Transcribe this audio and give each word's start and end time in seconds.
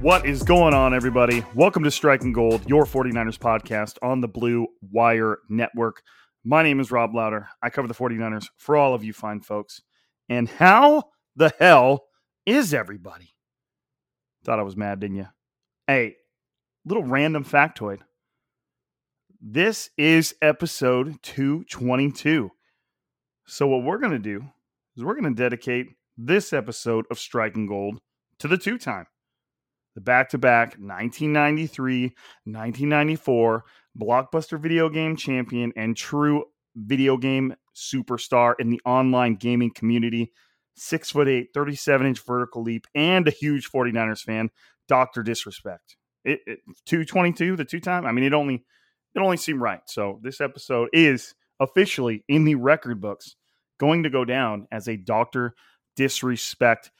What 0.00 0.24
is 0.24 0.42
going 0.42 0.72
on, 0.72 0.94
everybody? 0.94 1.44
Welcome 1.54 1.84
to 1.84 1.90
Striking 1.90 2.32
Gold, 2.32 2.66
your 2.66 2.86
49ers 2.86 3.38
podcast 3.38 3.98
on 4.00 4.22
the 4.22 4.28
Blue 4.28 4.66
Wire 4.80 5.40
Network. 5.50 6.00
My 6.42 6.62
name 6.62 6.80
is 6.80 6.90
Rob 6.90 7.14
Louder. 7.14 7.50
I 7.62 7.68
cover 7.68 7.86
the 7.86 7.92
49ers 7.92 8.46
for 8.56 8.78
all 8.78 8.94
of 8.94 9.04
you 9.04 9.12
fine 9.12 9.42
folks. 9.42 9.82
And 10.30 10.48
how 10.48 11.10
the 11.36 11.52
hell 11.58 12.06
is 12.46 12.72
everybody? 12.72 13.34
Thought 14.42 14.58
I 14.58 14.62
was 14.62 14.74
mad, 14.74 15.00
didn't 15.00 15.18
you? 15.18 15.26
Hey, 15.86 16.16
little 16.86 17.04
random 17.04 17.44
factoid. 17.44 17.98
This 19.38 19.90
is 19.98 20.34
episode 20.40 21.22
222. 21.22 22.50
So, 23.44 23.66
what 23.66 23.84
we're 23.84 23.98
going 23.98 24.12
to 24.12 24.18
do 24.18 24.46
is 24.96 25.04
we're 25.04 25.20
going 25.20 25.34
to 25.34 25.42
dedicate 25.42 25.88
this 26.16 26.54
episode 26.54 27.04
of 27.10 27.18
Striking 27.18 27.66
Gold 27.66 28.00
to 28.38 28.48
the 28.48 28.56
two 28.56 28.78
time 28.78 29.04
the 30.00 30.04
back 30.04 30.30
to 30.30 30.38
back 30.38 30.70
1993 30.78 32.02
1994 32.44 33.64
blockbuster 33.98 34.58
video 34.58 34.88
game 34.88 35.16
champion 35.16 35.72
and 35.76 35.96
true 35.96 36.44
video 36.74 37.16
game 37.16 37.54
superstar 37.74 38.54
in 38.58 38.70
the 38.70 38.80
online 38.84 39.34
gaming 39.34 39.70
community. 39.70 40.32
Six 40.76 41.10
foot 41.10 41.28
eight, 41.28 41.48
37 41.52 42.06
inch 42.06 42.20
vertical 42.20 42.62
leap, 42.62 42.86
and 42.94 43.28
a 43.28 43.30
huge 43.30 43.70
49ers 43.70 44.22
fan, 44.22 44.50
Dr. 44.88 45.22
Disrespect. 45.22 45.96
It, 46.24 46.40
it 46.46 46.60
222, 46.86 47.56
the 47.56 47.64
two 47.64 47.80
time. 47.80 48.06
I 48.06 48.12
mean, 48.12 48.24
it 48.24 48.32
only 48.32 48.64
it 49.14 49.20
only 49.20 49.36
seemed 49.36 49.60
right. 49.60 49.80
So 49.86 50.20
this 50.22 50.40
episode 50.40 50.88
is 50.92 51.34
officially 51.58 52.24
in 52.28 52.44
the 52.44 52.54
record 52.54 53.00
books 53.00 53.36
going 53.78 54.04
to 54.04 54.10
go 54.10 54.24
down 54.24 54.68
as 54.72 54.88
a 54.88 54.96
Dr. 54.96 55.54
Disrespect 55.96 56.90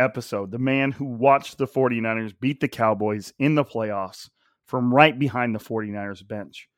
episode. 0.00 0.50
The 0.50 0.58
man 0.58 0.90
who 0.90 1.04
watched 1.04 1.58
the 1.58 1.68
49ers 1.68 2.34
beat 2.40 2.60
the 2.60 2.68
Cowboys 2.68 3.32
in 3.38 3.54
the 3.54 3.64
playoffs 3.64 4.30
from 4.66 4.92
right 4.92 5.16
behind 5.16 5.54
the 5.54 5.60
49ers 5.60 6.26
bench. 6.26 6.68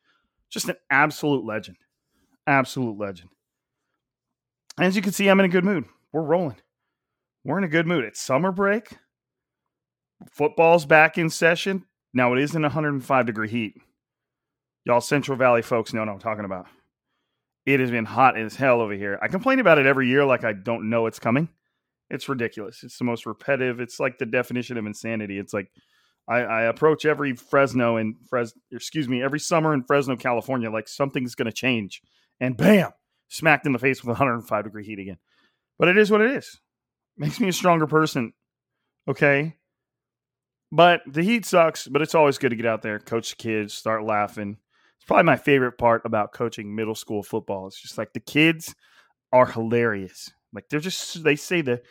Just 0.51 0.69
an 0.69 0.77
absolute 0.91 1.45
legend. 1.47 1.79
Absolute 2.47 2.99
legend. 2.99 3.31
As 4.79 4.97
you 4.97 5.03
can 5.03 5.13
see, 5.13 5.29
I'm 5.29 5.41
in 5.41 5.47
a 5.47 5.49
good 5.49 5.65
mood. 5.65 5.85
We're 6.13 6.23
rolling. 6.23 6.57
We're 7.45 7.59
in 7.59 7.65
a 7.65 7.69
good 7.69 7.87
mood. 7.87 8.05
It's 8.05 8.21
summer 8.21 8.53
break. 8.53 8.97
Football's 10.31 10.87
back 10.87 11.19
in 11.19 11.31
session. 11.31 11.85
Now 12.13 12.33
it 12.35 12.41
is 12.41 12.55
in 12.55 12.63
105 12.63 13.27
degree 13.27 13.49
heat. 13.49 13.75
Y'all 14.85 15.01
Central 15.01 15.37
Valley 15.39 15.63
folks 15.63 15.93
know 15.93 16.01
what 16.01 16.09
I'm 16.09 16.19
talking 16.19 16.45
about. 16.45 16.67
It 17.65 17.81
has 17.81 17.91
been 17.91 18.05
hot 18.05 18.37
as 18.37 18.57
hell 18.57 18.81
over 18.81 18.95
here. 18.95 19.19
I 19.23 19.29
complain 19.29 19.61
about 19.61 19.79
it 19.79 19.87
every 19.87 20.09
year 20.09 20.25
like 20.25 20.45
I 20.45 20.53
don't 20.53 20.91
know 20.91 21.07
it's 21.07 21.21
coming. 21.21 21.49
It's 22.13 22.29
ridiculous. 22.29 22.85
It's 22.85 22.99
the 22.99 23.05
most 23.05 23.25
repetitive. 23.25 23.81
It's 23.81 23.99
like 23.99 24.19
the 24.19 24.27
definition 24.27 24.77
of 24.77 24.85
insanity. 24.85 25.39
It's 25.39 25.55
like 25.55 25.73
I, 26.29 26.41
I 26.41 26.63
approach 26.65 27.07
every 27.07 27.35
Fresno 27.35 27.97
and 27.97 28.17
Fres, 28.29 28.53
excuse 28.71 29.09
me, 29.09 29.23
every 29.23 29.41
summer 29.41 29.73
in 29.73 29.83
Fresno, 29.83 30.15
California, 30.17 30.71
like 30.71 30.89
something's 30.89 31.35
going 31.35 31.47
to 31.47 31.53
change, 31.53 32.03
and 32.39 32.55
bam, 32.55 32.91
smacked 33.29 33.65
in 33.65 33.73
the 33.73 33.79
face 33.79 34.03
with 34.03 34.09
105 34.09 34.65
degree 34.65 34.85
heat 34.85 34.99
again. 34.99 35.17
But 35.79 35.89
it 35.89 35.97
is 35.97 36.11
what 36.11 36.21
it 36.21 36.33
is. 36.33 36.61
Makes 37.17 37.41
me 37.41 37.49
a 37.49 37.53
stronger 37.53 37.87
person. 37.87 38.35
Okay. 39.09 39.57
But 40.71 41.01
the 41.07 41.23
heat 41.23 41.47
sucks, 41.47 41.89
but 41.89 42.03
it's 42.03 42.15
always 42.15 42.37
good 42.37 42.51
to 42.51 42.57
get 42.57 42.67
out 42.67 42.83
there, 42.83 42.99
coach 42.99 43.31
the 43.31 43.37
kids, 43.37 43.73
start 43.73 44.05
laughing. 44.05 44.59
It's 44.99 45.07
probably 45.07 45.25
my 45.25 45.37
favorite 45.37 45.79
part 45.79 46.03
about 46.05 46.33
coaching 46.33 46.75
middle 46.75 46.95
school 46.95 47.23
football. 47.23 47.67
It's 47.67 47.81
just 47.81 47.97
like 47.97 48.13
the 48.13 48.21
kids 48.21 48.75
are 49.33 49.47
hilarious. 49.47 50.31
Like 50.53 50.69
they're 50.69 50.81
just 50.81 51.23
they 51.25 51.37
say 51.37 51.61
the 51.61 51.83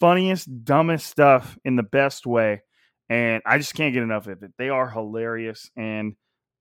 funniest, 0.00 0.64
dumbest 0.64 1.06
stuff 1.06 1.58
in 1.64 1.76
the 1.76 1.82
best 1.82 2.26
way. 2.26 2.62
And 3.08 3.42
I 3.44 3.58
just 3.58 3.74
can't 3.74 3.92
get 3.92 4.02
enough 4.02 4.26
of 4.26 4.42
it. 4.42 4.52
They 4.56 4.68
are 4.68 4.88
hilarious 4.88 5.70
and 5.76 6.14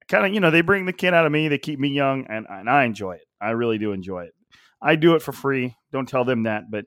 kind 0.08 0.26
of, 0.26 0.34
you 0.34 0.40
know, 0.40 0.52
they 0.52 0.62
bring 0.62 0.86
the 0.86 0.94
kid 0.94 1.14
out 1.14 1.26
of 1.26 1.32
me. 1.32 1.48
They 1.48 1.60
keep 1.60 1.80
me 1.80 1.90
young 1.90 2.26
and, 2.28 2.46
and 2.50 2.70
I 2.70 2.84
enjoy 2.86 3.14
it. 3.14 3.26
I 3.40 3.52
really 3.52 3.78
do 3.78 3.94
enjoy 3.94 4.24
it. 4.24 4.34
I 4.82 4.96
do 4.96 5.16
it 5.16 5.22
for 5.22 5.32
free. 5.32 5.76
Don't 5.92 6.10
tell 6.10 6.26
them 6.26 6.44
that. 6.44 6.72
But, 6.72 6.86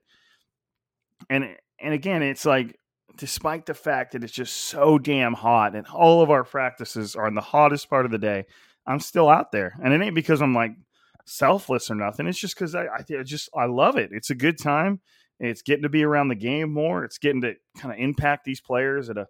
and, 1.29 1.55
and 1.79 1.93
again, 1.93 2.21
it's 2.21 2.45
like, 2.45 2.77
despite 3.15 3.65
the 3.65 3.73
fact 3.73 4.13
that 4.13 4.23
it's 4.23 4.33
just 4.33 4.55
so 4.55 4.97
damn 4.97 5.33
hot 5.33 5.75
and 5.75 5.87
all 5.87 6.21
of 6.21 6.29
our 6.29 6.43
practices 6.43 7.15
are 7.15 7.27
in 7.27 7.35
the 7.35 7.41
hottest 7.41 7.89
part 7.89 8.05
of 8.05 8.11
the 8.11 8.17
day, 8.17 8.45
I'm 8.85 8.99
still 8.99 9.29
out 9.29 9.51
there. 9.51 9.73
And 9.81 9.93
it 9.93 10.01
ain't 10.01 10.15
because 10.15 10.41
I'm 10.41 10.53
like 10.53 10.71
selfless 11.25 11.89
or 11.89 11.95
nothing. 11.95 12.27
It's 12.27 12.39
just 12.39 12.55
because 12.55 12.75
I, 12.75 12.85
I 12.85 13.23
just, 13.23 13.49
I 13.55 13.65
love 13.65 13.97
it. 13.97 14.09
It's 14.11 14.29
a 14.29 14.35
good 14.35 14.57
time. 14.57 15.01
It's 15.39 15.61
getting 15.61 15.83
to 15.83 15.89
be 15.89 16.03
around 16.03 16.29
the 16.29 16.35
game 16.35 16.71
more. 16.73 17.03
It's 17.03 17.17
getting 17.17 17.41
to 17.41 17.55
kind 17.77 17.93
of 17.93 17.99
impact 17.99 18.45
these 18.45 18.61
players 18.61 19.09
at 19.09 19.17
a 19.17 19.27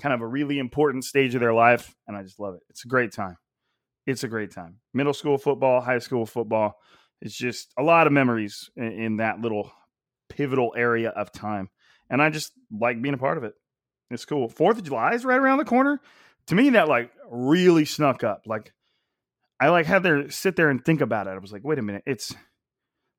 kind 0.00 0.14
of 0.14 0.20
a 0.20 0.26
really 0.26 0.58
important 0.58 1.04
stage 1.04 1.34
of 1.34 1.40
their 1.40 1.54
life. 1.54 1.94
And 2.06 2.16
I 2.16 2.22
just 2.22 2.38
love 2.38 2.54
it. 2.54 2.60
It's 2.68 2.84
a 2.84 2.88
great 2.88 3.12
time. 3.12 3.36
It's 4.06 4.22
a 4.22 4.28
great 4.28 4.52
time. 4.52 4.76
Middle 4.94 5.14
school 5.14 5.38
football, 5.38 5.80
high 5.80 5.98
school 5.98 6.26
football. 6.26 6.76
It's 7.20 7.34
just 7.34 7.72
a 7.78 7.82
lot 7.82 8.06
of 8.06 8.12
memories 8.12 8.70
in, 8.76 8.92
in 8.92 9.16
that 9.16 9.40
little 9.40 9.72
pivotal 10.28 10.74
area 10.76 11.10
of 11.10 11.32
time. 11.32 11.70
And 12.10 12.22
I 12.22 12.30
just 12.30 12.52
like 12.70 13.00
being 13.02 13.14
a 13.14 13.18
part 13.18 13.38
of 13.38 13.44
it. 13.44 13.54
It's 14.10 14.24
cool. 14.24 14.48
Fourth 14.48 14.78
of 14.78 14.84
July 14.84 15.14
is 15.14 15.24
right 15.24 15.40
around 15.40 15.58
the 15.58 15.64
corner. 15.64 16.00
To 16.48 16.54
me, 16.54 16.70
that 16.70 16.86
like 16.88 17.10
really 17.28 17.84
snuck 17.84 18.22
up. 18.22 18.42
Like 18.46 18.72
I 19.58 19.68
like 19.68 19.86
had 19.86 20.02
to 20.02 20.30
sit 20.30 20.56
there 20.56 20.70
and 20.70 20.84
think 20.84 21.00
about 21.00 21.26
it. 21.26 21.30
I 21.30 21.38
was 21.38 21.52
like, 21.52 21.64
wait 21.64 21.78
a 21.78 21.82
minute, 21.82 22.02
it's 22.06 22.34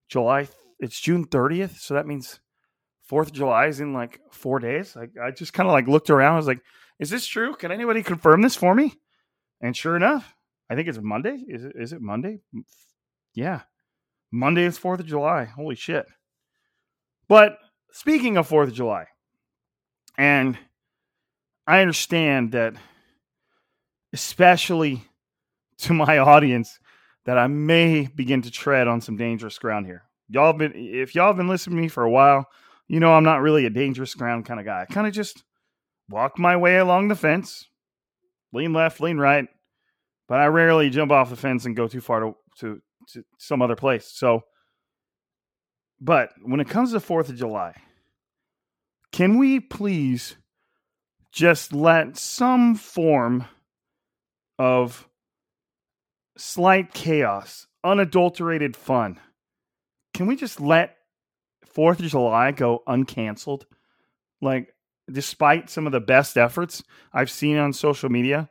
July, 0.10 0.48
it's 0.80 1.00
June 1.00 1.26
30th. 1.26 1.80
So 1.80 1.96
that 1.96 2.06
means 2.06 2.40
Fourth 3.08 3.30
of 3.30 3.34
July 3.34 3.68
is 3.68 3.80
in 3.80 3.94
like 3.94 4.20
four 4.32 4.60
days. 4.60 4.96
Like 4.96 5.12
I 5.22 5.32
just 5.32 5.54
kind 5.54 5.68
of 5.68 5.74
like 5.74 5.88
looked 5.88 6.10
around. 6.10 6.34
I 6.34 6.38
was 6.38 6.48
like, 6.48 6.62
is 7.00 7.10
this 7.10 7.26
true? 7.26 7.56
Can 7.56 7.72
anybody 7.72 8.04
confirm 8.04 8.42
this 8.42 8.56
for 8.56 8.76
me? 8.76 8.94
And 9.62 9.76
sure 9.76 9.96
enough, 9.96 10.36
I 10.70 10.76
think 10.76 10.88
it's 10.88 11.00
Monday. 11.02 11.44
Is 11.48 11.64
it 11.64 11.74
is 11.76 11.94
it 11.94 12.02
Monday? 12.02 12.42
Yeah. 13.34 13.62
Monday 14.32 14.64
is 14.66 14.78
Fourth 14.78 15.00
of 15.00 15.06
July. 15.06 15.46
Holy 15.46 15.76
shit. 15.76 16.06
But 17.30 17.58
speaking 17.92 18.36
of 18.36 18.48
Fourth 18.48 18.70
of 18.70 18.76
July, 18.76 19.06
and 20.18 20.58
I 21.66 21.82
understand 21.82 22.52
that 22.52 22.74
especially 24.12 25.07
to 25.80 25.94
my 25.94 26.18
audience, 26.18 26.80
that 27.26 27.38
I 27.38 27.48
may 27.48 28.08
begin 28.08 28.42
to 28.44 28.52
tread 28.52 28.88
on 28.88 29.02
some 29.02 29.18
dangerous 29.18 29.58
ground 29.60 29.86
here. 29.86 30.04
Y'all 30.30 30.54
been 30.54 30.74
if 30.76 31.16
y'all 31.16 31.34
been 31.34 31.48
listening 31.48 31.78
to 31.78 31.82
me 31.82 31.88
for 31.88 32.04
a 32.04 32.10
while, 32.10 32.48
you 32.88 33.00
know 33.00 33.14
I'm 33.14 33.24
not 33.24 33.42
really 33.42 33.66
a 33.66 33.70
dangerous 33.70 34.14
ground 34.14 34.46
kind 34.46 34.60
of 34.60 34.66
guy. 34.66 34.82
I 34.82 34.86
kind 34.86 35.08
of 35.08 35.14
just 35.14 35.44
walk 36.10 36.40
my 36.40 36.58
way 36.58 36.78
along 36.78 37.08
the 37.08 37.16
fence, 37.16 37.66
lean 38.54 38.74
left, 38.74 39.02
lean 39.02 39.18
right, 39.18 39.48
but 40.28 40.40
I 40.40 40.48
rarely 40.48 40.90
jump 40.90 41.12
off 41.12 41.30
the 41.30 41.36
fence 41.36 41.66
and 41.66 41.76
go 41.76 41.88
too 41.88 42.02
far 42.02 42.20
to, 42.22 42.36
to, 42.60 42.82
to 43.14 43.24
some 43.38 43.62
other 43.62 43.76
place. 43.76 44.12
So, 44.14 44.42
but 46.00 46.30
when 46.44 46.60
it 46.60 46.70
comes 46.70 46.92
to 46.92 47.00
4th 47.00 47.30
of 47.30 47.38
July, 47.38 47.76
can 49.12 49.38
we 49.38 49.60
please 49.60 50.36
just 51.32 51.74
let 51.74 52.18
some 52.18 52.76
form 52.76 53.46
of 54.60 55.07
slight 56.38 56.94
chaos, 56.94 57.68
unadulterated 57.84 58.76
fun, 58.76 59.20
can 60.14 60.28
we 60.28 60.36
just 60.36 60.60
let 60.60 60.98
4th 61.76 62.00
of 62.00 62.08
July 62.08 62.52
go 62.52 62.84
uncanceled? 62.88 63.64
Like, 64.42 64.74
despite 65.12 65.70
some 65.70 65.86
of 65.86 65.92
the 65.92 66.00
best 66.00 66.38
efforts 66.38 66.84
I've 67.14 67.32
seen 67.32 67.58
on 67.58 67.74
social 67.74 68.10
media, 68.10 68.50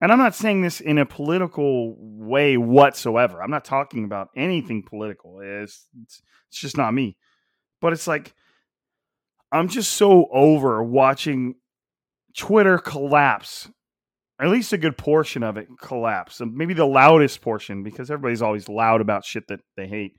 and 0.00 0.10
I'm 0.10 0.18
not 0.18 0.34
saying 0.34 0.62
this 0.62 0.80
in 0.80 0.96
a 0.96 1.04
political 1.04 1.94
way 1.98 2.56
whatsoever. 2.56 3.42
I'm 3.42 3.50
not 3.50 3.66
talking 3.66 4.04
about 4.04 4.28
anything 4.34 4.82
political. 4.82 5.40
It's, 5.40 5.86
it's, 6.02 6.22
it's 6.48 6.58
just 6.58 6.76
not 6.78 6.94
me. 6.94 7.18
But 7.80 7.92
it's 7.92 8.06
like 8.06 8.34
I'm 9.52 9.68
just 9.68 9.92
so 9.92 10.28
over 10.32 10.82
watching 10.82 11.56
Twitter 12.36 12.78
collapse. 12.78 13.68
At 14.40 14.48
least 14.48 14.72
a 14.72 14.78
good 14.78 14.96
portion 14.96 15.42
of 15.42 15.56
it 15.58 15.68
collapse. 15.80 16.40
And 16.40 16.54
maybe 16.54 16.72
the 16.72 16.86
loudest 16.86 17.42
portion 17.42 17.82
because 17.82 18.10
everybody's 18.10 18.42
always 18.42 18.68
loud 18.68 19.00
about 19.00 19.24
shit 19.24 19.48
that 19.48 19.60
they 19.76 19.86
hate. 19.86 20.16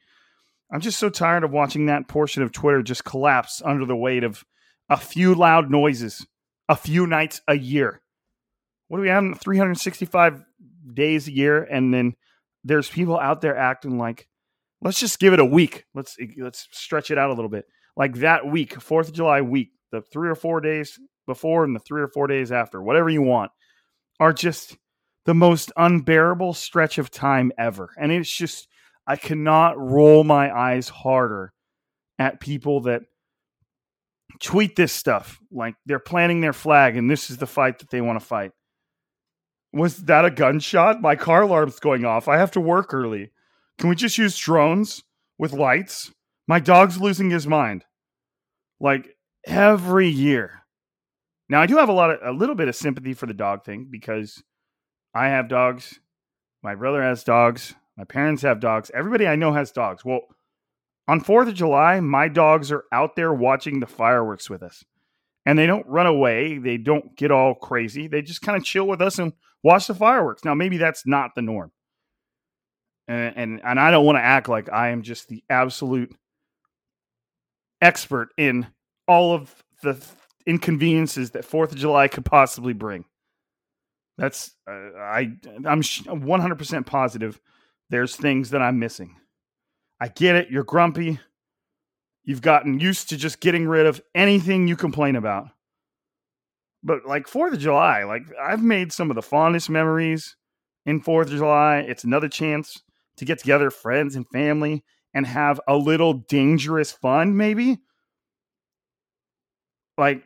I'm 0.72 0.82
just 0.82 1.00
so 1.00 1.10
tired 1.10 1.44
of 1.44 1.52
watching 1.52 1.88
that 1.88 2.08
portion 2.08 2.44
of 2.44 2.52
Twitter 2.52 2.84
just 2.84 3.04
collapse 3.04 3.62
under 3.64 3.86
the 3.86 3.96
weight 3.96 4.24
of 4.24 4.46
a 4.90 4.98
few 4.98 5.34
loud 5.34 5.72
noises, 5.72 6.26
a 6.70 6.76
few 6.76 7.08
nights 7.08 7.42
a 7.48 7.58
year. 7.58 8.02
What 8.88 8.98
do 8.98 9.02
we 9.02 9.10
have? 9.10 9.40
365 9.40 10.44
days 10.94 11.28
a 11.28 11.32
year 11.32 11.64
and 11.64 11.94
then 11.94 12.14
there's 12.64 12.90
people 12.90 13.18
out 13.18 13.42
there 13.42 13.56
acting 13.56 13.98
like 13.98 14.28
let's 14.82 15.00
just 15.00 15.20
give 15.20 15.34
it 15.34 15.40
a 15.40 15.46
week. 15.46 15.86
Let's 15.94 16.18
let's 16.38 16.68
stretch 16.72 17.12
it 17.12 17.18
out 17.18 17.30
a 17.30 17.34
little 17.34 17.50
bit. 17.50 17.66
Like 17.98 18.16
that 18.16 18.46
week 18.46 18.76
4th 18.76 19.08
of 19.08 19.14
July 19.14 19.42
week 19.42 19.72
the 19.92 20.02
3 20.02 20.30
or 20.30 20.36
4 20.36 20.62
days 20.62 21.00
before 21.26 21.64
and 21.64 21.76
the 21.76 21.80
3 21.80 22.02
or 22.02 22.08
4 22.08 22.28
days 22.28 22.52
after 22.52 22.82
whatever 22.82 23.10
you 23.10 23.22
want 23.22 23.52
are 24.22 24.32
just 24.32 24.78
the 25.26 25.34
most 25.34 25.74
unbearable 25.76 26.54
stretch 26.54 26.98
of 26.98 27.12
time 27.12 27.52
ever 27.58 27.90
and 27.98 28.12
it's 28.12 28.34
just 28.34 28.70
I 29.06 29.18
cannot 29.18 29.78
roll 29.78 30.24
my 30.24 30.56
eyes 30.56 30.88
harder 30.88 31.52
at 32.18 32.40
people 32.40 32.82
that 32.82 33.02
tweet 34.40 34.78
this 34.78 34.94
stuff 34.94 35.40
like 35.52 35.76
they're 35.86 36.00
planting 36.00 36.40
their 36.40 36.54
flag 36.54 36.96
and 36.96 37.12
this 37.12 37.30
is 37.30 37.38
the 37.38 37.48
fight 37.48 37.80
that 37.80 37.90
they 37.90 38.00
want 38.00 38.20
to 38.20 38.26
fight 38.26 38.52
was 39.74 39.98
that 40.04 40.26
a 40.26 40.32
gunshot? 40.32 41.02
My 41.02 41.16
car 41.16 41.44
alarm's 41.44 41.80
going 41.80 42.06
off. 42.06 42.28
I 42.28 42.38
have 42.38 42.52
to 42.52 42.62
work 42.62 42.94
early. 42.94 43.32
Can 43.78 43.90
we 43.90 43.96
just 43.96 44.18
use 44.18 44.38
drones 44.38 45.04
with 45.38 45.54
lights? 45.54 46.12
My 46.48 46.60
dog's 46.60 47.00
losing 47.00 47.30
his 47.30 47.48
mind. 47.48 47.86
Like 48.80 49.16
every 49.46 50.10
year. 50.10 50.61
Now 51.52 51.62
I 51.62 51.66
do 51.66 51.76
have 51.76 51.90
a 51.90 51.94
lot 51.94 52.12
of 52.12 52.20
a 52.24 52.32
little 52.32 52.56
bit 52.56 52.70
of 52.70 52.78
sympathy 52.78 53.14
for 53.14 53.26
the 53.26 53.34
dog 53.34 53.66
thing 53.66 53.90
because 53.92 54.42
I 55.14 55.28
have 55.28 55.50
dogs. 55.50 56.00
My 56.64 56.76
brother 56.76 57.04
has 57.04 57.26
dogs. 57.26 57.76
My 57.98 58.06
parents 58.06 58.42
have 58.44 58.62
dogs. 58.62 58.90
Everybody 58.94 59.28
I 59.28 59.36
know 59.36 59.52
has 59.52 59.74
dogs. 59.74 60.06
Well, 60.06 60.22
on 61.10 61.20
4th 61.20 61.50
of 61.50 61.54
July, 61.54 62.00
my 62.00 62.30
dogs 62.30 62.72
are 62.72 62.86
out 62.94 63.18
there 63.18 63.34
watching 63.34 63.82
the 63.82 63.86
fireworks 63.86 64.50
with 64.50 64.64
us. 64.64 64.86
And 65.46 65.60
they 65.60 65.68
don't 65.68 65.86
run 65.88 66.06
away. 66.06 66.58
They 66.58 66.78
don't 66.78 67.18
get 67.18 67.32
all 67.32 67.54
crazy. 67.54 68.08
They 68.08 68.22
just 68.22 68.42
kind 68.42 68.58
of 68.58 68.64
chill 68.64 68.88
with 68.88 69.02
us 69.02 69.20
and 69.20 69.34
watch 69.62 69.88
the 69.88 69.94
fireworks. 69.94 70.46
Now, 70.46 70.54
maybe 70.54 70.78
that's 70.78 71.06
not 71.06 71.36
the 71.36 71.42
norm. 71.42 71.74
And, 73.10 73.36
and, 73.36 73.62
and 73.66 73.78
I 73.78 73.92
don't 73.92 74.06
want 74.06 74.16
to 74.16 74.24
act 74.24 74.48
like 74.48 74.72
I 74.72 74.92
am 74.92 75.02
just 75.02 75.28
the 75.28 75.44
absolute 75.50 76.16
expert 77.82 78.30
in 78.38 78.68
all 79.06 79.34
of 79.34 79.54
the 79.84 80.02
inconveniences 80.46 81.32
that 81.32 81.46
Fourth 81.46 81.72
of 81.72 81.78
July 81.78 82.08
could 82.08 82.26
possibly 82.26 82.74
bring. 82.74 83.06
That's 84.18 84.56
uh, 84.68 84.98
I 85.00 85.34
I'm 85.66 85.82
100% 85.82 86.86
positive 86.86 87.40
there's 87.92 88.16
things 88.16 88.52
that 88.52 88.62
I'm 88.62 88.80
missing. 88.80 89.18
I 90.00 90.08
get 90.08 90.38
it. 90.38 90.50
You're 90.50 90.64
grumpy. 90.64 91.20
You've 92.24 92.42
gotten 92.42 92.80
used 92.80 93.10
to 93.10 93.18
just 93.18 93.42
getting 93.42 93.68
rid 93.68 93.86
of 93.86 94.02
anything 94.16 94.68
you 94.68 94.78
complain 94.78 95.16
about. 95.16 95.50
But 96.84 97.06
like 97.06 97.28
Fourth 97.28 97.54
of 97.54 97.60
July, 97.60 98.04
like 98.04 98.24
I've 98.42 98.64
made 98.64 98.94
some 98.94 99.12
of 99.12 99.16
the 99.16 99.22
fondest 99.22 99.70
memories 99.70 100.38
in 100.86 101.02
Fourth 101.02 101.28
of 101.28 101.38
July. 101.38 101.80
It's 101.80 102.04
another 102.04 102.30
chance 102.30 102.82
to 103.18 103.26
get 103.26 103.40
together, 103.40 103.70
friends 103.70 104.16
and 104.16 104.26
family, 104.30 104.84
and 105.14 105.28
have 105.28 105.60
a 105.68 105.76
little 105.76 106.14
dangerous 106.14 106.92
fun, 106.92 107.36
maybe. 107.36 107.80
Like 109.98 110.24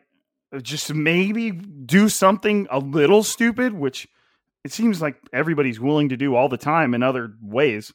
Uh, 0.54 0.60
just 0.60 0.94
maybe 0.94 1.52
do 1.52 2.10
something 2.10 2.68
a 2.70 2.80
little 2.80 3.24
stupid, 3.24 3.74
which 3.74 4.08
it 4.64 4.72
seems 4.72 5.02
like 5.02 5.18
everybody's 5.32 5.80
willing 5.80 6.10
to 6.10 6.18
do 6.18 6.36
all 6.36 6.50
the 6.50 6.58
time 6.58 6.94
in 6.94 7.04
other 7.04 7.34
ways. 7.42 7.94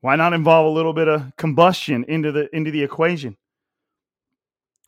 Why 0.00 0.16
not 0.16 0.32
involve 0.32 0.66
a 0.66 0.74
little 0.74 0.92
bit 0.92 1.08
of 1.08 1.34
combustion 1.36 2.04
into 2.08 2.32
the 2.32 2.54
into 2.54 2.70
the 2.70 2.82
equation? 2.82 3.36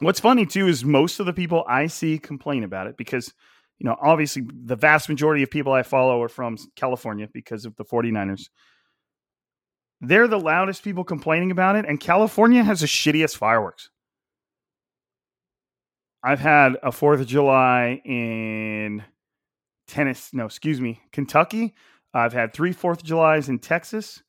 What's 0.01 0.21
funny 0.21 0.45
too 0.45 0.69
is 0.69 0.85
most 0.85 1.21
of 1.21 1.27
the 1.27 1.33
people 1.33 1.65
I 1.67 1.87
see 1.87 2.19
complain 2.19 2.65
about 2.65 2.87
it 2.87 2.99
because, 2.99 3.33
you 3.79 3.87
know, 3.87 3.97
obviously 4.01 4.45
the 4.65 4.77
vast 4.77 5.09
majority 5.09 5.43
of 5.43 5.51
people 5.51 5.73
I 5.73 5.83
follow 5.83 6.23
are 6.23 6.29
from 6.29 6.59
California 6.77 7.29
because 7.33 7.65
of 7.65 7.77
the 7.77 7.85
49ers. 7.85 8.51
They're 10.03 10.29
the 10.29 10.39
loudest 10.39 10.85
people 10.85 11.05
complaining 11.05 11.51
about 11.51 11.77
it, 11.77 11.87
and 11.89 11.99
California 11.99 12.63
has 12.63 12.81
the 12.81 12.87
shittiest 12.87 13.39
fireworks. 13.39 13.89
I've 16.27 16.41
had 16.41 16.77
a 16.83 16.91
Fourth 16.91 17.21
of 17.21 17.29
July 17.29 18.03
in 18.05 19.05
Tennessee, 19.87 20.37
no, 20.37 20.47
excuse 20.47 20.81
me, 20.81 21.01
Kentucky. 21.13 21.77
I've 22.13 22.33
had 22.33 22.53
three 22.53 22.73
Fourth 22.73 22.99
of 22.99 23.05
Julys 23.05 23.49
in 23.49 23.61
Texas. 23.61 24.25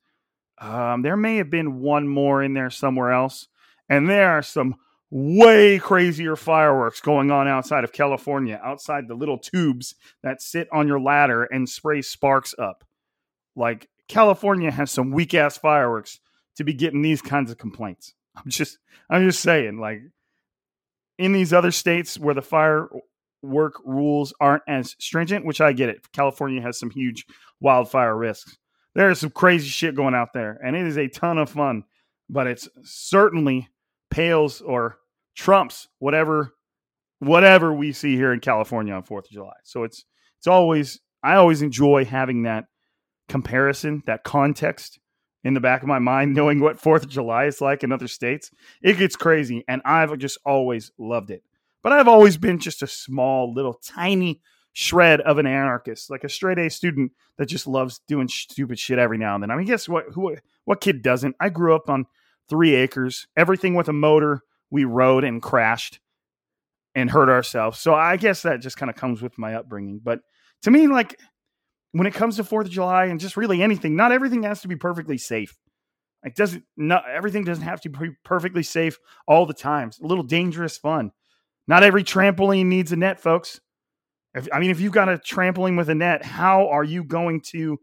Um, 0.60 1.02
there 1.02 1.16
may 1.16 1.38
have 1.38 1.50
been 1.50 1.80
one 1.80 2.06
more 2.06 2.40
in 2.40 2.54
there 2.54 2.70
somewhere 2.70 3.10
else, 3.10 3.48
and 3.88 4.08
there 4.08 4.30
are 4.30 4.42
some 4.42 4.76
way 5.10 5.80
crazier 5.80 6.36
fireworks 6.36 7.00
going 7.00 7.32
on 7.32 7.48
outside 7.48 7.82
of 7.82 7.90
California, 7.90 8.60
outside 8.62 9.08
the 9.08 9.16
little 9.16 9.38
tubes 9.38 9.96
that 10.22 10.40
sit 10.40 10.68
on 10.72 10.86
your 10.86 11.00
ladder 11.00 11.42
and 11.42 11.68
spray 11.68 12.00
sparks 12.00 12.54
up. 12.60 12.84
Like 13.56 13.88
California 14.06 14.70
has 14.70 14.92
some 14.92 15.10
weak 15.10 15.34
ass 15.34 15.58
fireworks 15.58 16.20
to 16.58 16.62
be 16.62 16.74
getting 16.74 17.02
these 17.02 17.22
kinds 17.22 17.50
of 17.50 17.58
complaints. 17.58 18.14
I'm 18.36 18.48
just 18.48 18.78
I'm 19.10 19.26
just 19.26 19.40
saying 19.40 19.80
like 19.80 20.02
in 21.18 21.32
these 21.32 21.52
other 21.52 21.70
states 21.70 22.18
where 22.18 22.34
the 22.34 22.42
firework 22.42 23.74
rules 23.84 24.32
aren't 24.40 24.62
as 24.68 24.96
stringent, 24.98 25.44
which 25.44 25.60
I 25.60 25.72
get 25.72 25.88
it. 25.88 26.10
California 26.12 26.62
has 26.62 26.78
some 26.78 26.90
huge 26.90 27.26
wildfire 27.60 28.16
risks. 28.16 28.56
There 28.94 29.10
is 29.10 29.20
some 29.20 29.30
crazy 29.30 29.68
shit 29.68 29.94
going 29.94 30.14
out 30.14 30.32
there 30.32 30.58
and 30.64 30.74
it 30.74 30.86
is 30.86 30.96
a 30.96 31.08
ton 31.08 31.38
of 31.38 31.50
fun, 31.50 31.84
but 32.28 32.46
it's 32.46 32.68
certainly 32.82 33.68
pales 34.10 34.60
or 34.60 34.98
trumps 35.36 35.86
whatever 35.98 36.54
whatever 37.20 37.72
we 37.72 37.92
see 37.92 38.16
here 38.16 38.32
in 38.32 38.40
California 38.40 38.92
on 38.92 39.02
4th 39.02 39.26
of 39.26 39.30
July. 39.30 39.54
So 39.64 39.84
it's 39.84 40.04
it's 40.38 40.46
always 40.46 41.00
I 41.22 41.34
always 41.34 41.62
enjoy 41.62 42.04
having 42.04 42.42
that 42.44 42.66
comparison, 43.28 44.02
that 44.06 44.24
context 44.24 44.98
in 45.48 45.54
the 45.54 45.60
back 45.60 45.80
of 45.80 45.88
my 45.88 45.98
mind 45.98 46.34
knowing 46.34 46.60
what 46.60 46.76
4th 46.80 47.04
of 47.04 47.08
July 47.08 47.46
is 47.46 47.62
like 47.62 47.82
in 47.82 47.90
other 47.90 48.06
states. 48.06 48.50
It 48.82 48.98
gets 48.98 49.16
crazy 49.16 49.64
and 49.66 49.80
I've 49.82 50.16
just 50.18 50.36
always 50.44 50.92
loved 50.98 51.30
it. 51.30 51.42
But 51.82 51.92
I've 51.92 52.06
always 52.06 52.36
been 52.36 52.58
just 52.58 52.82
a 52.82 52.86
small 52.86 53.54
little 53.54 53.72
tiny 53.72 54.42
shred 54.74 55.22
of 55.22 55.38
an 55.38 55.46
anarchist, 55.46 56.10
like 56.10 56.22
a 56.22 56.28
straight 56.28 56.58
A 56.58 56.68
student 56.68 57.12
that 57.38 57.46
just 57.46 57.66
loves 57.66 58.00
doing 58.06 58.28
stupid 58.28 58.78
shit 58.78 58.98
every 58.98 59.16
now 59.16 59.34
and 59.34 59.42
then. 59.42 59.50
I 59.50 59.56
mean, 59.56 59.66
guess 59.66 59.88
what? 59.88 60.04
Who 60.12 60.36
what 60.66 60.82
kid 60.82 61.00
doesn't? 61.00 61.34
I 61.40 61.48
grew 61.48 61.74
up 61.74 61.88
on 61.88 62.04
three 62.50 62.74
acres, 62.74 63.26
everything 63.34 63.74
with 63.74 63.88
a 63.88 63.94
motor. 63.94 64.42
We 64.70 64.84
rode 64.84 65.24
and 65.24 65.40
crashed 65.40 65.98
and 66.94 67.10
hurt 67.10 67.30
ourselves. 67.30 67.78
So 67.78 67.94
I 67.94 68.18
guess 68.18 68.42
that 68.42 68.60
just 68.60 68.76
kind 68.76 68.90
of 68.90 68.96
comes 68.96 69.22
with 69.22 69.38
my 69.38 69.54
upbringing. 69.54 69.98
But 70.04 70.20
to 70.62 70.70
me, 70.70 70.88
like 70.88 71.18
when 71.92 72.06
it 72.06 72.14
comes 72.14 72.36
to 72.36 72.44
Fourth 72.44 72.66
of 72.66 72.72
July 72.72 73.06
and 73.06 73.20
just 73.20 73.36
really 73.36 73.62
anything, 73.62 73.96
not 73.96 74.12
everything 74.12 74.42
has 74.42 74.60
to 74.62 74.68
be 74.68 74.76
perfectly 74.76 75.18
safe. 75.18 75.56
It 76.24 76.34
doesn't 76.34 76.64
not 76.76 77.04
everything 77.08 77.44
doesn't 77.44 77.64
have 77.64 77.80
to 77.82 77.90
be 77.90 78.10
perfectly 78.24 78.62
safe 78.62 78.98
all 79.26 79.46
the 79.46 79.54
time. 79.54 79.90
A 80.02 80.06
little 80.06 80.24
dangerous 80.24 80.76
fun. 80.76 81.12
Not 81.66 81.82
every 81.82 82.02
trampoline 82.02 82.66
needs 82.66 82.92
a 82.92 82.96
net, 82.96 83.20
folks. 83.20 83.60
If, 84.34 84.48
I 84.52 84.58
mean, 84.58 84.70
if 84.70 84.80
you've 84.80 84.92
got 84.92 85.08
a 85.08 85.18
trampoline 85.18 85.76
with 85.76 85.88
a 85.88 85.94
net, 85.94 86.24
how 86.24 86.68
are 86.68 86.84
you 86.84 87.04
going 87.04 87.40
to 87.52 87.78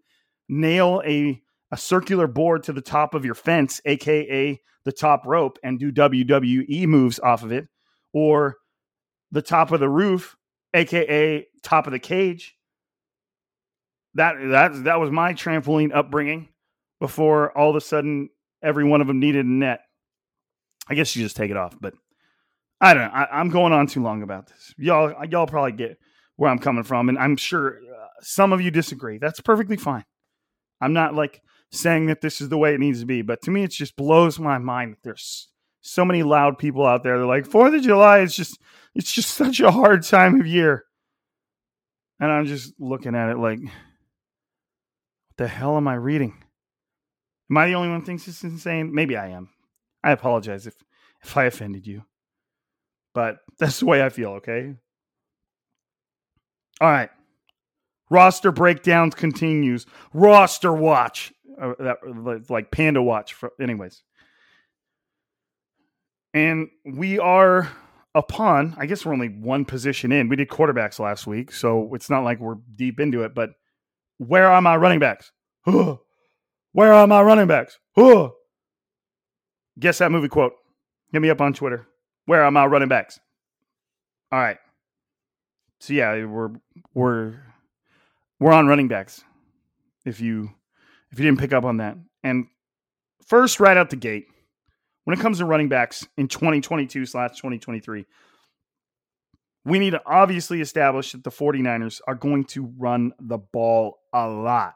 nail 0.49 1.01
a 1.05 1.41
a 1.71 1.77
circular 1.77 2.27
board 2.27 2.63
to 2.63 2.73
the 2.73 2.81
top 2.81 3.13
of 3.13 3.25
your 3.25 3.35
fence, 3.35 3.81
aka 3.85 4.59
the 4.83 4.91
top 4.91 5.25
rope, 5.25 5.57
and 5.63 5.79
do 5.79 5.91
WWE 5.91 6.87
moves 6.87 7.19
off 7.19 7.43
of 7.43 7.51
it, 7.51 7.67
or 8.13 8.57
the 9.31 9.41
top 9.41 9.71
of 9.71 9.79
the 9.79 9.89
roof, 9.89 10.35
aka 10.73 11.47
top 11.63 11.87
of 11.87 11.93
the 11.93 11.99
cage? 11.99 12.55
That 14.15 14.35
that 14.49 14.83
that 14.85 14.99
was 14.99 15.11
my 15.11 15.33
trampoline 15.33 15.93
upbringing 15.93 16.49
before 16.99 17.55
all 17.57 17.69
of 17.69 17.75
a 17.75 17.81
sudden 17.81 18.29
every 18.63 18.83
one 18.83 19.01
of 19.01 19.07
them 19.07 19.19
needed 19.19 19.45
a 19.45 19.49
net. 19.49 19.81
I 20.87 20.95
guess 20.95 21.15
you 21.15 21.23
just 21.23 21.35
take 21.35 21.51
it 21.51 21.57
off, 21.57 21.75
but 21.79 21.93
I 22.81 22.93
don't 22.93 23.03
know. 23.03 23.09
I, 23.13 23.39
am 23.39 23.49
going 23.49 23.73
on 23.73 23.87
too 23.87 24.03
long 24.03 24.21
about 24.21 24.47
this. 24.47 24.73
Y'all, 24.77 25.13
y'all 25.25 25.47
probably 25.47 25.71
get 25.71 25.97
where 26.35 26.51
I'm 26.51 26.59
coming 26.59 26.83
from, 26.83 27.09
and 27.09 27.17
I'm 27.17 27.37
sure 27.37 27.77
uh, 27.77 28.07
some 28.21 28.51
of 28.53 28.61
you 28.61 28.71
disagree. 28.71 29.17
That's 29.17 29.39
perfectly 29.39 29.77
fine. 29.77 30.05
I'm 30.81 30.93
not 30.93 31.15
like 31.15 31.41
saying 31.71 32.07
that 32.07 32.21
this 32.21 32.41
is 32.41 32.49
the 32.49 32.57
way 32.57 32.73
it 32.73 32.79
needs 32.79 32.99
to 32.99 33.05
be, 33.05 33.21
but 33.21 33.41
to 33.43 33.51
me, 33.51 33.63
it 33.63 33.71
just 33.71 33.95
blows 33.95 34.39
my 34.39 34.57
mind 34.57 34.93
that 34.93 35.03
there's 35.03 35.49
so 35.81 36.03
many 36.03 36.23
loud 36.23 36.57
people 36.57 36.85
out 36.85 37.03
there. 37.03 37.17
They're 37.17 37.27
like 37.27 37.45
Fourth 37.45 37.73
of 37.73 37.81
July. 37.81 38.19
It's 38.19 38.35
just, 38.35 38.59
it's 38.93 39.11
just 39.11 39.31
such 39.31 39.59
a 39.61 39.71
hard 39.71 40.03
time 40.03 40.39
of 40.39 40.45
year, 40.45 40.85
and 42.19 42.31
I'm 42.31 42.45
just 42.45 42.73
looking 42.79 43.15
at 43.15 43.29
it 43.29 43.37
like, 43.37 43.59
the 45.37 45.47
hell 45.47 45.77
am 45.77 45.87
I 45.87 45.95
reading? 45.95 46.43
Am 47.49 47.57
I 47.57 47.67
the 47.67 47.75
only 47.75 47.89
one 47.89 47.99
who 47.99 48.05
thinks 48.05 48.27
is 48.27 48.43
insane? 48.43 48.93
Maybe 48.93 49.15
I 49.17 49.29
am. 49.29 49.49
I 50.03 50.11
apologize 50.11 50.67
if 50.67 50.75
if 51.23 51.35
I 51.35 51.45
offended 51.45 51.87
you. 51.87 52.03
But 53.13 53.37
that's 53.59 53.79
the 53.79 53.85
way 53.85 54.03
I 54.03 54.09
feel, 54.09 54.31
okay? 54.31 54.75
All 56.81 56.89
right. 56.89 57.09
Roster 58.09 58.51
breakdowns 58.51 59.15
continues. 59.15 59.85
Roster 60.13 60.73
watch. 60.73 61.33
Uh, 61.59 61.73
that, 61.79 62.45
like 62.49 62.69
Panda 62.69 63.01
watch. 63.01 63.33
For, 63.33 63.51
anyways. 63.59 64.03
And 66.33 66.67
we 66.83 67.17
are 67.17 67.71
upon, 68.13 68.75
I 68.77 68.85
guess 68.85 69.05
we're 69.05 69.13
only 69.13 69.29
one 69.29 69.63
position 69.65 70.11
in. 70.11 70.27
We 70.27 70.35
did 70.35 70.49
quarterbacks 70.49 70.99
last 70.99 71.25
week, 71.25 71.51
so 71.51 71.93
it's 71.95 72.09
not 72.09 72.23
like 72.23 72.39
we're 72.39 72.57
deep 72.75 72.99
into 72.99 73.23
it, 73.23 73.33
but 73.33 73.51
where 74.17 74.47
are 74.49 74.61
my 74.61 74.75
running 74.75 74.99
backs? 74.99 75.31
Where 76.75 76.91
are 76.91 77.07
my 77.07 77.21
running 77.21 77.47
backs? 77.47 77.79
Guess 79.79 79.97
that 79.99 80.11
movie 80.11 80.27
quote. 80.27 80.53
Hit 81.13 81.21
me 81.21 81.29
up 81.29 81.39
on 81.39 81.53
Twitter. 81.53 81.87
Where 82.25 82.43
are 82.43 82.51
my 82.51 82.65
running 82.65 82.89
backs? 82.89 83.17
All 84.31 84.39
right. 84.39 84.57
So 85.79 85.93
yeah, 85.93 86.25
we're 86.25 86.49
we're 86.93 87.35
we're 88.39 88.51
on 88.51 88.67
running 88.67 88.89
backs. 88.89 89.23
If 90.05 90.19
you 90.19 90.49
if 91.11 91.19
you 91.19 91.25
didn't 91.25 91.39
pick 91.39 91.53
up 91.53 91.63
on 91.63 91.77
that. 91.77 91.97
And 92.23 92.47
first, 93.25 93.59
right 93.59 93.77
out 93.77 93.89
the 93.89 93.95
gate, 93.95 94.25
when 95.05 95.17
it 95.17 95.21
comes 95.21 95.37
to 95.37 95.45
running 95.45 95.69
backs 95.69 96.05
in 96.17 96.27
2022 96.27 97.05
slash 97.05 97.37
2023, 97.37 98.05
we 99.65 99.79
need 99.79 99.91
to 99.91 100.01
obviously 100.05 100.61
establish 100.61 101.11
that 101.13 101.23
the 101.23 101.31
49ers 101.31 101.99
are 102.07 102.15
going 102.15 102.45
to 102.45 102.71
run 102.77 103.13
the 103.19 103.39
ball 103.39 103.97
a 104.13 104.27
lot. 104.27 104.75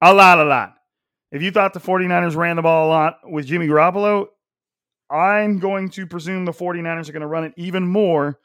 A 0.00 0.14
lot, 0.14 0.38
a 0.38 0.44
lot. 0.44 0.74
If 1.32 1.42
you 1.42 1.50
thought 1.50 1.74
the 1.74 1.80
49ers 1.80 2.36
ran 2.36 2.56
the 2.56 2.62
ball 2.62 2.86
a 2.86 2.90
lot 2.90 3.18
with 3.24 3.46
Jimmy 3.46 3.66
Garoppolo, 3.66 4.26
I'm 5.10 5.58
going 5.58 5.90
to 5.90 6.06
presume 6.06 6.44
the 6.44 6.52
49ers 6.52 7.08
are 7.08 7.12
going 7.12 7.22
to 7.22 7.26
run 7.26 7.44
it 7.44 7.54
even 7.56 7.86
more 7.86 8.38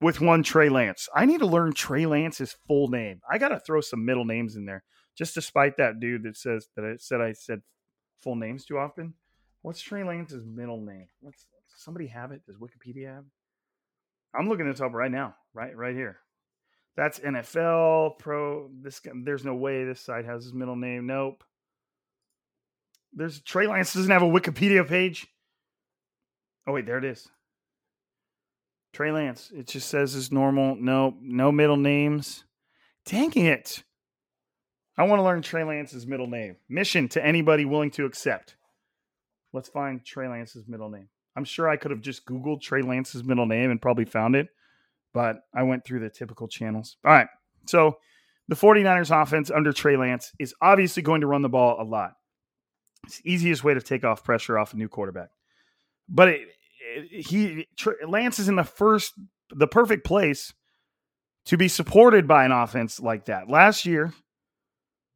with 0.00 0.20
one 0.20 0.42
Trey 0.42 0.68
Lance. 0.68 1.08
I 1.14 1.24
need 1.24 1.40
to 1.40 1.46
learn 1.46 1.72
Trey 1.72 2.04
Lance's 2.04 2.56
full 2.66 2.88
name. 2.88 3.20
I 3.30 3.38
got 3.38 3.48
to 3.48 3.60
throw 3.60 3.80
some 3.80 4.04
middle 4.04 4.26
names 4.26 4.56
in 4.56 4.66
there, 4.66 4.84
just 5.16 5.34
despite 5.34 5.78
that 5.78 5.98
dude 5.98 6.24
that 6.24 6.36
says 6.36 6.68
that 6.76 6.84
I 6.84 6.96
said 6.98 7.20
I 7.20 7.32
said 7.32 7.62
full 8.20 8.36
names 8.36 8.66
too 8.66 8.76
often. 8.76 9.14
What's 9.62 9.80
Trey 9.80 10.04
Lance's 10.04 10.44
middle 10.44 10.80
name? 10.80 11.06
What's 11.20 11.46
somebody 11.76 12.08
have 12.08 12.32
it? 12.32 12.42
Does 12.46 12.56
Wikipedia 12.56 13.14
have? 13.14 13.24
I'm 14.38 14.48
looking 14.48 14.68
this 14.68 14.80
up 14.80 14.92
right 14.92 15.10
now, 15.10 15.34
right, 15.54 15.76
right 15.76 15.94
here. 15.94 16.18
That's 16.96 17.18
NFL 17.18 18.18
Pro. 18.18 18.70
This 18.80 19.00
there's 19.24 19.44
no 19.44 19.54
way 19.54 19.84
this 19.84 20.00
site 20.00 20.24
has 20.24 20.44
his 20.44 20.54
middle 20.54 20.76
name. 20.76 21.06
Nope. 21.06 21.44
There's 23.12 23.40
Trey 23.40 23.66
Lance 23.66 23.92
doesn't 23.92 24.10
have 24.10 24.22
a 24.22 24.26
Wikipedia 24.26 24.86
page. 24.86 25.26
Oh 26.66 26.72
wait, 26.72 26.86
there 26.86 26.98
it 26.98 27.04
is. 27.04 27.28
Trey 28.92 29.12
Lance. 29.12 29.50
It 29.54 29.68
just 29.68 29.88
says 29.88 30.14
his 30.14 30.32
normal. 30.32 30.74
No, 30.74 31.14
no 31.20 31.52
middle 31.52 31.76
names. 31.76 32.44
Dang 33.04 33.32
it! 33.34 33.84
I 34.96 35.04
want 35.04 35.20
to 35.20 35.24
learn 35.24 35.42
Trey 35.42 35.64
Lance's 35.64 36.06
middle 36.06 36.26
name. 36.26 36.56
Mission 36.68 37.08
to 37.10 37.24
anybody 37.24 37.66
willing 37.66 37.90
to 37.92 38.06
accept. 38.06 38.56
Let's 39.52 39.68
find 39.68 40.02
Trey 40.02 40.28
Lance's 40.28 40.66
middle 40.66 40.88
name. 40.88 41.08
I'm 41.36 41.44
sure 41.44 41.68
I 41.68 41.76
could 41.76 41.90
have 41.90 42.00
just 42.00 42.24
Googled 42.26 42.62
Trey 42.62 42.82
Lance's 42.82 43.24
middle 43.24 43.46
name 43.46 43.70
and 43.70 43.80
probably 43.80 44.04
found 44.04 44.34
it, 44.34 44.48
but 45.12 45.40
I 45.54 45.62
went 45.64 45.84
through 45.84 46.00
the 46.00 46.10
typical 46.10 46.48
channels. 46.48 46.96
All 47.04 47.12
right. 47.12 47.28
So 47.66 47.98
the 48.48 48.56
49ers 48.56 49.22
offense 49.22 49.50
under 49.50 49.72
Trey 49.72 49.96
Lance 49.96 50.32
is 50.38 50.54
obviously 50.62 51.02
going 51.02 51.20
to 51.20 51.26
run 51.26 51.42
the 51.42 51.48
ball 51.48 51.80
a 51.80 51.84
lot. 51.84 52.12
It's 53.04 53.20
easiest 53.24 53.64
way 53.64 53.74
to 53.74 53.80
take 53.80 54.04
off 54.04 54.24
pressure 54.24 54.58
off 54.58 54.72
a 54.72 54.76
new 54.76 54.88
quarterback. 54.88 55.28
But 56.08 56.28
it, 56.28 56.40
it, 56.94 57.26
he 57.26 57.66
Lance 58.06 58.38
is 58.38 58.48
in 58.48 58.56
the 58.56 58.64
first, 58.64 59.12
the 59.50 59.66
perfect 59.66 60.04
place 60.04 60.52
to 61.46 61.56
be 61.56 61.68
supported 61.68 62.26
by 62.26 62.44
an 62.44 62.52
offense 62.52 63.00
like 63.00 63.26
that. 63.26 63.48
Last 63.48 63.84
year, 63.84 64.12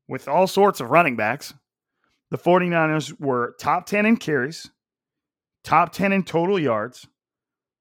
with 0.08 0.28
all 0.28 0.46
sorts 0.46 0.80
of 0.80 0.90
running 0.90 1.16
backs, 1.16 1.54
the 2.30 2.38
49ers 2.38 3.18
were 3.20 3.56
top 3.60 3.86
10 3.86 4.06
in 4.06 4.16
carries, 4.16 4.70
top 5.64 5.92
10 5.92 6.12
in 6.12 6.22
total 6.22 6.58
yards, 6.58 7.06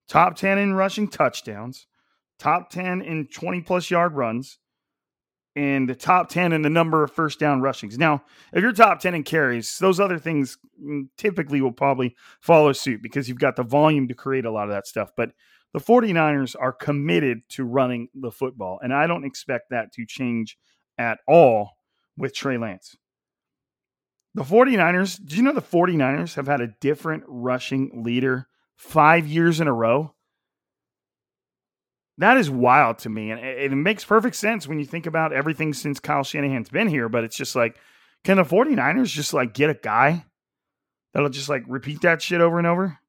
top 0.08 0.36
10 0.36 0.58
in 0.58 0.74
rushing 0.74 1.08
touchdowns, 1.08 1.88
top 2.38 2.70
10 2.70 3.02
in 3.02 3.28
20 3.28 3.62
plus 3.62 3.90
yard 3.92 4.14
runs, 4.16 4.60
and 5.56 5.90
the 5.90 5.96
top 5.96 6.30
10 6.30 6.54
in 6.54 6.62
the 6.62 6.70
number 6.70 7.04
of 7.04 7.12
first 7.12 7.40
down 7.40 7.62
rushings. 7.62 7.98
Now, 7.98 8.24
if 8.54 8.62
you're 8.62 8.72
top 8.72 9.00
10 9.00 9.14
in 9.16 9.24
carries, 9.24 9.78
those 9.80 10.00
other 10.00 10.20
things 10.20 10.58
mm, 10.82 11.08
typically 11.18 11.62
will 11.62 11.72
probably 11.72 12.16
follow 12.40 12.72
suit 12.72 13.02
because 13.02 13.28
you've 13.28 13.40
got 13.40 13.56
the 13.56 13.64
volume 13.64 14.08
to 14.08 14.14
create 14.14 14.46
a 14.46 14.52
lot 14.52 14.64
of 14.64 14.70
that 14.70 14.88
stuff. 14.88 15.12
But 15.18 15.32
the 15.74 15.80
49ers 15.80 16.56
are 16.60 16.72
committed 16.72 17.42
to 17.50 17.64
running 17.64 18.10
the 18.14 18.32
football, 18.32 18.80
and 18.82 18.94
I 18.94 19.08
don't 19.08 19.26
expect 19.26 19.70
that 19.72 19.92
to 19.94 20.06
change 20.06 20.58
at 20.98 21.20
all 21.28 21.72
with 22.18 22.34
Trey 22.34 22.58
Lance. 22.58 22.96
The 24.36 24.44
49ers, 24.44 25.20
do 25.26 25.36
you 25.36 25.42
know 25.42 25.54
the 25.54 25.62
49ers 25.62 26.36
have 26.36 26.48
had 26.48 26.62
a 26.62 26.74
different 26.80 27.24
rushing 27.28 28.04
leader 28.04 28.48
five 28.76 29.26
years 29.26 29.60
in 29.60 29.68
a 29.68 29.74
row? 29.74 30.14
That 32.20 32.38
is 32.38 32.50
wild 32.50 33.00
to 33.00 33.10
me. 33.10 33.32
And 33.32 33.40
it, 33.40 33.72
makes 33.72 34.04
perfect 34.04 34.36
sense 34.36 34.68
when 34.68 34.78
you 34.78 34.86
think 34.86 35.06
about 35.06 35.34
everything 35.34 35.74
since 35.74 36.00
Kyle 36.00 36.24
Shanahan's 36.24 36.70
been 36.70 36.88
here. 36.88 37.10
But 37.10 37.24
it's 37.24 37.38
just 37.38 37.56
like, 37.56 37.78
can 38.24 38.38
the 38.38 38.44
49ers 38.44 39.08
just 39.08 39.34
like 39.34 39.54
get 39.54 39.70
a 39.70 39.74
guy 39.74 40.26
that'll 41.14 41.30
just 41.30 41.50
like 41.50 41.64
repeat 41.68 42.02
that 42.02 42.22
shit 42.22 42.42
over 42.42 42.58
and 42.58 42.68
over? 42.68 43.00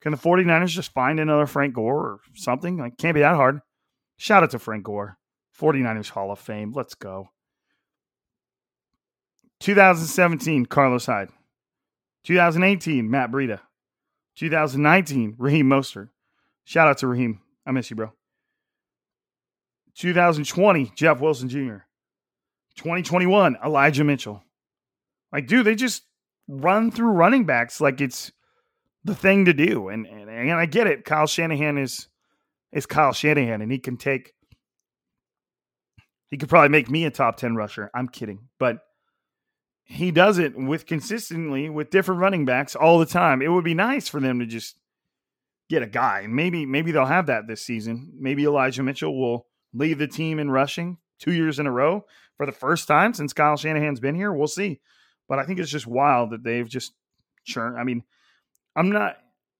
Can 0.00 0.12
the 0.12 0.18
49ers 0.18 0.68
just 0.68 0.92
find 0.92 1.20
another 1.20 1.46
Frank 1.46 1.74
Gore 1.74 1.98
or 1.98 2.20
something? 2.34 2.78
Like, 2.78 2.96
can't 2.96 3.14
be 3.14 3.20
that 3.20 3.34
hard. 3.34 3.60
Shout 4.16 4.42
out 4.42 4.50
to 4.52 4.58
Frank 4.58 4.84
Gore, 4.84 5.18
49ers 5.60 6.10
Hall 6.10 6.30
of 6.30 6.38
Fame. 6.38 6.72
Let's 6.74 6.94
go. 6.94 7.28
2017, 9.60 10.66
Carlos 10.66 11.06
Hyde. 11.06 11.28
2018, 12.24 13.10
Matt 13.10 13.30
Breida. 13.30 13.60
2019, 14.36 15.36
Raheem 15.38 15.66
Mostert. 15.66 16.08
Shout 16.64 16.88
out 16.88 16.98
to 16.98 17.06
Raheem. 17.06 17.40
I 17.66 17.72
miss 17.72 17.90
you, 17.90 17.96
bro. 17.96 18.12
2020, 19.96 20.92
Jeff 20.94 21.20
Wilson 21.20 21.48
Jr. 21.48 21.78
2021, 22.76 23.56
Elijah 23.64 24.04
Mitchell. 24.04 24.42
Like, 25.32 25.46
dude, 25.46 25.66
they 25.66 25.74
just 25.74 26.04
run 26.48 26.90
through 26.90 27.10
running 27.10 27.44
backs 27.44 27.80
like 27.80 28.00
it's 28.00 28.32
the 29.04 29.14
thing 29.14 29.44
to 29.44 29.52
do. 29.52 29.88
And, 29.88 30.06
and 30.06 30.28
and 30.28 30.52
I 30.52 30.66
get 30.66 30.86
it. 30.86 31.04
Kyle 31.04 31.26
Shanahan 31.26 31.78
is 31.78 32.08
is 32.72 32.86
Kyle 32.86 33.12
Shanahan, 33.12 33.60
and 33.60 33.70
he 33.70 33.78
can 33.78 33.96
take 33.96 34.32
he 36.30 36.36
could 36.36 36.48
probably 36.48 36.68
make 36.68 36.88
me 36.88 37.04
a 37.04 37.10
top 37.10 37.36
10 37.36 37.56
rusher. 37.56 37.90
I'm 37.94 38.08
kidding. 38.08 38.48
But 38.58 38.78
he 39.90 40.12
does 40.12 40.38
it 40.38 40.56
with 40.56 40.86
consistently 40.86 41.68
with 41.68 41.90
different 41.90 42.20
running 42.20 42.44
backs 42.44 42.76
all 42.76 43.00
the 43.00 43.06
time. 43.06 43.42
It 43.42 43.48
would 43.48 43.64
be 43.64 43.74
nice 43.74 44.08
for 44.08 44.20
them 44.20 44.38
to 44.38 44.46
just 44.46 44.78
get 45.68 45.82
a 45.82 45.86
guy. 45.86 46.28
Maybe 46.28 46.64
maybe 46.64 46.92
they'll 46.92 47.06
have 47.06 47.26
that 47.26 47.48
this 47.48 47.62
season. 47.62 48.12
Maybe 48.16 48.44
Elijah 48.44 48.84
Mitchell 48.84 49.18
will 49.20 49.48
lead 49.74 49.98
the 49.98 50.06
team 50.06 50.38
in 50.38 50.48
rushing 50.48 50.98
two 51.18 51.32
years 51.32 51.58
in 51.58 51.66
a 51.66 51.72
row 51.72 52.04
for 52.36 52.46
the 52.46 52.52
first 52.52 52.86
time 52.86 53.14
since 53.14 53.32
Kyle 53.32 53.56
Shanahan's 53.56 53.98
been 53.98 54.14
here. 54.14 54.32
We'll 54.32 54.46
see. 54.46 54.80
But 55.28 55.40
I 55.40 55.44
think 55.44 55.58
it's 55.58 55.70
just 55.70 55.88
wild 55.88 56.30
that 56.30 56.44
they've 56.44 56.68
just 56.68 56.92
churned. 57.44 57.76
I 57.76 57.82
mean, 57.82 58.04
I'm 58.76 58.92
not 58.92 59.16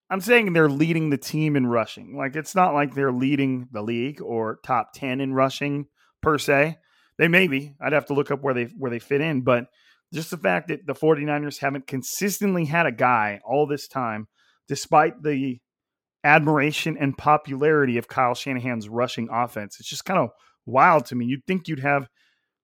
I'm 0.08 0.20
saying 0.20 0.52
they're 0.52 0.68
leading 0.68 1.10
the 1.10 1.18
team 1.18 1.56
in 1.56 1.66
rushing. 1.66 2.16
Like 2.16 2.36
it's 2.36 2.54
not 2.54 2.72
like 2.72 2.94
they're 2.94 3.12
leading 3.12 3.66
the 3.72 3.82
league 3.82 4.22
or 4.22 4.60
top 4.62 4.92
10 4.94 5.20
in 5.20 5.34
rushing 5.34 5.86
per 6.22 6.38
se. 6.38 6.78
They 7.18 7.26
may 7.26 7.48
be. 7.48 7.74
I'd 7.80 7.94
have 7.94 8.06
to 8.06 8.14
look 8.14 8.30
up 8.30 8.42
where 8.42 8.54
they 8.54 8.66
where 8.66 8.92
they 8.92 9.00
fit 9.00 9.20
in, 9.20 9.40
but 9.40 9.66
just 10.12 10.30
the 10.30 10.36
fact 10.36 10.68
that 10.68 10.86
the 10.86 10.94
49ers 10.94 11.58
haven't 11.58 11.86
consistently 11.86 12.64
had 12.64 12.86
a 12.86 12.92
guy 12.92 13.40
all 13.44 13.66
this 13.66 13.88
time 13.88 14.26
despite 14.68 15.22
the 15.22 15.58
admiration 16.22 16.96
and 16.98 17.16
popularity 17.16 17.96
of 17.96 18.08
Kyle 18.08 18.34
Shanahan's 18.34 18.88
rushing 18.88 19.28
offense. 19.32 19.78
It's 19.80 19.88
just 19.88 20.04
kind 20.04 20.20
of 20.20 20.30
wild 20.66 21.06
to 21.06 21.14
me. 21.14 21.26
You'd 21.26 21.46
think 21.46 21.68
you'd 21.68 21.80
have 21.80 22.08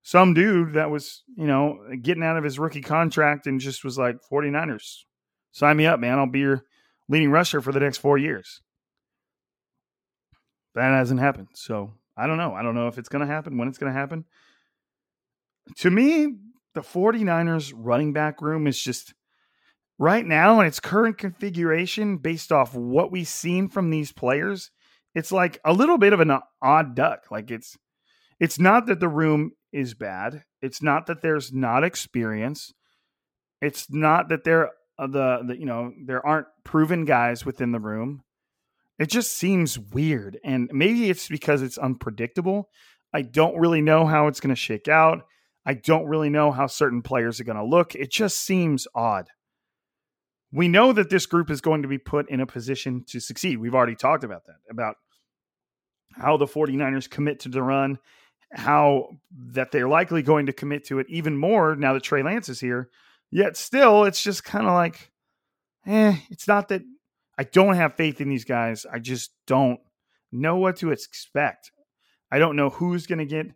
some 0.02 0.34
dude 0.34 0.74
that 0.74 0.90
was, 0.90 1.24
you 1.36 1.46
know, 1.46 1.78
getting 2.02 2.22
out 2.22 2.36
of 2.36 2.44
his 2.44 2.58
rookie 2.58 2.82
contract 2.82 3.46
and 3.46 3.58
just 3.58 3.82
was 3.82 3.98
like 3.98 4.16
49ers. 4.30 5.04
Sign 5.52 5.76
me 5.76 5.86
up, 5.86 5.98
man. 5.98 6.18
I'll 6.18 6.26
be 6.26 6.40
your 6.40 6.62
leading 7.08 7.30
rusher 7.30 7.60
for 7.60 7.72
the 7.72 7.80
next 7.80 7.98
4 7.98 8.18
years. 8.18 8.60
That 10.74 10.90
hasn't 10.90 11.20
happened. 11.20 11.48
So, 11.54 11.94
I 12.16 12.26
don't 12.26 12.36
know. 12.36 12.54
I 12.54 12.62
don't 12.62 12.74
know 12.74 12.88
if 12.88 12.98
it's 12.98 13.08
going 13.08 13.26
to 13.26 13.32
happen, 13.32 13.56
when 13.56 13.68
it's 13.68 13.78
going 13.78 13.92
to 13.92 13.98
happen. 13.98 14.26
To 15.78 15.90
me, 15.90 16.34
the 16.76 16.82
49ers 16.82 17.72
running 17.74 18.12
back 18.12 18.40
room 18.40 18.68
is 18.68 18.80
just 18.80 19.12
right 19.98 20.24
now 20.24 20.60
in 20.60 20.66
its 20.66 20.78
current 20.78 21.18
configuration 21.18 22.18
based 22.18 22.52
off 22.52 22.74
what 22.74 23.10
we've 23.10 23.26
seen 23.26 23.68
from 23.68 23.90
these 23.90 24.12
players 24.12 24.70
it's 25.16 25.32
like 25.32 25.58
a 25.64 25.72
little 25.72 25.96
bit 25.96 26.12
of 26.12 26.20
an 26.20 26.38
odd 26.60 26.94
duck. 26.94 27.30
Like 27.30 27.50
it's 27.50 27.76
it's 28.38 28.60
not 28.60 28.86
that 28.86 29.00
the 29.00 29.08
room 29.08 29.52
is 29.72 29.94
bad. 29.94 30.44
It's 30.60 30.82
not 30.82 31.06
that 31.06 31.22
there's 31.22 31.54
not 31.54 31.84
experience. 31.84 32.74
It's 33.62 33.90
not 33.90 34.28
that 34.28 34.44
there 34.44 34.72
uh, 34.98 35.06
the, 35.06 35.40
the 35.46 35.58
you 35.58 35.64
know 35.64 35.92
there 36.04 36.24
aren't 36.24 36.48
proven 36.64 37.06
guys 37.06 37.46
within 37.46 37.72
the 37.72 37.80
room. 37.80 38.22
It 38.98 39.08
just 39.08 39.32
seems 39.32 39.78
weird 39.78 40.38
and 40.44 40.68
maybe 40.70 41.08
it's 41.08 41.28
because 41.28 41.62
it's 41.62 41.78
unpredictable. 41.78 42.68
I 43.12 43.22
don't 43.22 43.56
really 43.56 43.80
know 43.80 44.04
how 44.04 44.26
it's 44.26 44.40
going 44.40 44.54
to 44.54 44.60
shake 44.60 44.88
out 44.88 45.24
i 45.66 45.74
don't 45.74 46.06
really 46.06 46.30
know 46.30 46.50
how 46.50 46.66
certain 46.66 47.02
players 47.02 47.40
are 47.40 47.44
going 47.44 47.56
to 47.56 47.64
look 47.64 47.94
it 47.94 48.10
just 48.10 48.38
seems 48.38 48.86
odd 48.94 49.28
we 50.52 50.68
know 50.68 50.92
that 50.92 51.10
this 51.10 51.26
group 51.26 51.50
is 51.50 51.60
going 51.60 51.82
to 51.82 51.88
be 51.88 51.98
put 51.98 52.30
in 52.30 52.40
a 52.40 52.46
position 52.46 53.04
to 53.08 53.20
succeed. 53.20 53.58
We've 53.58 53.74
already 53.74 53.96
talked 53.96 54.24
about 54.24 54.46
that, 54.46 54.56
about 54.70 54.96
how 56.14 56.36
the 56.36 56.46
49ers 56.46 57.10
commit 57.10 57.40
to 57.40 57.48
the 57.48 57.62
run, 57.62 57.98
how 58.52 59.08
that 59.52 59.72
they're 59.72 59.88
likely 59.88 60.22
going 60.22 60.46
to 60.46 60.52
commit 60.52 60.84
to 60.86 60.98
it 60.98 61.06
even 61.10 61.36
more 61.36 61.74
now 61.76 61.92
that 61.92 62.02
Trey 62.02 62.22
Lance 62.22 62.48
is 62.48 62.60
here. 62.60 62.88
Yet 63.30 63.56
still, 63.56 64.04
it's 64.04 64.22
just 64.22 64.44
kind 64.44 64.66
of 64.66 64.72
like, 64.72 65.10
eh, 65.86 66.16
it's 66.30 66.46
not 66.46 66.68
that 66.68 66.82
I 67.36 67.44
don't 67.44 67.74
have 67.74 67.96
faith 67.96 68.20
in 68.20 68.28
these 68.28 68.44
guys. 68.44 68.86
I 68.90 68.98
just 68.98 69.32
don't 69.46 69.80
know 70.30 70.56
what 70.56 70.76
to 70.76 70.90
expect. 70.90 71.70
I 72.30 72.38
don't 72.38 72.56
know 72.56 72.70
who's 72.70 73.06
going 73.06 73.18
to 73.18 73.26
get 73.26 73.48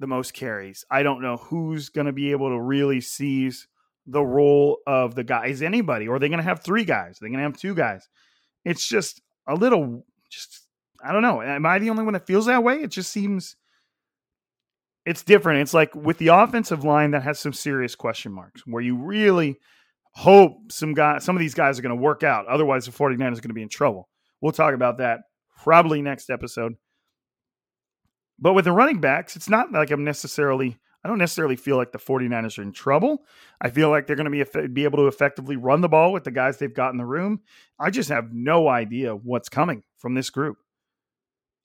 the 0.00 0.06
most 0.06 0.34
carries. 0.34 0.84
I 0.90 1.02
don't 1.02 1.22
know 1.22 1.36
who's 1.36 1.88
going 1.88 2.06
to 2.06 2.12
be 2.12 2.32
able 2.32 2.50
to 2.50 2.60
really 2.60 3.00
seize 3.00 3.68
the 4.06 4.24
role 4.24 4.78
of 4.86 5.14
the 5.14 5.24
guy. 5.24 5.46
Is 5.46 5.62
anybody, 5.62 6.08
or 6.08 6.16
are 6.16 6.18
they 6.18 6.28
going 6.28 6.38
to 6.38 6.44
have 6.44 6.62
three 6.62 6.84
guys? 6.84 7.16
Are 7.16 7.24
they 7.24 7.28
going 7.28 7.38
to 7.38 7.44
have 7.44 7.56
two 7.56 7.74
guys? 7.74 8.08
It's 8.64 8.86
just 8.86 9.22
a 9.48 9.54
little, 9.54 10.04
just 10.30 10.66
I 11.02 11.12
don't 11.12 11.22
know. 11.22 11.42
Am 11.42 11.66
I 11.66 11.78
the 11.78 11.90
only 11.90 12.02
one 12.02 12.14
that 12.14 12.26
feels 12.26 12.46
that 12.46 12.62
way? 12.62 12.82
It 12.82 12.90
just 12.90 13.12
seems 13.12 13.56
it's 15.06 15.22
different. 15.22 15.60
It's 15.60 15.74
like 15.74 15.94
with 15.94 16.18
the 16.18 16.28
offensive 16.28 16.84
line 16.84 17.10
that 17.12 17.22
has 17.22 17.38
some 17.38 17.52
serious 17.52 17.94
question 17.94 18.32
marks, 18.32 18.66
where 18.66 18.82
you 18.82 18.96
really 18.96 19.58
hope 20.12 20.70
some 20.70 20.94
guy, 20.94 21.18
some 21.18 21.36
of 21.36 21.40
these 21.40 21.54
guys 21.54 21.78
are 21.78 21.82
going 21.82 21.94
to 21.94 22.02
work 22.02 22.22
out. 22.22 22.46
Otherwise, 22.46 22.86
the 22.86 22.92
49ers 22.92 23.18
are 23.18 23.18
going 23.18 23.42
to 23.42 23.54
be 23.54 23.62
in 23.62 23.68
trouble. 23.68 24.08
We'll 24.40 24.52
talk 24.52 24.74
about 24.74 24.98
that 24.98 25.20
probably 25.62 26.02
next 26.02 26.30
episode. 26.30 26.74
But 28.38 28.54
with 28.54 28.64
the 28.64 28.72
running 28.72 29.00
backs, 29.00 29.36
it's 29.36 29.48
not 29.48 29.72
like 29.72 29.90
I'm 29.90 30.04
necessarily 30.04 30.78
I 31.04 31.08
don't 31.08 31.18
necessarily 31.18 31.56
feel 31.56 31.76
like 31.76 31.92
the 31.92 31.98
49ers 31.98 32.58
are 32.58 32.62
in 32.62 32.72
trouble. 32.72 33.26
I 33.60 33.68
feel 33.68 33.90
like 33.90 34.06
they're 34.06 34.16
going 34.16 34.30
to 34.32 34.44
be 34.60 34.68
be 34.68 34.84
able 34.84 34.98
to 34.98 35.06
effectively 35.06 35.56
run 35.56 35.82
the 35.82 35.88
ball 35.88 36.12
with 36.12 36.24
the 36.24 36.30
guys 36.30 36.56
they've 36.56 36.72
got 36.72 36.92
in 36.92 36.98
the 36.98 37.04
room. 37.04 37.40
I 37.78 37.90
just 37.90 38.08
have 38.08 38.32
no 38.32 38.68
idea 38.68 39.14
what's 39.14 39.50
coming 39.50 39.82
from 39.98 40.14
this 40.14 40.30
group. 40.30 40.56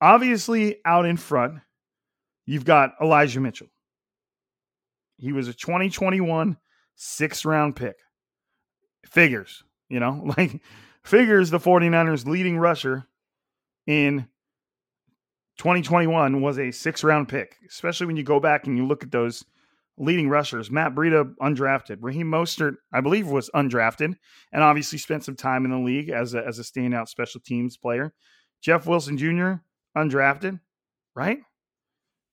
Obviously, 0.02 0.78
out 0.86 1.06
in 1.06 1.16
front, 1.16 1.60
you've 2.46 2.66
got 2.66 2.96
Elijah 3.02 3.40
Mitchell. 3.40 3.68
He 5.18 5.32
was 5.32 5.48
a 5.48 5.54
2021 5.54 6.58
sixth 6.96 7.46
round 7.46 7.78
pick. 7.78 7.96
Figures, 9.06 9.64
you 9.88 10.02
know, 10.02 10.34
like 10.38 10.62
figures 11.04 11.50
the 11.50 11.60
49ers 11.60 12.26
leading 12.26 12.58
rusher 12.58 13.08
in 13.88 14.28
2021 15.60 16.42
was 16.42 16.58
a 16.58 16.72
six 16.72 17.04
round 17.04 17.28
pick, 17.28 17.58
especially 17.68 18.08
when 18.08 18.16
you 18.16 18.24
go 18.24 18.40
back 18.40 18.66
and 18.66 18.78
you 18.78 18.88
look 18.88 19.04
at 19.04 19.12
those 19.12 19.44
leading 19.98 20.30
rushers. 20.30 20.72
Matt 20.72 20.96
Breida, 20.96 21.36
undrafted. 21.42 21.98
Raheem 22.00 22.28
Mostert, 22.28 22.76
I 22.94 23.02
believe, 23.02 23.28
was 23.28 23.50
undrafted 23.54 24.16
and 24.54 24.64
obviously 24.64 24.98
spent 24.98 25.26
some 25.26 25.36
time 25.36 25.66
in 25.66 25.72
the 25.72 25.78
league 25.78 26.10
as 26.10 26.34
a, 26.34 26.48
as 26.48 26.60
a 26.60 26.64
standout 26.64 27.10
special 27.10 27.42
teams 27.42 27.76
player. 27.76 28.14
Jeff 28.62 28.88
Wilson 28.88 29.18
Jr., 29.18 29.56
undrafted, 29.98 30.62
right? 31.14 31.40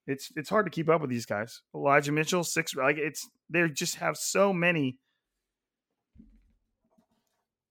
It's 0.07 0.31
it's 0.37 0.49
hard 0.49 0.67
to 0.67 0.71
keep 0.71 0.89
up 0.89 1.01
with 1.01 1.11
these 1.11 1.27
guys. 1.27 1.63
Elijah 1.75 2.13
Mitchell, 2.13 2.45
six 2.45 2.77
like 2.77 2.97
it's 2.97 3.29
they 3.51 3.69
just 3.69 3.97
have 3.97 4.17
so 4.17 4.53
many. 4.53 4.99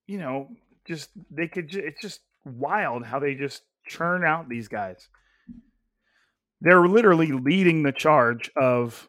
You 0.06 0.18
know, 0.18 0.50
just 0.84 1.12
they 1.32 1.48
could. 1.48 1.74
It's 1.74 2.02
just 2.02 2.20
wild 2.44 3.06
how 3.06 3.20
they 3.20 3.36
just 3.36 3.62
churn 3.88 4.26
out 4.26 4.50
these 4.50 4.68
guys 4.68 5.08
they're 6.66 6.88
literally 6.88 7.32
leading 7.32 7.84
the 7.84 7.92
charge 7.92 8.50
of 8.56 9.08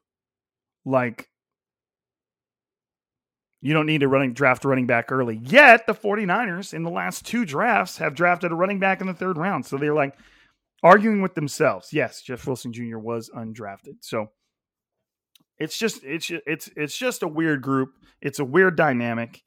like 0.84 1.26
you 3.62 3.72
don't 3.72 3.86
need 3.86 4.02
to 4.02 4.08
running 4.08 4.34
draft 4.34 4.66
a 4.66 4.68
running 4.68 4.86
back 4.86 5.10
early. 5.10 5.40
Yet 5.42 5.86
the 5.86 5.94
49ers 5.94 6.74
in 6.74 6.82
the 6.82 6.90
last 6.90 7.24
two 7.24 7.46
drafts 7.46 7.96
have 7.96 8.14
drafted 8.14 8.52
a 8.52 8.54
running 8.54 8.78
back 8.78 9.00
in 9.00 9.06
the 9.06 9.14
third 9.14 9.38
round. 9.38 9.64
So 9.64 9.78
they're 9.78 9.94
like 9.94 10.14
arguing 10.82 11.22
with 11.22 11.34
themselves. 11.34 11.94
Yes, 11.94 12.20
Jeff 12.20 12.46
Wilson 12.46 12.74
Jr. 12.74 12.98
was 12.98 13.30
undrafted. 13.34 13.96
So 14.02 14.26
it's 15.58 15.78
just 15.78 16.04
it's 16.04 16.30
it's 16.30 16.68
it's 16.76 16.96
just 16.96 17.22
a 17.22 17.28
weird 17.28 17.62
group. 17.62 17.94
It's 18.20 18.38
a 18.38 18.44
weird 18.44 18.76
dynamic. 18.76 19.42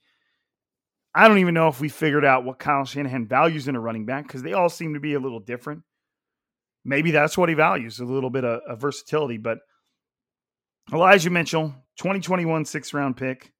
I 1.14 1.28
don't 1.28 1.38
even 1.38 1.54
know 1.54 1.68
if 1.68 1.80
we 1.80 1.90
figured 1.90 2.26
out 2.26 2.44
what 2.44 2.58
Kyle 2.58 2.86
Shanahan 2.86 3.28
values 3.28 3.68
in 3.68 3.76
a 3.76 3.80
running 3.80 4.08
back 4.08 4.26
because 4.26 4.42
they 4.42 4.54
all 4.54 4.70
seem 4.70 4.96
to 4.96 5.00
be 5.00 5.14
a 5.14 5.20
little 5.20 5.40
different 5.40 5.84
maybe 6.90 7.12
that's 7.12 7.38
what 7.38 7.50
he 7.50 7.56
values 7.56 8.00
a 8.00 8.06
little 8.06 8.32
bit 8.32 8.44
of, 8.44 8.62
of 8.68 8.82
versatility. 8.82 9.38
But 9.38 9.60
Elijah 10.92 11.30
Mitchell, 11.30 11.74
2021 11.98 12.66
sixth 12.66 12.94
round 12.94 13.16
pick, 13.16 13.54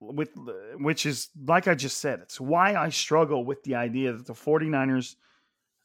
with 0.00 0.30
uh, 0.36 0.52
which 0.78 1.06
is 1.06 1.28
like 1.46 1.68
I 1.68 1.74
just 1.74 1.98
said, 1.98 2.20
it's 2.20 2.40
why 2.40 2.74
I 2.74 2.90
struggle 2.90 3.44
with 3.44 3.62
the 3.62 3.76
idea 3.76 4.12
that 4.12 4.26
the 4.26 4.34
49ers 4.34 5.14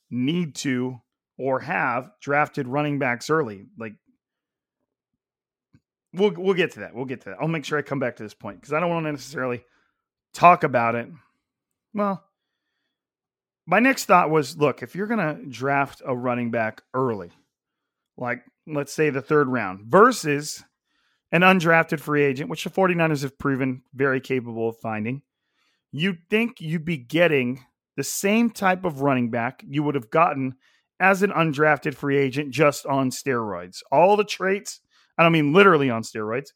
need 0.10 0.56
to 0.56 1.00
or 1.38 1.60
have 1.60 2.12
drafted 2.20 2.68
running 2.68 3.00
backs 3.00 3.30
early. 3.30 3.66
Like 3.78 3.94
we'll 6.12 6.34
we'll 6.36 6.56
get 6.56 6.72
to 6.72 6.80
that. 6.82 6.96
We'll 6.96 7.06
get 7.06 7.22
to 7.22 7.30
that. 7.30 7.38
I'll 7.40 7.48
make 7.48 7.66
sure 7.66 7.78
I 7.78 7.84
come 7.84 8.00
back 8.00 8.16
to 8.16 8.24
this 8.24 8.34
point 8.34 8.60
because 8.60 8.74
I 8.74 8.80
don't 8.80 8.90
want 8.90 9.06
to 9.06 9.12
necessarily 9.12 9.64
talk 10.34 10.64
about 10.64 10.96
it. 10.96 11.08
Well, 11.94 12.24
my 13.66 13.80
next 13.80 14.06
thought 14.06 14.30
was 14.30 14.58
look, 14.58 14.84
if 14.84 14.96
you're 14.96 15.08
going 15.08 15.20
to 15.20 15.46
draft 15.46 16.02
a 16.06 16.16
running 16.16 16.52
back 16.52 16.82
early, 16.94 17.32
like 18.18 18.44
let's 18.68 18.94
say 18.94 19.10
the 19.10 19.22
third 19.22 19.48
round, 19.48 19.82
versus 19.82 20.64
an 21.32 21.42
undrafted 21.42 22.00
free 22.00 22.24
agent, 22.24 22.50
which 22.50 22.64
the 22.64 22.70
49ers 22.70 23.24
have 23.24 23.38
proven 23.38 23.82
very 23.94 24.20
capable 24.20 24.70
of 24.70 24.78
finding, 24.78 25.22
you'd 25.92 26.30
think 26.30 26.60
you'd 26.60 26.86
be 26.86 26.98
getting 26.98 27.66
the 27.96 28.04
same 28.04 28.50
type 28.50 28.86
of 28.86 29.02
running 29.02 29.30
back 29.30 29.64
you 29.68 29.84
would 29.84 29.96
have 29.96 30.10
gotten 30.10 30.56
as 31.00 31.22
an 31.22 31.32
undrafted 31.32 31.96
free 31.96 32.18
agent 32.18 32.52
just 32.52 32.86
on 32.86 33.10
steroids. 33.10 33.82
All 33.92 34.16
the 34.16 34.24
traits, 34.24 34.80
I 35.18 35.24
don't 35.24 35.32
mean 35.32 35.54
literally 35.54 35.90
on 35.90 36.04
steroids, 36.04 36.50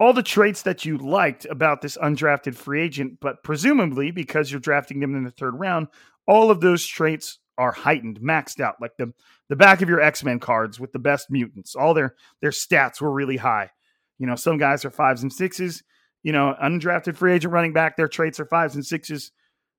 all 0.00 0.12
the 0.12 0.22
traits 0.22 0.62
that 0.62 0.84
you 0.84 0.98
liked 0.98 1.44
about 1.46 1.80
this 1.80 1.96
undrafted 1.96 2.54
free 2.54 2.82
agent, 2.82 3.18
but 3.20 3.42
presumably 3.44 4.10
because 4.10 4.50
you're 4.50 4.60
drafting 4.60 5.00
them 5.00 5.14
in 5.14 5.24
the 5.24 5.30
third 5.30 5.54
round, 5.58 5.88
all 6.26 6.50
of 6.50 6.60
those 6.60 6.84
traits 6.84 7.38
are 7.56 7.72
heightened, 7.72 8.20
maxed 8.20 8.60
out, 8.60 8.76
like 8.80 8.96
the 8.98 9.12
the 9.48 9.56
back 9.56 9.82
of 9.82 9.88
your 9.88 10.00
X 10.00 10.24
Men 10.24 10.40
cards 10.40 10.80
with 10.80 10.92
the 10.92 10.98
best 10.98 11.30
mutants. 11.30 11.76
All 11.76 11.94
their 11.94 12.16
their 12.40 12.50
stats 12.50 13.00
were 13.00 13.12
really 13.12 13.36
high. 13.36 13.70
You 14.18 14.26
know, 14.26 14.34
some 14.34 14.58
guys 14.58 14.84
are 14.84 14.90
fives 14.90 15.22
and 15.22 15.32
sixes. 15.32 15.82
You 16.22 16.32
know, 16.32 16.56
undrafted 16.60 17.16
free 17.16 17.34
agent 17.34 17.52
running 17.52 17.72
back, 17.72 17.96
their 17.96 18.08
traits 18.08 18.40
are 18.40 18.46
fives 18.46 18.74
and 18.74 18.84
sixes. 18.84 19.30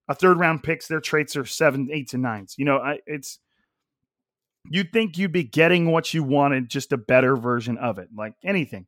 A 0.08 0.16
third 0.16 0.40
round 0.40 0.64
picks, 0.64 0.88
their 0.88 1.02
traits 1.02 1.36
are 1.36 1.46
seven, 1.46 1.90
eights, 1.92 2.14
and 2.14 2.22
nines. 2.22 2.56
You 2.58 2.66
know, 2.66 2.78
I, 2.78 3.00
it's 3.08 3.40
you'd 4.70 4.94
think 4.94 5.18
you'd 5.18 5.32
be 5.32 5.44
getting 5.44 5.92
what 5.92 6.14
you 6.14 6.24
wanted, 6.24 6.70
just 6.70 6.94
a 6.94 6.98
better 6.98 7.36
version 7.36 7.78
of 7.78 7.98
it, 7.98 8.10
like 8.16 8.36
anything 8.44 8.86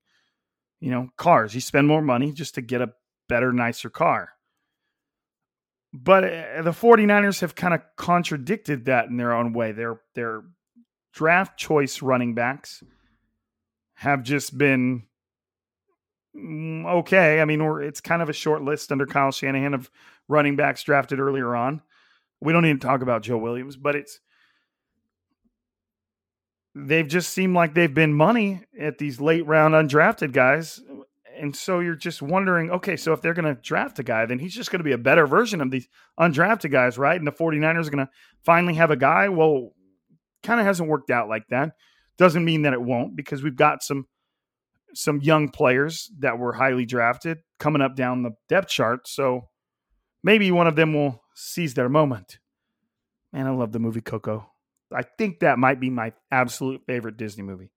you 0.79 0.91
know, 0.91 1.09
cars. 1.17 1.55
You 1.55 1.61
spend 1.61 1.87
more 1.87 2.01
money 2.01 2.31
just 2.31 2.55
to 2.55 2.61
get 2.61 2.81
a 2.81 2.93
better, 3.27 3.51
nicer 3.51 3.89
car. 3.89 4.29
But 5.93 6.23
uh, 6.23 6.61
the 6.63 6.71
49ers 6.71 7.41
have 7.41 7.55
kind 7.55 7.73
of 7.73 7.81
contradicted 7.95 8.85
that 8.85 9.07
in 9.07 9.17
their 9.17 9.33
own 9.33 9.53
way. 9.53 9.71
Their 9.71 10.01
their 10.15 10.43
draft 11.13 11.57
choice 11.57 12.01
running 12.01 12.35
backs 12.35 12.83
have 13.95 14.21
just 14.21 14.57
been 14.57 15.03
mm, 16.35 16.85
okay. 16.85 17.41
I 17.41 17.45
mean, 17.45 17.61
it's 17.81 18.01
kind 18.01 18.21
of 18.21 18.29
a 18.29 18.33
short 18.33 18.61
list 18.61 18.91
under 18.91 19.07
Kyle 19.07 19.31
Shanahan 19.31 19.73
of 19.73 19.89
running 20.27 20.55
backs 20.55 20.83
drafted 20.83 21.19
earlier 21.19 21.55
on. 21.55 21.81
We 22.41 22.53
don't 22.53 22.63
need 22.63 22.79
to 22.79 22.87
talk 22.87 23.01
about 23.01 23.23
Joe 23.23 23.37
Williams, 23.37 23.77
but 23.77 23.95
it's 23.95 24.19
they've 26.85 27.07
just 27.07 27.31
seemed 27.31 27.55
like 27.55 27.73
they've 27.73 27.93
been 27.93 28.13
money 28.13 28.61
at 28.79 28.97
these 28.97 29.19
late 29.19 29.45
round 29.45 29.73
undrafted 29.73 30.31
guys. 30.31 30.81
And 31.37 31.55
so 31.55 31.79
you're 31.79 31.95
just 31.95 32.21
wondering, 32.21 32.71
okay, 32.71 32.95
so 32.95 33.13
if 33.13 33.21
they're 33.21 33.33
going 33.33 33.53
to 33.53 33.61
draft 33.61 33.99
a 33.99 34.03
guy, 34.03 34.25
then 34.25 34.39
he's 34.39 34.55
just 34.55 34.71
going 34.71 34.79
to 34.79 34.83
be 34.83 34.91
a 34.91 34.97
better 34.97 35.27
version 35.27 35.61
of 35.61 35.69
these 35.69 35.87
undrafted 36.19 36.71
guys, 36.71 36.97
right? 36.97 37.17
And 37.17 37.27
the 37.27 37.31
49ers 37.31 37.87
are 37.87 37.91
going 37.91 38.05
to 38.05 38.09
finally 38.43 38.73
have 38.75 38.91
a 38.91 38.95
guy. 38.95 39.29
Well, 39.29 39.73
kind 40.43 40.59
of 40.59 40.65
hasn't 40.65 40.89
worked 40.89 41.11
out 41.11 41.29
like 41.29 41.47
that. 41.49 41.73
Doesn't 42.17 42.45
mean 42.45 42.63
that 42.63 42.73
it 42.73 42.81
won't 42.81 43.15
because 43.15 43.43
we've 43.43 43.55
got 43.55 43.83
some 43.83 44.07
some 44.93 45.21
young 45.21 45.49
players 45.49 46.09
that 46.19 46.39
were 46.39 46.53
highly 46.53 46.85
drafted 46.85 47.39
coming 47.59 47.81
up 47.81 47.95
down 47.95 48.23
the 48.23 48.31
depth 48.49 48.69
chart. 48.69 49.07
So 49.07 49.49
maybe 50.23 50.49
one 50.49 50.65
of 50.65 50.75
them 50.75 50.93
will 50.93 51.21
seize 51.35 51.75
their 51.75 51.89
moment. 51.89 52.39
Man, 53.31 53.45
I 53.45 53.51
love 53.51 53.73
the 53.73 53.79
movie 53.79 54.01
Coco. 54.01 54.49
I 54.93 55.03
think 55.03 55.39
that 55.39 55.59
might 55.59 55.79
be 55.79 55.89
my 55.89 56.13
absolute 56.31 56.81
favorite 56.85 57.17
Disney 57.17 57.43
movie. 57.43 57.71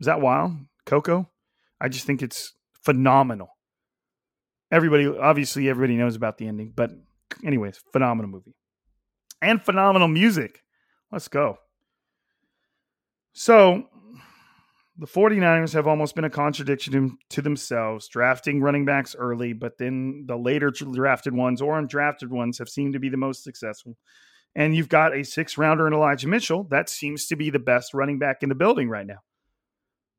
Is 0.00 0.06
that 0.06 0.20
wild? 0.20 0.52
Coco? 0.86 1.28
I 1.80 1.88
just 1.88 2.06
think 2.06 2.22
it's 2.22 2.54
phenomenal. 2.82 3.48
Everybody, 4.70 5.06
obviously, 5.06 5.68
everybody 5.68 5.96
knows 5.96 6.16
about 6.16 6.38
the 6.38 6.46
ending, 6.46 6.72
but 6.74 6.90
anyways, 7.44 7.80
phenomenal 7.92 8.30
movie 8.30 8.54
and 9.42 9.62
phenomenal 9.62 10.08
music. 10.08 10.62
Let's 11.10 11.28
go. 11.28 11.56
So, 13.32 13.88
the 14.96 15.06
49ers 15.06 15.72
have 15.72 15.86
almost 15.86 16.14
been 16.14 16.24
a 16.24 16.30
contradiction 16.30 17.16
to 17.30 17.42
themselves, 17.42 18.08
drafting 18.08 18.60
running 18.60 18.84
backs 18.84 19.16
early, 19.18 19.52
but 19.52 19.78
then 19.78 20.24
the 20.26 20.36
later 20.36 20.70
drafted 20.70 21.34
ones 21.34 21.62
or 21.62 21.80
undrafted 21.80 22.28
ones 22.28 22.58
have 22.58 22.68
seemed 22.68 22.92
to 22.92 23.00
be 23.00 23.08
the 23.08 23.16
most 23.16 23.42
successful. 23.42 23.96
And 24.54 24.74
you've 24.74 24.88
got 24.88 25.14
a 25.14 25.24
six 25.24 25.56
rounder 25.56 25.86
in 25.86 25.92
Elijah 25.92 26.28
Mitchell. 26.28 26.64
That 26.64 26.88
seems 26.88 27.26
to 27.26 27.36
be 27.36 27.50
the 27.50 27.58
best 27.58 27.94
running 27.94 28.18
back 28.18 28.42
in 28.42 28.48
the 28.48 28.54
building 28.54 28.88
right 28.88 29.06
now. 29.06 29.20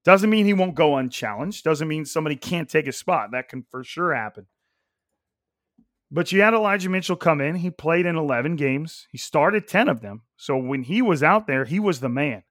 Doesn't 0.03 0.29
mean 0.29 0.45
he 0.45 0.53
won't 0.53 0.75
go 0.75 0.95
unchallenged. 0.97 1.63
Doesn't 1.63 1.87
mean 1.87 2.05
somebody 2.05 2.35
can't 2.35 2.69
take 2.69 2.87
a 2.87 2.91
spot. 2.91 3.31
That 3.31 3.49
can 3.49 3.65
for 3.69 3.83
sure 3.83 4.15
happen. 4.15 4.47
But 6.09 6.31
you 6.31 6.41
had 6.41 6.53
Elijah 6.53 6.89
Mitchell 6.89 7.15
come 7.15 7.39
in. 7.39 7.55
He 7.55 7.69
played 7.69 8.05
in 8.05 8.17
11 8.17 8.55
games. 8.55 9.07
He 9.11 9.17
started 9.17 9.67
10 9.67 9.87
of 9.87 10.01
them. 10.01 10.23
So 10.35 10.57
when 10.57 10.83
he 10.83 11.01
was 11.01 11.23
out 11.23 11.47
there, 11.47 11.65
he 11.65 11.79
was 11.79 11.99
the 11.99 12.09
man. 12.09 12.43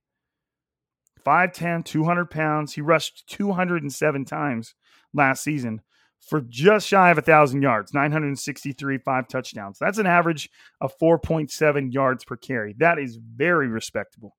5'10, 1.27 1.85
200 1.85 2.31
pounds. 2.31 2.75
He 2.75 2.81
rushed 2.81 3.29
207 3.29 4.25
times 4.25 4.75
last 5.13 5.43
season 5.43 5.83
for 6.21 6.41
just 6.43 6.87
shy 6.87 7.11
of 7.11 7.19
a 7.19 7.21
1,000 7.21 7.63
yards, 7.63 7.93
963, 7.95 8.99
five 8.99 9.27
touchdowns. 9.27 9.79
That's 9.79 9.99
an 9.99 10.07
average 10.07 10.51
of 10.81 10.97
4.7 10.99 11.93
yards 11.93 12.25
per 12.25 12.37
carry. 12.37 12.75
That 12.79 12.99
is 12.99 13.17
very 13.17 13.69
respectable. 13.69 14.37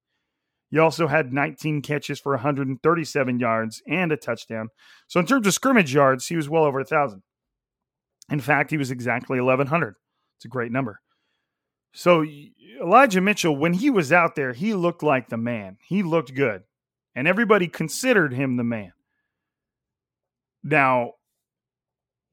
He 0.70 0.80
also 0.80 1.08
had 1.08 1.34
19 1.34 1.82
catches 1.82 2.20
for 2.20 2.32
137 2.34 3.40
yards 3.40 3.82
and 3.88 4.12
a 4.12 4.18
touchdown. 4.18 4.70
So 5.08 5.20
in 5.20 5.26
terms 5.26 5.46
of 5.46 5.54
scrimmage 5.54 5.94
yards, 5.94 6.28
he 6.28 6.38
was 6.38 6.48
well 6.48 6.64
over 6.64 6.80
a 6.80 6.84
1,000. 6.84 7.22
In 8.30 8.40
fact, 8.40 8.72
he 8.72 8.78
was 8.78 8.92
exactly 8.92 9.42
1,100. 9.42 9.96
It's 10.38 10.46
a 10.46 10.48
great 10.48 10.72
number. 10.72 11.02
So 11.94 12.26
Elijah 12.82 13.20
Mitchell, 13.20 13.56
when 13.56 13.74
he 13.74 13.90
was 13.90 14.14
out 14.14 14.36
there, 14.36 14.54
he 14.54 14.74
looked 14.74 15.04
like 15.04 15.28
the 15.28 15.38
man. 15.38 15.78
He 15.86 16.04
looked 16.04 16.34
good. 16.34 16.64
And 17.14 17.28
everybody 17.28 17.68
considered 17.68 18.34
him 18.34 18.56
the 18.56 18.64
man. 18.64 18.94
Now, 20.64 21.16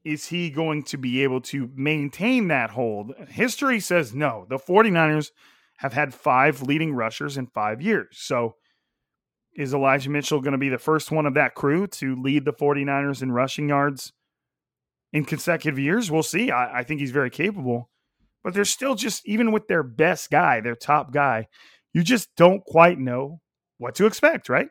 is 0.09 0.29
he 0.29 0.49
going 0.49 0.83
to 0.83 0.97
be 0.97 1.23
able 1.23 1.43
to 1.43 1.71
maintain 1.75 2.49
that 2.49 2.71
hold? 2.71 3.13
History 3.29 3.79
says 3.79 4.15
no. 4.15 4.47
The 4.49 4.57
49ers 4.57 5.33
have 5.77 5.93
had 5.93 6.15
five 6.15 6.63
leading 6.63 6.95
rushers 6.95 7.37
in 7.37 7.47
five 7.47 7.83
years. 7.83 8.17
So 8.19 8.55
is 9.55 9.75
Elijah 9.75 10.09
Mitchell 10.09 10.41
going 10.41 10.53
to 10.53 10.59
be 10.59 10.71
the 10.71 10.79
first 10.79 11.11
one 11.11 11.27
of 11.27 11.35
that 11.35 11.55
crew 11.55 11.87
to 11.89 12.17
lead 12.17 12.47
the 12.47 12.55
49ers 12.55 13.21
in 13.21 13.33
rushing 13.33 13.69
yards 13.69 14.15
in 15.13 15.27
consecutive 15.27 15.79
years? 15.79 16.11
We'll 16.11 16.23
see. 16.23 16.51
I, 16.51 16.79
I 16.79 16.83
think 16.85 17.01
he's 17.01 17.11
very 17.11 17.31
capable. 17.31 17.91
But 18.43 18.55
they're 18.55 18.65
still 18.65 18.95
just, 18.95 19.29
even 19.29 19.53
with 19.53 19.69
their 19.69 19.83
best 19.83 20.31
guy, 20.31 20.63
their 20.63 20.75
top 20.75 21.13
guy, 21.13 21.49
you 21.93 22.03
just 22.03 22.35
don't 22.35 22.65
quite 22.65 22.99
know 22.99 23.43
what 23.77 23.95
to 23.97 24.07
expect, 24.07 24.49
right? 24.49 24.69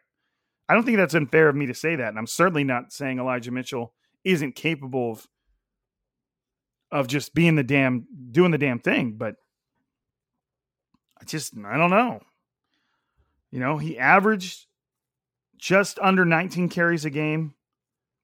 I 0.67 0.73
don't 0.73 0.83
think 0.83 0.97
that's 0.97 1.13
unfair 1.13 1.47
of 1.47 1.55
me 1.55 1.67
to 1.67 1.75
say 1.75 1.95
that. 1.95 2.09
And 2.09 2.17
I'm 2.17 2.25
certainly 2.25 2.63
not 2.63 2.91
saying 2.91 3.19
Elijah 3.19 3.51
Mitchell 3.51 3.93
isn't 4.27 4.55
capable 4.55 5.11
of 5.11 5.27
of 6.89 7.07
just 7.07 7.33
being 7.33 7.55
the 7.55 7.63
damn 7.63 8.07
doing 8.31 8.51
the 8.51 8.57
damn 8.57 8.79
thing, 8.79 9.13
but 9.17 9.35
I 11.19 11.25
just 11.25 11.53
I 11.65 11.77
don't 11.77 11.89
know. 11.89 12.21
You 13.51 13.59
know, 13.59 13.77
he 13.77 13.97
averaged 13.97 14.67
just 15.57 15.97
under 15.99 16.25
19 16.25 16.69
carries 16.69 17.05
a 17.05 17.09
game, 17.09 17.55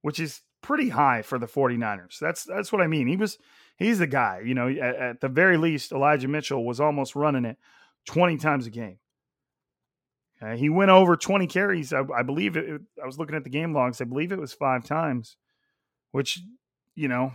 which 0.02 0.20
is 0.20 0.42
pretty 0.62 0.90
high 0.90 1.22
for 1.22 1.40
the 1.40 1.48
49ers. 1.48 2.20
That's 2.20 2.44
that's 2.44 2.72
what 2.72 2.82
I 2.82 2.88
mean. 2.88 3.08
He 3.08 3.18
was 3.18 3.38
he's 3.78 4.00
the 4.00 4.08
guy, 4.08 4.42
you 4.46 4.54
know, 4.54 4.68
at, 4.68 4.96
at 4.96 5.22
the 5.22 5.30
very 5.30 5.58
least 5.58 5.92
Elijah 5.92 6.28
Mitchell 6.28 6.66
was 6.66 6.80
almost 6.80 7.16
running 7.16 7.46
it 7.46 7.58
20 8.06 8.38
times 8.38 8.68
a 8.68 8.70
game. 8.70 9.00
Okay? 10.42 10.58
He 10.58 10.70
went 10.70 10.92
over 10.92 11.16
20 11.16 11.48
carries. 11.48 11.94
I, 11.94 12.04
I 12.16 12.24
believe 12.24 12.58
it, 12.58 12.82
I 13.02 13.06
was 13.06 13.18
looking 13.18 13.36
at 13.36 13.44
the 13.44 13.50
game 13.50 13.74
logs. 13.74 14.02
I 14.02 14.06
believe 14.06 14.32
it 14.32 14.40
was 14.40 14.54
five 14.54 14.84
times, 14.84 15.38
which, 16.14 16.40
you 16.96 17.10
know, 17.10 17.34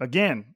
again, 0.00 0.54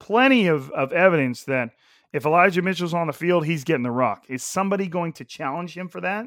plenty 0.00 0.48
of, 0.48 0.70
of 0.70 0.92
evidence 0.92 1.44
that 1.44 1.70
if 2.12 2.24
Elijah 2.24 2.62
Mitchell's 2.62 2.94
on 2.94 3.06
the 3.06 3.12
field, 3.12 3.44
he's 3.44 3.62
getting 3.62 3.82
the 3.82 3.90
rock. 3.90 4.24
Is 4.28 4.42
somebody 4.42 4.88
going 4.88 5.12
to 5.14 5.24
challenge 5.24 5.76
him 5.76 5.88
for 5.88 6.00
that? 6.00 6.26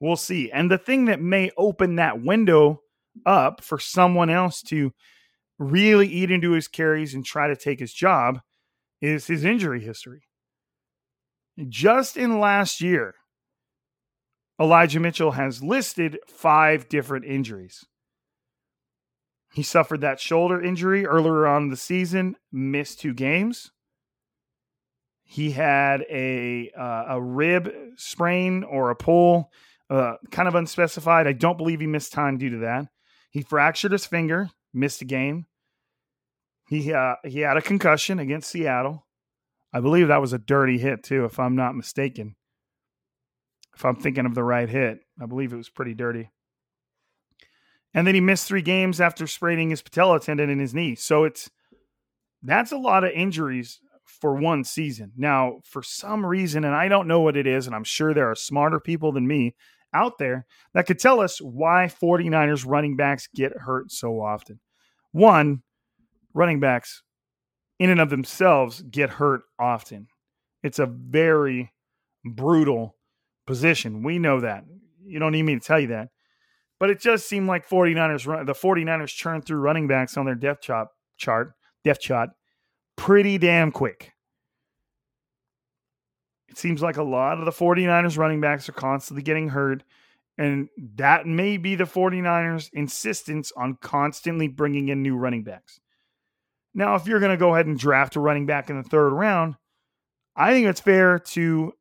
We'll 0.00 0.16
see. 0.16 0.50
And 0.50 0.68
the 0.70 0.78
thing 0.78 1.04
that 1.06 1.22
may 1.22 1.52
open 1.56 1.94
that 1.96 2.20
window 2.20 2.80
up 3.24 3.62
for 3.62 3.78
someone 3.78 4.30
else 4.30 4.62
to 4.62 4.92
really 5.58 6.08
eat 6.08 6.30
into 6.30 6.52
his 6.52 6.66
carries 6.66 7.14
and 7.14 7.24
try 7.24 7.46
to 7.46 7.56
take 7.56 7.78
his 7.78 7.92
job 7.92 8.40
is 9.00 9.28
his 9.28 9.44
injury 9.44 9.80
history. 9.80 10.22
Just 11.68 12.16
in 12.16 12.40
last 12.40 12.80
year, 12.80 13.14
Elijah 14.60 14.98
Mitchell 14.98 15.32
has 15.32 15.62
listed 15.62 16.18
five 16.26 16.88
different 16.88 17.24
injuries. 17.24 17.84
He 19.58 19.64
suffered 19.64 20.02
that 20.02 20.20
shoulder 20.20 20.62
injury 20.62 21.04
earlier 21.04 21.44
on 21.44 21.64
in 21.64 21.68
the 21.70 21.76
season, 21.76 22.36
missed 22.52 23.00
two 23.00 23.12
games. 23.12 23.72
He 25.24 25.50
had 25.50 26.02
a 26.08 26.70
uh, 26.78 27.06
a 27.08 27.20
rib 27.20 27.68
sprain 27.96 28.62
or 28.62 28.90
a 28.90 28.94
pull, 28.94 29.50
uh, 29.90 30.14
kind 30.30 30.46
of 30.46 30.54
unspecified. 30.54 31.26
I 31.26 31.32
don't 31.32 31.58
believe 31.58 31.80
he 31.80 31.88
missed 31.88 32.12
time 32.12 32.38
due 32.38 32.50
to 32.50 32.58
that. 32.58 32.86
He 33.32 33.42
fractured 33.42 33.90
his 33.90 34.06
finger, 34.06 34.48
missed 34.72 35.02
a 35.02 35.04
game. 35.04 35.46
He 36.68 36.92
uh, 36.92 37.16
he 37.24 37.40
had 37.40 37.56
a 37.56 37.60
concussion 37.60 38.20
against 38.20 38.50
Seattle. 38.50 39.08
I 39.72 39.80
believe 39.80 40.06
that 40.06 40.20
was 40.20 40.32
a 40.32 40.38
dirty 40.38 40.78
hit 40.78 41.02
too, 41.02 41.24
if 41.24 41.40
I'm 41.40 41.56
not 41.56 41.74
mistaken. 41.74 42.36
If 43.74 43.84
I'm 43.84 43.96
thinking 43.96 44.24
of 44.24 44.36
the 44.36 44.44
right 44.44 44.68
hit, 44.68 45.00
I 45.20 45.26
believe 45.26 45.52
it 45.52 45.56
was 45.56 45.68
pretty 45.68 45.94
dirty. 45.94 46.30
And 47.94 48.06
then 48.06 48.14
he 48.14 48.20
missed 48.20 48.46
three 48.46 48.62
games 48.62 49.00
after 49.00 49.26
spraining 49.26 49.70
his 49.70 49.82
patella 49.82 50.20
tendon 50.20 50.50
in 50.50 50.58
his 50.58 50.74
knee. 50.74 50.94
So 50.94 51.24
it's 51.24 51.50
that's 52.42 52.72
a 52.72 52.76
lot 52.76 53.04
of 53.04 53.10
injuries 53.12 53.80
for 54.04 54.34
one 54.34 54.64
season. 54.64 55.12
Now, 55.16 55.60
for 55.64 55.82
some 55.82 56.24
reason, 56.24 56.64
and 56.64 56.74
I 56.74 56.88
don't 56.88 57.08
know 57.08 57.20
what 57.20 57.36
it 57.36 57.46
is, 57.46 57.66
and 57.66 57.74
I'm 57.74 57.84
sure 57.84 58.14
there 58.14 58.30
are 58.30 58.34
smarter 58.34 58.80
people 58.80 59.12
than 59.12 59.26
me 59.26 59.54
out 59.94 60.18
there 60.18 60.46
that 60.74 60.86
could 60.86 60.98
tell 60.98 61.20
us 61.20 61.40
why 61.40 61.90
49ers 62.00 62.66
running 62.66 62.96
backs 62.96 63.28
get 63.34 63.52
hurt 63.56 63.90
so 63.90 64.20
often. 64.20 64.60
One, 65.12 65.62
running 66.34 66.60
backs 66.60 67.02
in 67.78 67.90
and 67.90 68.00
of 68.00 68.10
themselves 68.10 68.82
get 68.82 69.10
hurt 69.10 69.42
often. 69.58 70.08
It's 70.62 70.78
a 70.78 70.86
very 70.86 71.72
brutal 72.24 72.96
position. 73.46 74.02
We 74.02 74.18
know 74.18 74.40
that. 74.40 74.64
You 75.04 75.18
don't 75.18 75.32
need 75.32 75.44
me 75.44 75.54
to 75.54 75.60
tell 75.60 75.80
you 75.80 75.88
that. 75.88 76.08
But 76.80 76.90
it 76.90 77.00
just 77.00 77.28
seemed 77.28 77.48
like 77.48 77.68
49ers 77.68 78.26
run, 78.26 78.46
the 78.46 78.54
49ers 78.54 79.08
churned 79.08 79.44
through 79.44 79.58
running 79.58 79.88
backs 79.88 80.16
on 80.16 80.26
their 80.26 80.34
depth 80.34 80.62
chart 80.62 80.88
chart, 81.16 81.54
depth 81.84 82.00
chart 82.00 82.30
pretty 82.96 83.38
damn 83.38 83.72
quick. 83.72 84.12
It 86.48 86.56
seems 86.56 86.82
like 86.82 86.96
a 86.96 87.02
lot 87.02 87.38
of 87.38 87.44
the 87.44 87.50
49ers 87.50 88.16
running 88.16 88.40
backs 88.40 88.68
are 88.68 88.72
constantly 88.72 89.22
getting 89.22 89.48
hurt 89.48 89.82
and 90.38 90.68
that 90.94 91.26
may 91.26 91.56
be 91.56 91.74
the 91.74 91.84
49ers 91.84 92.70
insistence 92.72 93.52
on 93.56 93.76
constantly 93.80 94.46
bringing 94.46 94.88
in 94.88 95.02
new 95.02 95.16
running 95.16 95.42
backs. 95.42 95.80
Now, 96.72 96.94
if 96.94 97.06
you're 97.06 97.18
going 97.18 97.32
to 97.32 97.36
go 97.36 97.54
ahead 97.54 97.66
and 97.66 97.76
draft 97.76 98.14
a 98.14 98.20
running 98.20 98.46
back 98.46 98.70
in 98.70 98.76
the 98.76 98.88
third 98.88 99.10
round, 99.10 99.56
I 100.36 100.52
think 100.52 100.68
it's 100.68 100.80
fair 100.80 101.18
to 101.18 101.72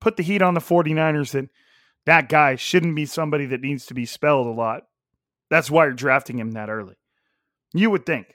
put 0.00 0.16
the 0.16 0.22
heat 0.22 0.42
on 0.42 0.54
the 0.54 0.60
49ers 0.60 1.32
that 1.32 1.48
that 2.06 2.28
guy 2.28 2.56
shouldn't 2.56 2.96
be 2.96 3.06
somebody 3.06 3.46
that 3.46 3.60
needs 3.60 3.86
to 3.86 3.94
be 3.94 4.06
spelled 4.06 4.46
a 4.46 4.50
lot. 4.50 4.84
That's 5.50 5.70
why 5.70 5.84
you're 5.84 5.94
drafting 5.94 6.38
him 6.38 6.52
that 6.52 6.68
early. 6.68 6.96
You 7.72 7.90
would 7.90 8.06
think. 8.06 8.34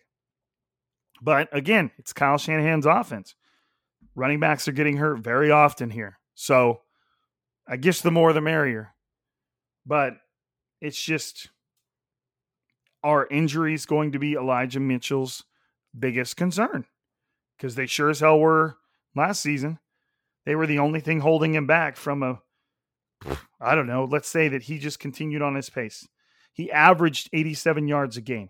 But 1.21 1.49
again, 1.51 1.91
it's 1.97 2.13
Kyle 2.13 2.37
Shanahan's 2.37 2.85
offense. 2.85 3.35
Running 4.15 4.39
backs 4.39 4.67
are 4.67 4.73
getting 4.73 4.97
hurt 4.97 5.19
very 5.19 5.51
often 5.51 5.89
here. 5.89 6.19
So 6.35 6.81
I 7.67 7.77
guess 7.77 8.01
the 8.01 8.11
more 8.11 8.33
the 8.33 8.41
merrier. 8.41 8.95
But 9.85 10.13
it's 10.81 11.01
just 11.01 11.49
are 13.03 13.27
injuries 13.29 13.85
going 13.85 14.11
to 14.11 14.19
be 14.19 14.33
Elijah 14.33 14.79
Mitchell's 14.79 15.43
biggest 15.97 16.37
concern? 16.37 16.85
Because 17.57 17.75
they 17.75 17.85
sure 17.85 18.09
as 18.09 18.19
hell 18.19 18.39
were 18.39 18.77
last 19.15 19.41
season. 19.41 19.79
They 20.45 20.55
were 20.55 20.67
the 20.67 20.79
only 20.79 20.99
thing 20.99 21.19
holding 21.19 21.53
him 21.53 21.67
back 21.67 21.95
from 21.95 22.23
a, 22.23 22.41
I 23.59 23.75
don't 23.75 23.87
know, 23.87 24.05
let's 24.05 24.29
say 24.29 24.47
that 24.47 24.63
he 24.63 24.79
just 24.79 24.99
continued 24.99 25.41
on 25.41 25.55
his 25.55 25.69
pace. 25.69 26.07
He 26.53 26.71
averaged 26.71 27.29
87 27.33 27.87
yards 27.87 28.17
a 28.17 28.21
game. 28.21 28.49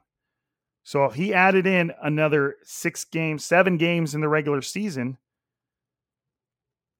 So 0.83 1.05
if 1.05 1.15
he 1.15 1.33
added 1.33 1.67
in 1.67 1.91
another 2.01 2.55
six 2.63 3.03
games, 3.03 3.43
seven 3.43 3.77
games 3.77 4.15
in 4.15 4.21
the 4.21 4.29
regular 4.29 4.61
season, 4.61 5.17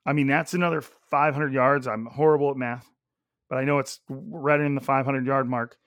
I 0.05 0.13
mean, 0.13 0.27
that's 0.27 0.53
another 0.53 0.81
500 0.81 1.53
yards. 1.53 1.87
I'm 1.87 2.05
horrible 2.05 2.51
at 2.51 2.57
math, 2.57 2.89
but 3.49 3.57
I 3.57 3.63
know 3.63 3.79
it's 3.79 3.99
right 4.09 4.59
in 4.59 4.75
the 4.75 4.81
500 4.81 5.25
yard 5.25 5.47
mark. 5.47 5.77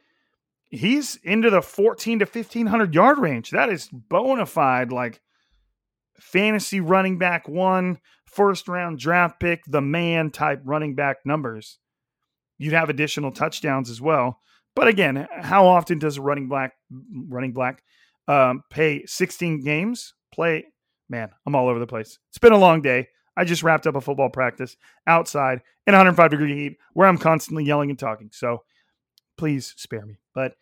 He's 0.71 1.17
into 1.23 1.51
the 1.51 1.63
14 1.63 2.21
to 2.21 2.25
1500 2.25 2.95
yard 2.95 3.19
range. 3.19 3.51
That 3.51 3.69
is 3.69 3.89
bona 3.93 4.47
fide, 4.47 4.91
like 4.91 5.21
fantasy 6.19 6.81
running 6.81 7.19
back 7.19 7.49
one, 7.49 7.99
first 8.33 8.69
round 8.69 8.99
draft 8.99 9.39
pick, 9.39 9.63
the 9.67 9.81
man 9.81 10.31
type 10.31 10.61
running 10.65 10.95
back 10.95 11.19
numbers. 11.25 11.79
You'd 12.59 12.75
have 12.75 12.91
additional 12.91 13.31
touchdowns 13.31 13.91
as 13.91 14.01
well. 14.01 14.41
But 14.75 14.89
again, 14.89 15.29
how 15.41 15.67
often 15.67 15.99
does 15.99 16.17
a 16.17 16.23
running 16.23 16.49
black 16.49 16.73
running 17.29 17.53
black 17.53 17.83
um, 18.27 18.63
pay 18.71 19.05
16 19.07 19.63
games? 19.63 20.15
Play 20.33 20.65
man, 21.13 21.31
I'm 21.47 21.55
all 21.55 21.69
over 21.69 21.79
the 21.79 21.87
place. 21.87 22.19
It's 22.31 22.39
been 22.39 22.53
a 22.53 22.59
long 22.59 22.83
day. 22.83 23.09
I 23.37 23.45
just 23.45 23.63
wrapped 23.63 23.87
up 23.87 23.97
a 23.97 24.01
football 24.01 24.31
practice 24.31 24.77
outside 25.07 25.61
in 25.87 25.93
105 25.93 26.31
degree 26.31 26.55
heat 26.55 26.79
where 26.95 27.07
I'm 27.07 27.19
constantly 27.19 27.65
yelling 27.65 27.91
and 27.91 27.99
talking. 27.99 28.31
So 28.33 28.63
please 29.37 29.75
spare 29.77 30.05
me. 30.05 30.19
But 30.35 30.55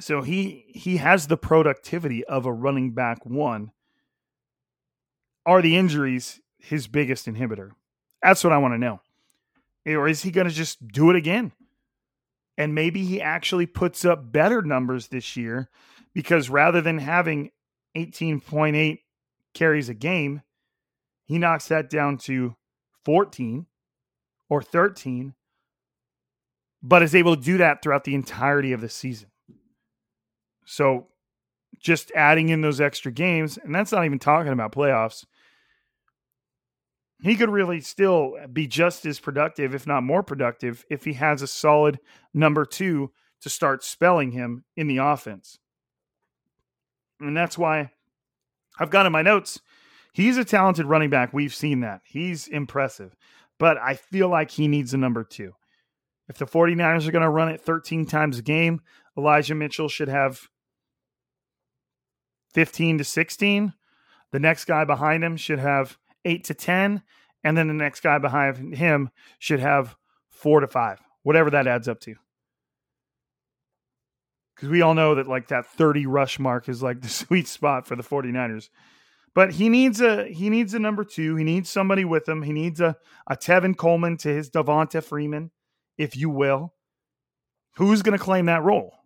so 0.00 0.22
he 0.22 0.66
he 0.68 0.98
has 0.98 1.26
the 1.26 1.36
productivity 1.36 2.24
of 2.24 2.46
a 2.46 2.52
running 2.52 2.92
back 2.92 3.24
one. 3.24 3.70
Are 5.46 5.62
the 5.62 5.76
injuries 5.76 6.40
his 6.58 6.86
biggest 6.86 7.26
inhibitor? 7.26 7.70
That's 8.22 8.44
what 8.44 8.52
I 8.52 8.58
want 8.58 8.74
to 8.74 8.78
know. 8.78 9.00
Or 9.86 10.08
is 10.08 10.22
he 10.22 10.30
going 10.30 10.48
to 10.48 10.52
just 10.52 10.86
do 10.88 11.10
it 11.10 11.16
again? 11.16 11.52
And 12.56 12.74
maybe 12.74 13.04
he 13.04 13.22
actually 13.22 13.66
puts 13.66 14.04
up 14.04 14.32
better 14.32 14.62
numbers 14.62 15.08
this 15.08 15.36
year 15.36 15.68
because 16.12 16.50
rather 16.50 16.80
than 16.80 16.98
having 16.98 17.52
18.8 17.96 18.98
carries 19.54 19.88
a 19.88 19.94
game, 19.94 20.42
he 21.24 21.38
knocks 21.38 21.68
that 21.68 21.88
down 21.88 22.18
to 22.18 22.56
14 23.04 23.66
or 24.48 24.62
13, 24.62 25.34
but 26.82 27.02
is 27.02 27.14
able 27.14 27.36
to 27.36 27.42
do 27.42 27.58
that 27.58 27.82
throughout 27.82 28.04
the 28.04 28.14
entirety 28.14 28.72
of 28.72 28.80
the 28.80 28.88
season. 28.88 29.30
So 30.64 31.08
just 31.78 32.10
adding 32.14 32.48
in 32.48 32.60
those 32.60 32.80
extra 32.80 33.12
games, 33.12 33.58
and 33.58 33.74
that's 33.74 33.92
not 33.92 34.04
even 34.04 34.18
talking 34.18 34.52
about 34.52 34.72
playoffs, 34.72 35.24
he 37.22 37.36
could 37.36 37.50
really 37.50 37.80
still 37.80 38.34
be 38.52 38.66
just 38.66 39.04
as 39.04 39.18
productive, 39.18 39.74
if 39.74 39.86
not 39.86 40.02
more 40.02 40.22
productive, 40.22 40.84
if 40.88 41.04
he 41.04 41.14
has 41.14 41.42
a 41.42 41.46
solid 41.46 41.98
number 42.32 42.64
two 42.64 43.10
to 43.40 43.50
start 43.50 43.82
spelling 43.84 44.32
him 44.32 44.64
in 44.76 44.86
the 44.86 44.98
offense. 44.98 45.58
And 47.20 47.36
that's 47.36 47.58
why 47.58 47.92
I've 48.78 48.90
got 48.90 49.06
in 49.06 49.12
my 49.12 49.22
notes, 49.22 49.60
he's 50.12 50.36
a 50.36 50.44
talented 50.44 50.86
running 50.86 51.10
back. 51.10 51.32
We've 51.32 51.54
seen 51.54 51.80
that. 51.80 52.02
He's 52.04 52.46
impressive. 52.46 53.16
But 53.58 53.78
I 53.78 53.94
feel 53.94 54.28
like 54.28 54.52
he 54.52 54.68
needs 54.68 54.94
a 54.94 54.98
number 54.98 55.24
two. 55.24 55.54
If 56.28 56.38
the 56.38 56.46
49ers 56.46 57.08
are 57.08 57.12
going 57.12 57.22
to 57.22 57.30
run 57.30 57.48
it 57.48 57.60
13 57.60 58.06
times 58.06 58.38
a 58.38 58.42
game, 58.42 58.80
Elijah 59.16 59.54
Mitchell 59.54 59.88
should 59.88 60.08
have 60.08 60.48
15 62.52 62.98
to 62.98 63.04
16. 63.04 63.72
The 64.30 64.38
next 64.38 64.66
guy 64.66 64.84
behind 64.84 65.24
him 65.24 65.36
should 65.36 65.58
have 65.58 65.98
eight 66.28 66.44
to 66.44 66.54
10. 66.54 67.02
And 67.44 67.56
then 67.56 67.68
the 67.68 67.74
next 67.74 68.00
guy 68.00 68.18
behind 68.18 68.74
him 68.74 69.10
should 69.38 69.60
have 69.60 69.96
four 70.28 70.60
to 70.60 70.66
five, 70.66 71.00
whatever 71.22 71.50
that 71.50 71.66
adds 71.66 71.88
up 71.88 72.00
to. 72.00 72.16
Because 74.54 74.68
we 74.68 74.82
all 74.82 74.94
know 74.94 75.14
that 75.14 75.28
like 75.28 75.48
that 75.48 75.66
30 75.66 76.06
rush 76.06 76.38
mark 76.38 76.68
is 76.68 76.82
like 76.82 77.00
the 77.02 77.08
sweet 77.08 77.48
spot 77.48 77.86
for 77.86 77.96
the 77.96 78.02
49ers. 78.02 78.68
But 79.34 79.52
he 79.52 79.68
needs 79.68 80.00
a 80.00 80.24
he 80.24 80.50
needs 80.50 80.74
a 80.74 80.80
number 80.80 81.04
two. 81.04 81.36
He 81.36 81.44
needs 81.44 81.70
somebody 81.70 82.04
with 82.04 82.28
him. 82.28 82.42
He 82.42 82.52
needs 82.52 82.80
a, 82.80 82.96
a 83.28 83.36
Tevin 83.36 83.76
Coleman 83.76 84.16
to 84.18 84.28
his 84.28 84.50
Devonta 84.50 85.02
Freeman, 85.02 85.52
if 85.96 86.16
you 86.16 86.28
will. 86.28 86.74
Who's 87.76 88.02
going 88.02 88.18
to 88.18 88.24
claim 88.24 88.46
that 88.46 88.64
role? 88.64 88.97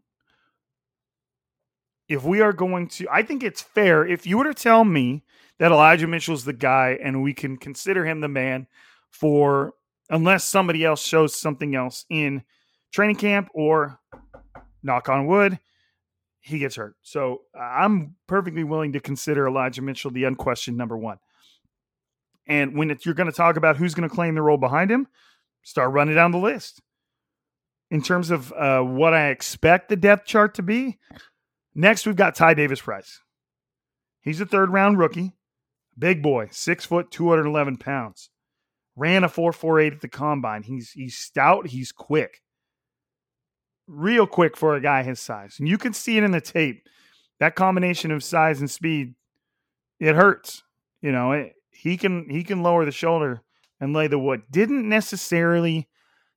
If 2.09 2.25
we 2.25 2.41
are 2.41 2.53
going 2.53 2.89
to, 2.89 3.07
I 3.11 3.23
think 3.23 3.43
it's 3.43 3.63
fair. 3.63 4.07
If 4.07 4.27
you 4.27 4.39
were 4.39 4.45
to 4.45 4.55
tell 4.55 4.85
me 4.85 5.25
that 5.59 5.73
Elijah 5.73 6.07
Mitchell's 6.07 6.45
the 6.45 6.53
guy 6.53 6.99
and 7.03 7.23
we 7.23 7.33
can 7.33 7.57
consider 7.57 8.05
him 8.05 8.21
the 8.21 8.29
man 8.29 8.67
for 9.11 9.75
unless 10.11 10.45
somebody 10.45 10.85
else 10.85 11.03
shows 11.05 11.35
something 11.35 11.75
else 11.75 12.05
in 12.11 12.43
training 12.93 13.17
camp 13.17 13.49
or 13.55 13.99
knock 14.83 15.09
on 15.09 15.27
wood, 15.27 15.59
he 16.41 16.59
gets 16.59 16.77
hurt. 16.77 16.97
So 17.03 17.43
I'm 17.59 18.17
perfectly 18.27 18.65
willing 18.65 18.93
to 18.93 19.01
consider 19.01 19.47
Elijah 19.47 19.83
Mitchell 19.83 20.11
the 20.11 20.25
unquestioned 20.25 20.77
number 20.77 20.99
one. 20.99 21.19
And 22.47 22.77
when 22.77 22.91
it, 22.91 23.07
you're 23.07 23.15
going 23.15 23.31
to 23.31 23.37
talk 23.37 23.57
about 23.57 23.77
who's 23.77 23.95
going 23.95 24.09
to 24.09 24.15
claim 24.15 24.35
the 24.35 24.43
role 24.43 24.59
behind 24.59 24.91
him, 24.91 25.07
start 25.63 25.93
running 25.93 26.17
down 26.17 26.33
the 26.33 26.39
list. 26.39 26.83
In 27.91 28.03
terms 28.03 28.31
of 28.31 28.53
uh, 28.53 28.81
what 28.81 29.15
I 29.15 29.29
expect 29.29 29.89
the 29.89 29.97
depth 29.97 30.27
chart 30.27 30.55
to 30.55 30.63
be, 30.63 30.99
next 31.75 32.07
we've 32.07 32.17
got 32.17 32.35
Ty 32.35 32.55
Davis 32.55 32.81
Price. 32.81 33.21
He's 34.21 34.41
a 34.41 34.47
third 34.47 34.71
round 34.71 34.99
rookie. 34.99 35.33
Big 35.99 36.23
boy, 36.23 36.49
six 36.51 36.87
foot, 36.87 37.11
211 37.11 37.77
pounds. 37.77 38.31
Ran 38.97 39.25
a 39.25 39.29
448 39.29 39.95
at 39.95 40.01
the 40.01 40.09
combine. 40.09 40.63
He's 40.63 40.91
he's 40.93 41.17
stout, 41.17 41.69
he's 41.69 41.93
quick. 41.93 42.43
Real 43.87 44.27
quick 44.27 44.57
for 44.57 44.75
a 44.75 44.81
guy 44.81 45.03
his 45.03 45.21
size. 45.21 45.57
And 45.59 45.69
you 45.69 45.79
can 45.79 45.93
see 45.93 46.17
it 46.17 46.25
in 46.25 46.31
the 46.31 46.41
tape. 46.41 46.89
That 47.41 47.57
combination 47.57 48.13
of 48.13 48.23
size 48.23 48.61
and 48.61 48.71
speed, 48.71 49.15
it 49.99 50.15
hurts. 50.15 50.63
You 51.01 51.11
know, 51.11 51.33
it, 51.33 51.55
he 51.71 51.97
can 51.97 52.29
he 52.31 52.45
can 52.45 52.63
lower 52.63 52.85
the 52.85 52.93
shoulder 52.93 53.43
and 53.81 53.93
lay 53.93 54.07
the 54.07 54.19
wood. 54.19 54.43
Didn't 54.51 54.89
necessarily 54.89 55.89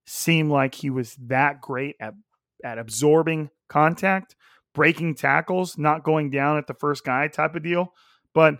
seem 0.05 0.49
like 0.49 0.75
he 0.75 0.89
was 0.89 1.15
that 1.27 1.61
great 1.61 1.95
at 1.99 2.15
at 2.63 2.79
absorbing 2.79 3.51
contact, 3.69 4.35
breaking 4.75 5.15
tackles, 5.15 5.77
not 5.77 6.03
going 6.03 6.29
down 6.29 6.57
at 6.57 6.67
the 6.67 6.75
first 6.75 7.03
guy 7.03 7.27
type 7.27 7.55
of 7.55 7.63
deal. 7.63 7.93
But 8.33 8.55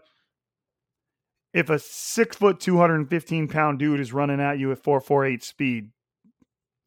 if 1.54 1.69
a 1.69 1.78
six 1.78 2.38
foot, 2.38 2.60
215 2.60 3.47
pound 3.47 3.78
dude 3.78 3.99
is 3.99 4.12
running 4.12 4.41
at 4.41 4.58
you 4.58 4.71
at 4.71 4.84
448 4.84 5.43
speed, 5.43 5.91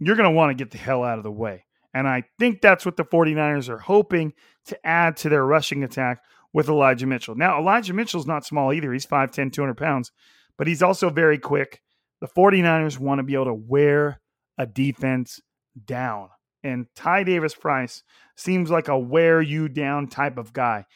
you're 0.00 0.16
going 0.16 0.28
to 0.28 0.36
want 0.36 0.50
to 0.50 0.62
get 0.62 0.72
the 0.72 0.78
hell 0.78 1.04
out 1.04 1.18
of 1.18 1.24
the 1.24 1.30
way. 1.30 1.64
And 1.94 2.06
I 2.06 2.24
think 2.38 2.60
that's 2.60 2.84
what 2.84 2.96
the 2.96 3.04
49ers 3.04 3.68
are 3.68 3.78
hoping 3.78 4.32
to 4.66 4.86
add 4.86 5.16
to 5.18 5.28
their 5.28 5.44
rushing 5.44 5.84
attack 5.84 6.22
with 6.52 6.68
Elijah 6.68 7.06
Mitchell. 7.06 7.34
Now, 7.34 7.58
Elijah 7.58 7.94
Mitchell's 7.94 8.26
not 8.26 8.44
small 8.44 8.72
either. 8.72 8.92
He's 8.92 9.06
5'10, 9.06 9.52
200 9.52 9.74
pounds, 9.74 10.12
but 10.56 10.66
he's 10.66 10.82
also 10.82 11.10
very 11.10 11.38
quick. 11.38 11.80
The 12.20 12.28
49ers 12.28 12.98
want 12.98 13.20
to 13.20 13.22
be 13.22 13.34
able 13.34 13.46
to 13.46 13.54
wear 13.54 14.20
a 14.58 14.66
defense 14.66 15.40
down. 15.82 16.28
And 16.68 16.87
Ty 16.94 17.24
Davis 17.24 17.54
Price 17.54 18.02
seems 18.37 18.70
like 18.70 18.88
a 18.88 18.98
wear 18.98 19.42
you 19.42 19.68
down 19.68 20.09
type 20.09 20.38
of 20.38 20.52
guy. 20.52 20.87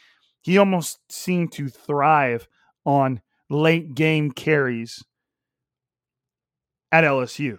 He 0.43 0.59
almost 0.59 1.01
seemed 1.11 1.53
to 1.53 1.69
thrive 1.69 2.49
on 2.85 3.21
late 3.49 3.95
game 3.95 4.33
carries 4.33 5.05
at 6.91 7.05
LSU. 7.05 7.59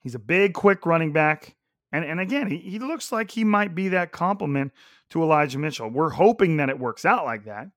He's 0.00 0.14
a 0.14 0.20
big, 0.20 0.54
quick 0.54 0.86
running 0.86 1.12
back. 1.12 1.56
And, 1.92 2.04
and 2.04 2.20
again, 2.20 2.48
he, 2.48 2.58
he 2.58 2.78
looks 2.78 3.12
like 3.12 3.30
he 3.30 3.44
might 3.44 3.74
be 3.74 3.88
that 3.88 4.12
complement 4.12 4.72
to 5.10 5.22
Elijah 5.22 5.58
Mitchell. 5.58 5.88
We're 5.88 6.10
hoping 6.10 6.56
that 6.58 6.68
it 6.68 6.78
works 6.78 7.04
out 7.04 7.24
like 7.24 7.44
that, 7.44 7.68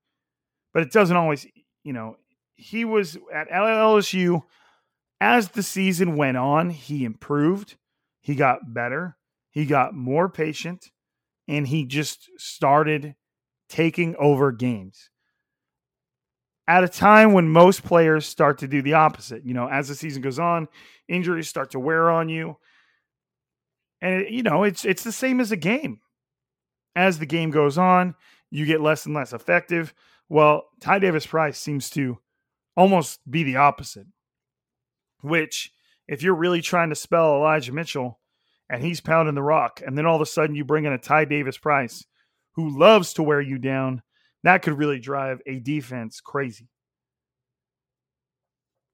but 0.74 0.84
it 0.84 0.92
doesn't 0.92 1.16
always, 1.16 1.46
you 1.84 1.94
know, 1.94 2.18
he 2.56 2.86
was 2.86 3.18
at 3.34 3.50
LSU 3.50 4.44
as 5.22 5.50
the 5.50 5.64
season 5.64 6.16
went 6.16 6.38
on, 6.38 6.70
he 6.70 7.04
improved, 7.04 7.76
he 8.22 8.36
got 8.36 8.74
better, 8.74 9.18
he 9.52 9.66
got 9.66 9.94
more 9.94 10.30
patient, 10.30 10.92
and 11.48 11.68
he 11.68 11.86
just 11.86 12.30
started 12.38 13.16
taking 13.70 14.16
over 14.18 14.52
games 14.52 15.10
at 16.70 16.84
a 16.84 16.88
time 16.88 17.34
when 17.34 17.50
most 17.50 17.84
players 17.84 18.28
start 18.28 18.60
to 18.60 18.68
do 18.68 18.84
the 18.84 18.94
opposite. 18.94 19.44
You 19.44 19.56
know, 19.56 19.68
as 19.68 19.88
the 19.88 19.96
season 19.96 20.22
goes 20.22 20.38
on, 20.38 20.68
injuries 21.08 21.50
start 21.50 21.72
to 21.72 21.80
wear 21.80 22.12
on 22.12 22.30
you. 22.30 22.58
And 24.02 24.22
it, 24.22 24.30
you 24.32 24.44
know, 24.44 24.64
it's 24.64 24.86
it's 24.86 25.04
the 25.04 25.12
same 25.12 25.40
as 25.42 25.52
a 25.52 25.58
game. 25.58 26.00
As 26.96 27.18
the 27.18 27.26
game 27.26 27.50
goes 27.50 27.78
on, 27.78 28.14
you 28.52 28.66
get 28.68 28.82
less 28.82 29.06
and 29.06 29.16
less 29.16 29.34
effective. 29.34 29.94
Well, 30.30 30.66
Ty 30.80 31.00
Davis 31.00 31.26
Price 31.26 31.58
seems 31.58 31.90
to 31.92 32.20
almost 32.78 33.20
be 33.30 33.44
the 33.44 33.56
opposite. 33.56 34.06
Which, 35.22 35.72
if 36.10 36.24
you're 36.24 36.36
really 36.36 36.62
trying 36.62 36.90
to 36.90 36.96
spell 36.96 37.36
Elijah 37.36 37.72
Mitchell 37.72 38.20
and 38.70 38.84
he's 38.84 39.00
pounding 39.00 39.36
the 39.36 39.44
rock, 39.44 39.82
and 39.86 39.98
then 39.98 40.06
all 40.06 40.16
of 40.16 40.22
a 40.22 40.26
sudden 40.26 40.56
you 40.56 40.66
bring 40.66 40.86
in 40.86 40.92
a 40.92 40.98
Ty 40.98 41.26
Davis 41.26 41.58
Price 41.58 42.06
who 42.54 42.78
loves 42.78 43.14
to 43.14 43.24
wear 43.24 43.40
you 43.40 43.60
down 43.60 44.02
that 44.44 44.62
could 44.62 44.78
really 44.78 45.00
drive 45.00 45.42
a 45.46 45.60
defense 45.60 46.22
crazy. 46.22 46.70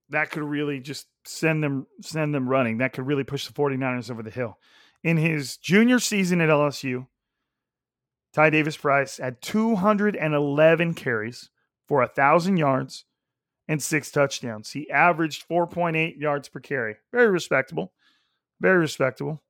That 0.10 0.30
could 0.30 0.44
really 0.44 0.80
just 0.80 1.08
send 1.26 1.64
them 1.64 1.88
send 2.02 2.34
them 2.36 2.50
running. 2.50 2.78
That 2.78 2.94
could 2.94 3.08
really 3.08 3.24
push 3.24 3.48
the 3.48 3.54
49ers 3.54 4.12
over 4.12 4.22
the 4.22 4.30
hill. 4.30 4.58
In 5.04 5.18
his 5.18 5.58
junior 5.58 6.00
season 6.00 6.42
at 6.42 6.50
LSU, 6.50 7.08
Ty 8.34 8.50
Davis 8.50 8.78
Price 8.78 9.18
had 9.18 9.42
211 9.42 10.94
carries 10.94 11.50
for 11.88 12.02
a 12.02 12.08
1,000 12.08 12.58
yards 12.58 13.06
and 13.68 13.82
six 13.82 14.12
touchdowns. 14.12 14.72
He 14.72 14.90
averaged 14.90 15.48
4.8 15.50 16.20
yards 16.20 16.50
per 16.50 16.60
carry. 16.60 16.96
Very 17.12 17.30
respectable. 17.30 17.94
Very 18.62 18.78
respectable. 18.78 19.42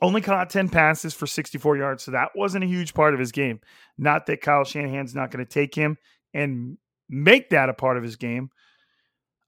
Only 0.00 0.20
caught 0.20 0.50
10 0.50 0.68
passes 0.70 1.14
for 1.14 1.26
64 1.26 1.76
yards, 1.76 2.02
so 2.02 2.10
that 2.12 2.30
wasn't 2.34 2.64
a 2.64 2.68
huge 2.68 2.94
part 2.94 3.14
of 3.14 3.20
his 3.20 3.30
game. 3.30 3.60
Not 3.98 4.26
that 4.26 4.40
Kyle 4.40 4.64
Shanahan's 4.64 5.14
not 5.14 5.30
going 5.30 5.44
to 5.44 5.50
take 5.50 5.74
him 5.74 5.96
and 6.34 6.78
make 7.08 7.50
that 7.50 7.68
a 7.68 7.74
part 7.74 7.98
of 7.98 8.02
his 8.02 8.16
game. 8.16 8.50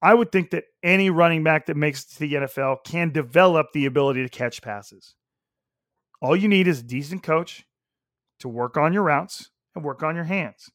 I 0.02 0.12
would 0.12 0.30
think 0.30 0.50
that 0.50 0.64
any 0.82 1.08
running 1.08 1.42
back 1.42 1.66
that 1.66 1.78
makes 1.78 2.04
it 2.04 2.10
to 2.10 2.18
the 2.20 2.34
NFL 2.34 2.84
can 2.84 3.10
develop 3.10 3.68
the 3.72 3.86
ability 3.86 4.22
to 4.22 4.28
catch 4.28 4.60
passes. 4.60 5.14
All 6.20 6.36
you 6.36 6.46
need 6.46 6.68
is 6.68 6.80
a 6.80 6.84
decent 6.84 7.22
coach 7.22 7.64
to 8.40 8.48
work 8.48 8.76
on 8.76 8.92
your 8.92 9.02
routes 9.02 9.50
and 9.74 9.82
work 9.82 10.02
on 10.02 10.14
your 10.14 10.24
hands. 10.24 10.70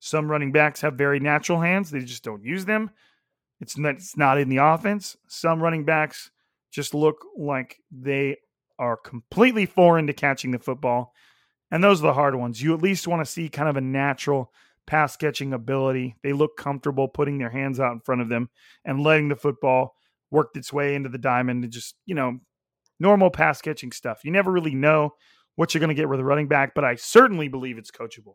Some 0.00 0.30
running 0.30 0.50
backs 0.50 0.80
have 0.80 0.94
very 0.94 1.20
natural 1.20 1.60
hands, 1.60 1.90
they 1.90 2.00
just 2.00 2.24
don't 2.24 2.42
use 2.42 2.64
them. 2.64 2.90
It's 3.60 3.76
not, 3.76 3.96
it's 3.96 4.16
not 4.16 4.38
in 4.38 4.48
the 4.48 4.56
offense. 4.56 5.16
Some 5.28 5.62
running 5.62 5.84
backs 5.84 6.30
just 6.72 6.94
look 6.94 7.24
like 7.36 7.76
they 7.90 8.38
are 8.78 8.96
completely 8.96 9.66
foreign 9.66 10.06
to 10.06 10.14
catching 10.14 10.50
the 10.50 10.58
football. 10.58 11.12
And 11.70 11.84
those 11.84 12.00
are 12.00 12.08
the 12.08 12.14
hard 12.14 12.34
ones. 12.34 12.62
You 12.62 12.74
at 12.74 12.82
least 12.82 13.06
want 13.06 13.24
to 13.24 13.30
see 13.30 13.48
kind 13.48 13.68
of 13.68 13.76
a 13.76 13.82
natural 13.82 14.50
pass 14.86 15.16
catching 15.16 15.52
ability. 15.52 16.16
They 16.22 16.32
look 16.32 16.56
comfortable 16.56 17.06
putting 17.06 17.38
their 17.38 17.50
hands 17.50 17.78
out 17.78 17.92
in 17.92 18.00
front 18.00 18.22
of 18.22 18.30
them 18.30 18.48
and 18.84 19.02
letting 19.02 19.28
the 19.28 19.36
football 19.36 19.94
work 20.30 20.48
its 20.54 20.72
way 20.72 20.94
into 20.94 21.10
the 21.10 21.18
diamond 21.18 21.62
and 21.62 21.72
just, 21.72 21.94
you 22.06 22.14
know, 22.14 22.38
normal 22.98 23.30
pass 23.30 23.60
catching 23.60 23.92
stuff. 23.92 24.24
You 24.24 24.30
never 24.30 24.50
really 24.50 24.74
know 24.74 25.14
what 25.56 25.74
you're 25.74 25.80
going 25.80 25.88
to 25.88 25.94
get 25.94 26.08
with 26.08 26.20
a 26.20 26.24
running 26.24 26.48
back, 26.48 26.74
but 26.74 26.84
I 26.84 26.94
certainly 26.94 27.48
believe 27.48 27.76
it's 27.76 27.90
coachable. 27.90 28.34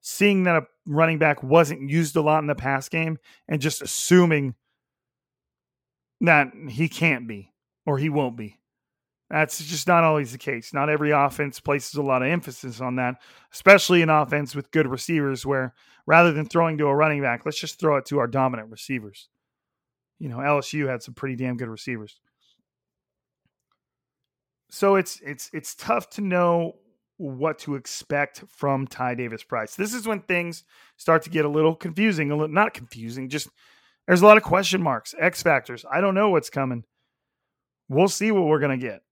seeing 0.00 0.44
that 0.44 0.56
a 0.56 0.62
running 0.86 1.18
back 1.18 1.42
wasn't 1.42 1.90
used 1.90 2.16
a 2.16 2.20
lot 2.20 2.40
in 2.40 2.46
the 2.46 2.54
pass 2.54 2.88
game 2.88 3.18
and 3.48 3.60
just 3.60 3.82
assuming 3.82 4.54
that 6.20 6.48
he 6.68 6.88
can't 6.88 7.28
be 7.28 7.52
or 7.86 7.98
he 7.98 8.08
won't 8.08 8.36
be. 8.36 8.58
That's 9.30 9.62
just 9.62 9.86
not 9.86 10.04
always 10.04 10.32
the 10.32 10.38
case. 10.38 10.72
Not 10.72 10.88
every 10.88 11.10
offense 11.10 11.60
places 11.60 11.94
a 11.94 12.02
lot 12.02 12.22
of 12.22 12.28
emphasis 12.28 12.80
on 12.80 12.96
that, 12.96 13.16
especially 13.52 14.00
an 14.00 14.08
offense 14.08 14.54
with 14.54 14.70
good 14.70 14.86
receivers 14.86 15.44
where 15.44 15.74
rather 16.06 16.32
than 16.32 16.46
throwing 16.46 16.78
to 16.78 16.86
a 16.86 16.94
running 16.94 17.20
back, 17.20 17.44
let's 17.44 17.60
just 17.60 17.78
throw 17.78 17.98
it 17.98 18.06
to 18.06 18.18
our 18.18 18.26
dominant 18.26 18.70
receivers. 18.70 19.28
You 20.18 20.30
know, 20.30 20.38
LSU 20.38 20.88
had 20.88 21.02
some 21.02 21.14
pretty 21.14 21.36
damn 21.36 21.58
good 21.58 21.68
receivers. 21.68 22.18
So 24.70 24.96
it's 24.96 25.20
it's 25.20 25.50
it's 25.52 25.74
tough 25.74 26.10
to 26.10 26.22
know 26.22 26.76
what 27.18 27.58
to 27.58 27.74
expect 27.74 28.44
from 28.48 28.86
Ty 28.86 29.16
Davis 29.16 29.42
Price. 29.42 29.74
This 29.74 29.92
is 29.92 30.06
when 30.06 30.20
things 30.20 30.64
start 30.96 31.22
to 31.24 31.30
get 31.30 31.44
a 31.44 31.48
little 31.48 31.74
confusing, 31.74 32.30
a 32.30 32.36
little 32.36 32.54
not 32.54 32.74
confusing, 32.74 33.28
just 33.28 33.48
there's 34.06 34.22
a 34.22 34.26
lot 34.26 34.38
of 34.38 34.42
question 34.42 34.82
marks, 34.82 35.14
X 35.18 35.42
factors. 35.42 35.84
I 35.90 36.00
don't 36.00 36.14
know 36.14 36.30
what's 36.30 36.48
coming. 36.48 36.84
We'll 37.88 38.08
see 38.08 38.30
what 38.30 38.44
we're 38.44 38.60
going 38.60 38.78
to 38.78 38.86
get 38.86 39.02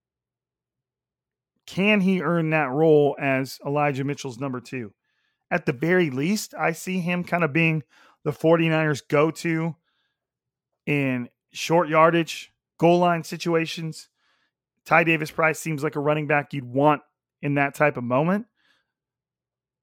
can 1.67 1.99
he 2.01 2.21
earn 2.21 2.49
that 2.51 2.71
role 2.71 3.15
as 3.19 3.59
Elijah 3.63 4.05
Mitchell's 4.05 4.39
number 4.39 4.59
two? 4.59 4.93
At 5.51 5.65
the 5.65 5.73
very 5.73 6.09
least, 6.09 6.55
I 6.57 6.71
see 6.71 6.99
him 6.99 7.23
kind 7.23 7.43
of 7.43 7.53
being 7.53 7.83
the 8.23 8.31
49ers 8.31 9.01
go 9.07 9.29
to 9.31 9.75
in 10.85 11.29
short 11.51 11.89
yardage, 11.89 12.51
goal 12.77 12.99
line 12.99 13.23
situations. 13.23 14.09
Ty 14.85 15.03
Davis 15.03 15.29
Price 15.29 15.59
seems 15.59 15.83
like 15.83 15.95
a 15.95 15.99
running 15.99 16.25
back 16.25 16.53
you'd 16.53 16.65
want 16.65 17.01
in 17.41 17.55
that 17.55 17.75
type 17.75 17.97
of 17.97 18.03
moment. 18.03 18.45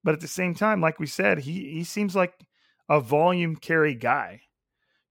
But 0.03 0.15
at 0.15 0.21
the 0.21 0.29
same 0.29 0.55
time, 0.55 0.81
like 0.81 1.01
we 1.01 1.07
said, 1.07 1.39
he 1.39 1.71
he 1.71 1.85
seems 1.85 2.15
like 2.15 2.35
a 2.89 3.01
volume 3.01 3.57
carry 3.57 3.95
guy. 3.95 4.43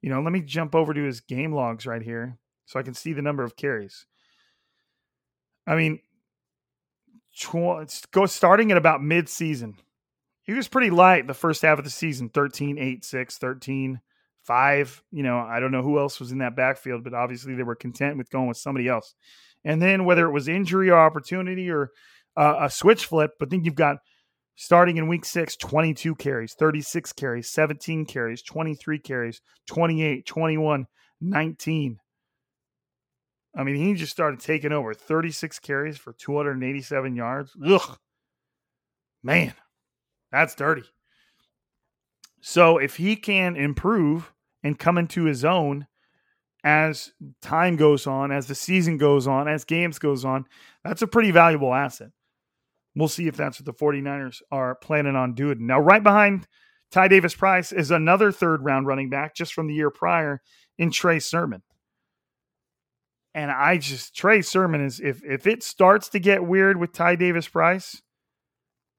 You 0.02 0.10
know, 0.10 0.22
let 0.22 0.34
me 0.34 0.42
jump 0.42 0.76
over 0.76 0.94
to 0.94 1.04
his 1.04 1.22
game 1.22 1.54
logs 1.54 1.88
right 1.88 2.02
here 2.02 2.38
so 2.66 2.80
I 2.80 2.84
can 2.84 2.94
see 2.94 3.14
the 3.14 3.22
number 3.22 3.44
of 3.44 3.56
carries. 3.56 4.06
I 5.66 5.76
mean, 5.76 6.00
tw- 7.38 8.12
go 8.12 8.26
starting 8.26 8.72
at 8.72 8.78
about 8.78 9.02
mid-season. 9.02 9.76
He 10.44 10.54
was 10.54 10.68
pretty 10.68 10.90
light 10.90 11.26
the 11.26 11.34
first 11.34 11.62
half 11.62 11.78
of 11.78 11.86
the 11.86 11.90
season 11.90 12.30
13, 12.30 12.78
8, 12.78 13.06
6, 13.06 13.38
13, 13.38 14.02
5. 14.44 15.04
You 15.12 15.24
know, 15.24 15.38
I 15.38 15.60
don't 15.62 15.72
know 15.72 15.82
who 15.82 15.98
else 15.98 16.20
was 16.20 16.34
in 16.34 16.40
that 16.40 16.56
backfield, 16.56 17.04
but 17.04 17.14
obviously 17.14 17.56
they 17.56 17.64
were 17.64 17.76
content 17.76 18.18
with 18.18 18.30
going 18.30 18.48
with 18.48 18.58
somebody 18.58 18.90
else. 18.90 19.16
And 19.64 19.82
then 19.82 20.04
whether 20.04 20.28
it 20.28 20.34
was 20.34 20.50
injury 20.50 20.90
or 20.90 21.00
opportunity 21.00 21.70
or 21.70 21.92
uh, 22.36 22.58
a 22.62 22.70
switch 22.70 23.06
flip, 23.06 23.32
but 23.40 23.50
then 23.50 23.64
you've 23.64 23.76
got 23.76 23.98
starting 24.56 24.98
in 24.98 25.08
week 25.08 25.26
six 25.26 25.56
22 25.56 26.16
carries, 26.16 26.54
36 26.54 27.14
carries, 27.14 27.50
17 27.50 28.06
carries, 28.06 28.42
23 28.42 29.00
carries, 29.00 29.42
28, 29.68 30.26
21, 30.26 30.86
19. 31.22 32.00
I 33.56 33.64
mean, 33.64 33.76
he 33.76 33.94
just 33.94 34.12
started 34.12 34.40
taking 34.40 34.72
over 34.72 34.94
36 34.94 35.60
carries 35.60 35.98
for 35.98 36.14
287 36.14 37.16
yards. 37.16 37.52
Ugh. 37.66 37.98
Man, 39.22 39.54
that's 40.32 40.56
dirty. 40.56 40.84
So 42.42 42.78
if 42.78 42.98
he 42.98 43.16
can 43.16 43.56
improve 43.56 44.34
and 44.64 44.78
come 44.78 44.98
into 44.98 45.24
his 45.26 45.46
own 45.46 45.88
as 46.64 47.12
time 47.42 47.76
goes 47.76 48.08
on, 48.08 48.32
as 48.32 48.48
the 48.48 48.56
season 48.56 48.98
goes 48.98 49.28
on, 49.28 49.48
as 49.48 49.64
games 49.66 50.00
goes 50.00 50.26
on, 50.26 50.46
that's 50.84 51.02
a 51.02 51.08
pretty 51.08 51.32
valuable 51.32 51.74
asset. 51.74 52.10
We'll 52.96 53.08
see 53.08 53.28
if 53.28 53.36
that's 53.36 53.60
what 53.60 53.66
the 53.66 53.74
49ers 53.74 54.42
are 54.52 54.76
planning 54.76 55.16
on 55.16 55.34
doing. 55.34 55.66
Now, 55.66 55.80
right 55.80 56.04
behind 56.04 56.48
Ty 56.92 57.08
Davis 57.08 57.34
Price 57.34 57.72
is 57.72 57.90
another 57.90 58.32
third 58.32 58.64
round 58.64 58.86
running 58.86 59.10
back 59.10 59.36
just 59.36 59.54
from 59.54 59.68
the 59.68 59.74
year 59.74 59.90
prior 59.90 60.42
in 60.78 60.92
Trey 60.92 61.20
Sermon. 61.20 61.64
And 63.34 63.50
I 63.50 63.78
just 63.78 64.16
Trey 64.16 64.42
Sermon 64.42 64.86
is 64.86 65.00
if 65.00 65.24
if 65.24 65.48
it 65.48 65.64
starts 65.64 66.10
to 66.10 66.20
get 66.20 66.46
weird 66.46 66.80
with 66.80 66.94
Ty 66.94 67.16
Davis 67.16 67.48
Price, 67.48 68.00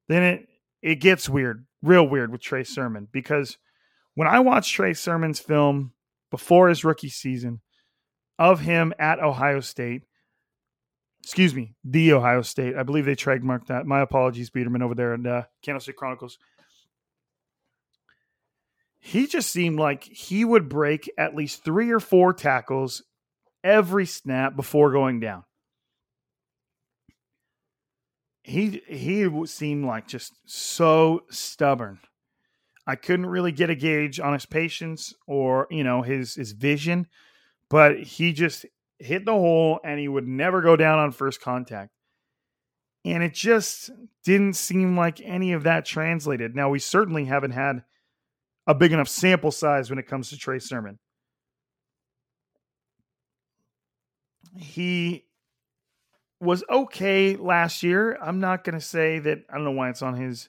then 0.08 0.22
it 0.24 0.48
it 0.82 0.96
gets 0.96 1.28
weird, 1.28 1.66
real 1.82 2.06
weird 2.06 2.32
with 2.32 2.42
Trey 2.42 2.64
Sermon 2.64 3.06
because 3.12 3.58
when 4.14 4.26
I 4.26 4.40
watched 4.40 4.74
Trey 4.74 4.92
Sermon's 4.92 5.38
film 5.38 5.92
before 6.32 6.68
his 6.68 6.84
rookie 6.84 7.08
season 7.08 7.60
of 8.40 8.60
him 8.60 8.92
at 8.98 9.20
Ohio 9.20 9.60
State, 9.60 10.02
excuse 11.24 11.54
me, 11.54 11.74
the 11.82 12.12
Ohio 12.12 12.42
State. 12.42 12.76
I 12.76 12.82
believe 12.82 13.06
they 13.06 13.16
trademarked 13.16 13.68
that. 13.68 13.86
My 13.86 14.00
apologies, 14.00 14.50
Biederman 14.50 14.82
over 14.82 14.94
there 14.94 15.14
in 15.14 15.26
uh, 15.26 15.44
Candlestick 15.62 15.96
Chronicles. 15.96 16.38
He 19.00 19.26
just 19.26 19.50
seemed 19.50 19.78
like 19.78 20.04
he 20.04 20.44
would 20.44 20.68
break 20.68 21.10
at 21.18 21.34
least 21.34 21.64
three 21.64 21.90
or 21.90 22.00
four 22.00 22.32
tackles 22.32 23.02
every 23.62 24.06
snap 24.06 24.54
before 24.54 24.92
going 24.92 25.20
down. 25.20 25.44
He 28.42 28.82
he 28.86 29.46
seemed 29.46 29.86
like 29.86 30.06
just 30.06 30.32
so 30.46 31.22
stubborn. 31.30 32.00
I 32.86 32.96
couldn't 32.96 33.26
really 33.26 33.52
get 33.52 33.70
a 33.70 33.74
gauge 33.74 34.20
on 34.20 34.34
his 34.34 34.44
patience 34.44 35.14
or 35.26 35.66
you 35.70 35.84
know 35.84 36.02
his 36.02 36.34
his 36.34 36.52
vision, 36.52 37.06
but 37.70 37.98
he 37.98 38.34
just 38.34 38.66
hit 38.98 39.24
the 39.24 39.32
hole 39.32 39.80
and 39.84 39.98
he 39.98 40.08
would 40.08 40.26
never 40.26 40.62
go 40.62 40.76
down 40.76 40.98
on 40.98 41.12
first 41.12 41.40
contact. 41.40 41.90
And 43.04 43.22
it 43.22 43.34
just 43.34 43.90
didn't 44.24 44.54
seem 44.54 44.96
like 44.96 45.20
any 45.20 45.52
of 45.52 45.64
that 45.64 45.84
translated. 45.84 46.56
Now, 46.56 46.70
we 46.70 46.78
certainly 46.78 47.26
haven't 47.26 47.50
had 47.50 47.84
a 48.66 48.74
big 48.74 48.92
enough 48.92 49.08
sample 49.08 49.50
size 49.50 49.90
when 49.90 49.98
it 49.98 50.06
comes 50.06 50.30
to 50.30 50.38
Trey 50.38 50.58
Sermon. 50.58 50.98
He 54.56 55.24
was 56.40 56.64
okay 56.70 57.36
last 57.36 57.82
year. 57.82 58.16
I'm 58.22 58.40
not 58.40 58.64
going 58.64 58.78
to 58.78 58.84
say 58.84 59.18
that. 59.18 59.40
I 59.50 59.54
don't 59.54 59.64
know 59.64 59.72
why 59.72 59.90
it's 59.90 60.02
on 60.02 60.14
his 60.14 60.48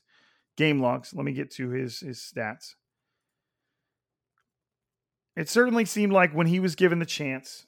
game 0.55 0.81
logs. 0.81 1.13
Let 1.13 1.25
me 1.25 1.33
get 1.33 1.51
to 1.51 1.69
his 1.69 1.99
his 1.99 2.19
stats. 2.19 2.75
It 5.35 5.49
certainly 5.49 5.85
seemed 5.85 6.13
like 6.13 6.33
when 6.33 6.47
he 6.47 6.59
was 6.59 6.75
given 6.75 6.99
the 6.99 7.05
chance, 7.05 7.65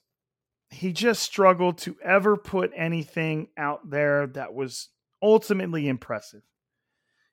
he 0.70 0.92
just 0.92 1.24
struggled 1.24 1.78
to 1.80 1.96
ever 2.04 2.36
put 2.36 2.72
anything 2.76 3.48
out 3.58 3.90
there 3.90 4.28
that 4.28 4.54
was 4.54 4.90
ultimately 5.22 5.88
impressive. 5.88 6.44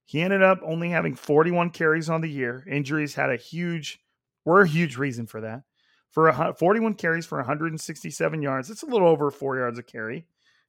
He 0.05 0.21
ended 0.21 0.43
up 0.43 0.61
only 0.65 0.91
having 0.91 1.15
41 1.15 1.71
carries 1.71 2.11
on 2.11 2.21
the 2.21 2.31
year. 2.31 2.65
Injuries 2.71 3.15
had 3.15 3.31
a 3.31 3.37
huge, 3.37 4.01
were 4.45 4.63
a 4.63 4.69
huge 4.69 4.97
reason 4.97 5.27
for 5.27 5.41
that. 5.41 5.63
For 6.11 6.29
a, 6.29 6.55
41 6.55 6.95
carries 6.95 7.27
for 7.27 7.39
167 7.39 8.43
yards, 8.43 8.71
it's 8.71 8.83
a 8.83 8.87
little 8.87 9.09
over 9.09 9.31
four 9.31 9.57
yards 9.57 9.79
a 9.79 9.83
carry. 9.83 10.27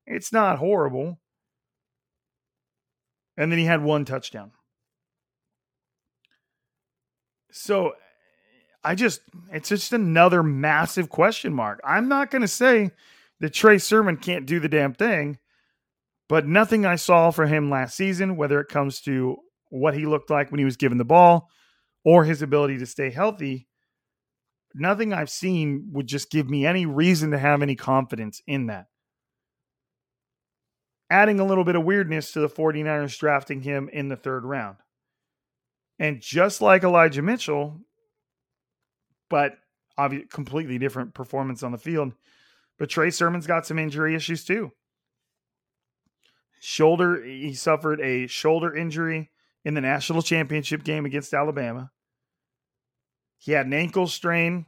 It's 0.08 0.32
not 0.32 0.58
horrible. 0.58 1.20
And 3.38 3.52
then 3.52 3.60
he 3.60 3.66
had 3.66 3.84
one 3.84 4.06
touchdown. 4.06 4.52
So 7.52 7.94
I 8.86 8.94
just, 8.94 9.22
it's 9.52 9.70
just 9.70 9.94
another 9.94 10.44
massive 10.44 11.10
question 11.10 11.52
mark. 11.54 11.82
I'm 11.84 12.08
not 12.08 12.30
going 12.30 12.44
to 12.44 12.48
say 12.48 12.92
that 13.40 13.50
Trey 13.50 13.80
Sermon 13.80 14.16
can't 14.16 14.46
do 14.46 14.60
the 14.60 14.70
damn 14.70 14.94
thing, 14.94 15.40
but 16.30 16.46
nothing 16.46 16.86
I 16.86 16.96
saw 16.96 17.32
for 17.32 17.48
him 17.48 17.72
last 17.72 17.98
season, 17.98 18.38
whether 18.38 18.60
it 18.60 18.70
comes 18.70 19.02
to 19.02 19.38
what 19.70 19.96
he 19.96 20.06
looked 20.06 20.30
like 20.30 20.52
when 20.52 20.60
he 20.60 20.66
was 20.66 20.78
given 20.78 21.00
the 21.00 21.04
ball 21.04 21.50
or 22.04 22.26
his 22.26 22.44
ability 22.44 22.78
to 22.78 22.86
stay 22.86 23.10
healthy, 23.10 23.68
nothing 24.76 25.14
I've 25.14 25.32
seen 25.32 25.90
would 25.94 26.06
just 26.06 26.30
give 26.30 26.48
me 26.48 26.68
any 26.68 26.86
reason 26.86 27.32
to 27.32 27.40
have 27.40 27.64
any 27.64 27.76
confidence 27.76 28.40
in 28.46 28.68
that. 28.68 28.86
Adding 31.10 31.40
a 31.40 31.46
little 31.46 31.64
bit 31.64 31.76
of 31.76 31.84
weirdness 31.84 32.34
to 32.34 32.40
the 32.40 32.50
49ers 32.50 33.18
drafting 33.18 33.62
him 33.62 33.90
in 33.92 34.10
the 34.10 34.16
third 34.16 34.46
round. 34.46 34.78
And 35.98 36.22
just 36.22 36.62
like 36.62 36.84
Elijah 36.84 37.24
Mitchell, 37.24 37.80
but 39.30 39.58
obviously 39.98 40.28
completely 40.28 40.78
different 40.78 41.14
performance 41.14 41.64
on 41.64 41.72
the 41.72 41.78
field. 41.78 42.14
But 42.78 42.90
Trey 42.90 43.10
Sermon's 43.10 43.48
got 43.48 43.66
some 43.66 43.80
injury 43.80 44.16
issues 44.16 44.44
too. 44.44 44.72
Shoulder, 46.60 47.24
he 47.24 47.54
suffered 47.54 48.02
a 48.02 48.28
shoulder 48.28 48.76
injury 48.76 49.30
in 49.64 49.74
the 49.74 49.82
national 49.82 50.22
championship 50.22 50.84
game 50.84 51.06
against 51.06 51.34
Alabama. 51.34 51.92
He 53.38 53.52
had 53.52 53.68
an 53.68 53.74
ankle 53.74 54.08
strain 54.08 54.66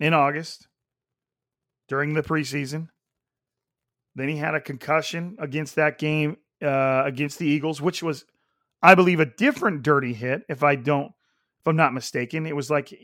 in 0.00 0.14
August 0.14 0.68
during 1.88 2.14
the 2.14 2.22
preseason. 2.22 2.88
Then 4.14 4.28
he 4.28 4.36
had 4.36 4.54
a 4.54 4.60
concussion 4.60 5.36
against 5.38 5.74
that 5.74 5.98
game 5.98 6.38
uh, 6.62 7.02
against 7.04 7.38
the 7.38 7.46
Eagles, 7.46 7.80
which 7.80 8.02
was, 8.02 8.24
I 8.82 8.94
believe, 8.94 9.20
a 9.20 9.26
different 9.26 9.82
dirty 9.82 10.14
hit. 10.14 10.42
If 10.48 10.62
I 10.62 10.76
don't, 10.76 11.12
if 11.60 11.66
I'm 11.66 11.76
not 11.76 11.92
mistaken, 11.92 12.46
it 12.46 12.56
was 12.56 12.70
like 12.70 12.96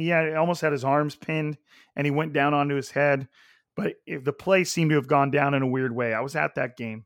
he 0.00 0.08
had, 0.08 0.34
almost 0.34 0.60
had 0.60 0.72
his 0.72 0.84
arms 0.84 1.16
pinned 1.16 1.58
and 1.94 2.06
he 2.06 2.10
went 2.10 2.32
down 2.32 2.54
onto 2.54 2.74
his 2.74 2.90
head. 2.90 3.28
But 3.74 3.94
if 4.06 4.24
the 4.24 4.32
play 4.32 4.64
seemed 4.64 4.90
to 4.90 4.96
have 4.96 5.06
gone 5.06 5.30
down 5.30 5.54
in 5.54 5.62
a 5.62 5.66
weird 5.66 5.94
way. 5.94 6.14
I 6.14 6.20
was 6.20 6.36
at 6.36 6.54
that 6.54 6.76
game. 6.76 7.04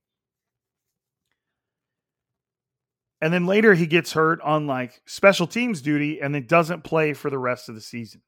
And 3.20 3.32
then 3.32 3.46
later 3.46 3.74
he 3.74 3.86
gets 3.86 4.12
hurt 4.12 4.40
on 4.40 4.66
like 4.66 5.02
special 5.04 5.46
teams 5.46 5.82
duty 5.82 6.20
and 6.20 6.34
then 6.34 6.46
doesn't 6.46 6.84
play 6.84 7.12
for 7.12 7.28
the 7.28 7.38
rest 7.38 7.68
of 7.68 7.74
the 7.74 7.80
season. 7.80 8.22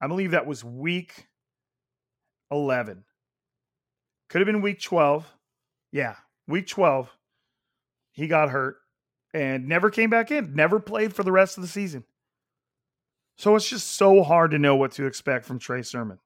I 0.00 0.06
believe 0.06 0.32
that 0.32 0.46
was 0.46 0.64
week 0.64 1.26
11. 2.50 3.04
Could 4.28 4.40
have 4.40 4.46
been 4.46 4.62
week 4.62 4.80
12. 4.80 5.26
Yeah, 5.90 6.16
week 6.46 6.66
12. 6.66 7.10
He 8.12 8.28
got 8.28 8.50
hurt 8.50 8.76
and 9.34 9.68
never 9.68 9.90
came 9.90 10.10
back 10.10 10.30
in, 10.30 10.54
never 10.54 10.78
played 10.78 11.14
for 11.14 11.22
the 11.22 11.32
rest 11.32 11.56
of 11.56 11.62
the 11.62 11.68
season. 11.68 12.04
So 13.42 13.56
it's 13.56 13.68
just 13.68 13.96
so 13.96 14.22
hard 14.22 14.52
to 14.52 14.58
know 14.60 14.76
what 14.76 14.92
to 14.92 15.06
expect 15.06 15.46
from 15.46 15.58
Trey 15.58 15.82
Sermon. 15.82 16.20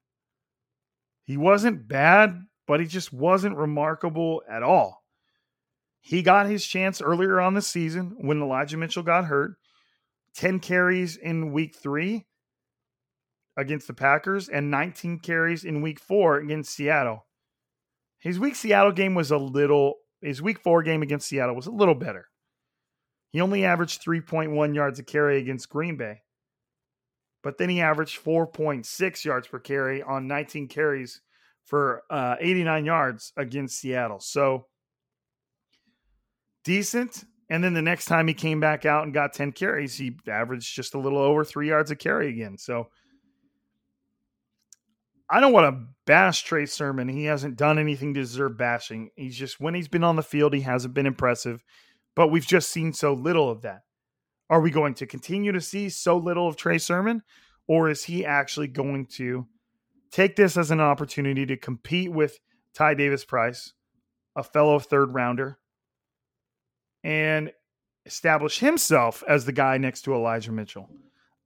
He 1.25 1.39
wasn't 1.39 1.89
bad, 1.89 2.43
but 2.67 2.79
he 2.79 2.85
just 2.85 3.11
wasn't 3.11 3.57
remarkable 3.57 4.43
at 4.47 4.63
all. 4.63 5.03
He 6.03 6.21
got 6.21 6.47
his 6.47 6.67
chance 6.67 7.01
earlier 7.01 7.41
on 7.41 7.55
the 7.55 7.63
season 7.63 8.17
when 8.19 8.43
Elijah 8.43 8.77
Mitchell 8.77 9.03
got 9.03 9.25
hurt. 9.25 9.53
10 10.35 10.61
carries 10.61 11.17
in 11.17 11.55
week 11.55 11.75
three 11.75 12.27
against 13.57 13.87
the 13.87 13.95
Packers 13.95 14.51
and 14.51 14.71
19 14.71 15.21
carries 15.21 15.65
in 15.65 15.81
week 15.81 15.99
four 15.99 16.37
against 16.37 16.75
Seattle. 16.75 17.25
His 18.19 18.39
week 18.39 18.57
Seattle 18.57 18.93
game 18.93 19.15
was 19.15 19.31
a 19.31 19.39
little, 19.39 19.95
his 20.21 20.43
week 20.43 20.61
four 20.61 20.83
game 20.83 21.01
against 21.01 21.29
Seattle 21.29 21.57
was 21.57 21.67
a 21.67 21.71
little 21.71 21.95
better. 21.95 22.27
He 23.31 23.41
only 23.41 23.65
averaged 23.65 24.05
3.1 24.05 24.75
yards 24.75 24.99
a 24.99 25.03
carry 25.03 25.39
against 25.39 25.71
Green 25.71 25.97
Bay 25.97 26.21
but 27.47 27.59
then 27.59 27.69
he 27.69 27.81
averaged 27.81 28.25
4.6 28.25 29.25
yards 29.25 29.47
per 29.47 29.61
carry 29.61 30.03
on 30.03 30.27
19 30.27 30.67
carries 30.67 31.21
for 31.65 32.03
uh, 32.11 32.35
89 32.41 32.85
yards 32.85 33.33
against 33.37 33.79
Seattle. 33.79 34.19
So 34.19 34.67
decent. 36.65 37.23
And 37.49 37.63
then 37.63 37.73
the 37.73 37.83
next 37.83 38.07
time 38.07 38.27
he 38.27 38.35
came 38.35 38.59
back 38.59 38.85
out 38.85 39.05
and 39.05 39.15
got 39.15 39.33
10 39.33 39.53
carries, 39.53 39.97
he 39.97 40.17
averaged 40.27 40.75
just 40.75 40.95
a 40.95 40.99
little 40.99 41.21
over 41.21 41.45
three 41.45 41.69
yards 41.69 41.93
a 41.93 41.95
carry 41.95 42.31
again. 42.31 42.59
So 42.59 42.89
I 45.31 45.39
don't 45.39 45.53
want 45.53 45.73
to 45.73 45.87
bash 46.05 46.43
Trey 46.43 46.67
Sermon. 46.67 47.07
He 47.09 47.27
hasn't 47.27 47.57
done 47.57 47.79
anything 47.79 48.13
to 48.15 48.21
deserve 48.23 48.59
bashing. 48.59 49.11
He's 49.15 49.37
just, 49.37 49.61
when 49.61 49.77
he's 49.77 49.87
been 49.87 50.03
on 50.03 50.17
the 50.17 50.23
field, 50.25 50.53
he 50.53 50.63
hasn't 50.63 50.95
been 50.95 51.07
impressive. 51.07 51.63
But 52.17 52.33
we've 52.33 52.45
just 52.45 52.73
seen 52.73 52.93
so 52.93 53.13
little 53.13 53.49
of 53.49 53.63
that. 53.63 53.83
Are 54.49 54.61
we 54.61 54.71
going 54.71 54.95
to 54.95 55.07
continue 55.07 55.53
to 55.53 55.61
see 55.61 55.89
so 55.89 56.17
little 56.17 56.47
of 56.47 56.57
Trey 56.57 56.79
Sermon? 56.79 57.23
Or 57.67 57.91
is 57.91 58.05
he 58.05 58.25
actually 58.25 58.69
going 58.69 59.07
to 59.07 59.47
take 60.13 60.37
this 60.37 60.57
as 60.57 60.71
an 60.71 60.81
opportunity 60.81 61.45
to 61.47 61.57
compete 61.57 62.13
with 62.13 62.39
Ty 62.75 62.95
Davis 62.95 63.25
Price, 63.25 63.73
a 64.37 64.45
fellow 64.45 64.79
third 64.79 65.13
rounder, 65.15 65.59
and 67.03 67.51
establish 68.05 68.61
himself 68.61 69.25
as 69.27 69.45
the 69.45 69.53
guy 69.53 69.79
next 69.79 70.03
to 70.03 70.15
Elijah 70.15 70.53
Mitchell? 70.53 70.89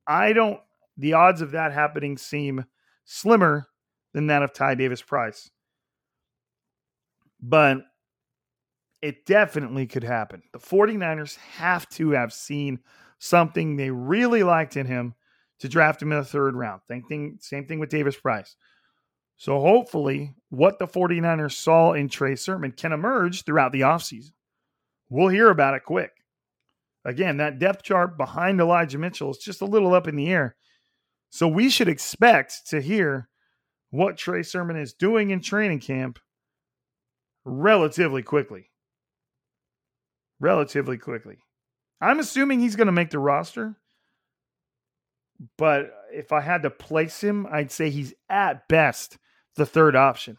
I 0.07 0.35
don't, 0.35 0.61
the 0.99 1.15
odds 1.15 1.41
of 1.41 1.53
that 1.53 1.73
happening 1.73 2.19
seem 2.19 2.67
slimmer 3.07 3.69
than 4.13 4.27
that 4.27 4.43
of 4.43 4.53
Ty 4.53 4.75
Davis 4.75 5.01
Price. 5.01 5.51
But 7.41 7.79
it 9.03 9.27
definitely 9.27 9.87
could 9.87 10.05
happen. 10.05 10.43
The 10.53 10.59
49ers 10.59 11.37
have 11.37 11.89
to 11.91 12.11
have 12.11 12.33
seen 12.33 12.81
something 13.19 13.77
they 13.77 13.91
really 13.91 14.43
liked 14.43 14.77
in 14.77 14.87
him 14.87 15.15
to 15.61 15.69
draft 15.69 16.03
him 16.03 16.13
in 16.13 16.19
the 16.19 16.25
third 16.25 16.55
round. 16.55 16.83
Same 16.89 17.03
thing, 17.05 17.39
same 17.41 17.67
thing 17.67 17.79
with 17.79 17.91
Davis 17.91 18.17
Price. 18.17 18.57
So 19.37 19.59
hopefully, 19.61 20.35
what 20.51 20.79
the 20.79 20.87
49ers 20.87 21.53
saw 21.53 21.93
in 21.93 22.09
Trey 22.09 22.37
Sermon 22.37 22.73
can 22.73 22.93
emerge 22.93 23.45
throughout 23.45 23.73
the 23.73 23.83
offseason. 23.83 24.33
We'll 25.09 25.29
hear 25.29 25.49
about 25.49 25.75
it 25.75 25.85
quick. 25.85 26.13
Again, 27.05 27.39
that 27.39 27.59
depth 27.59 27.83
chart 27.83 28.19
behind 28.19 28.61
Elijah 28.61 28.99
Mitchell 28.99 29.31
is 29.31 29.39
just 29.39 29.63
a 29.63 29.67
little 29.67 29.95
up 29.95 30.07
in 30.07 30.17
the 30.17 30.29
air. 30.29 30.57
So 31.31 31.49
we 31.49 31.71
should 31.71 31.89
expect 31.89 32.69
to 32.69 32.81
hear 32.81 33.29
what 33.91 34.19
Trey 34.19 34.43
Sermon 34.43 34.77
is 34.77 34.93
doing 34.93 35.31
in 35.31 35.41
training 35.41 35.81
camp 35.81 36.19
relatively 37.45 38.23
quickly. 38.23 38.70
Relatively 40.41 40.99
quickly. 40.99 41.39
I'm 42.01 42.19
assuming 42.19 42.61
he's 42.61 42.77
going 42.77 42.87
to 42.87 42.93
make 42.93 43.11
the 43.11 43.19
roster, 43.19 43.77
but 45.59 45.93
if 46.13 46.33
I 46.33 46.41
had 46.41 46.63
to 46.63 46.71
place 46.71 47.21
him, 47.21 47.47
I'd 47.51 47.71
say 47.71 47.91
he's 47.91 48.15
at 48.29 48.67
best 48.69 49.19
the 49.57 49.67
third 49.67 49.95
option. 49.95 50.39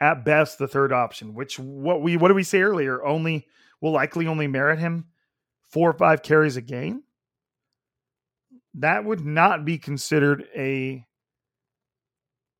At 0.00 0.24
best, 0.24 0.58
the 0.58 0.66
third 0.66 0.92
option, 0.92 1.34
which 1.34 1.58
what 1.58 2.02
we 2.02 2.16
what 2.16 2.28
did 2.28 2.34
we 2.34 2.42
say 2.42 2.62
earlier? 2.62 3.04
Only 3.04 3.46
will 3.80 3.92
likely 3.92 4.26
only 4.26 4.48
merit 4.48 4.80
him 4.80 5.06
four 5.74 5.90
or 5.90 5.94
five 5.94 6.22
carries 6.22 6.56
a 6.56 6.60
game. 6.60 7.02
That 8.74 9.04
would 9.04 9.24
not 9.24 9.64
be 9.64 9.78
considered 9.78 10.44
a 10.54 11.04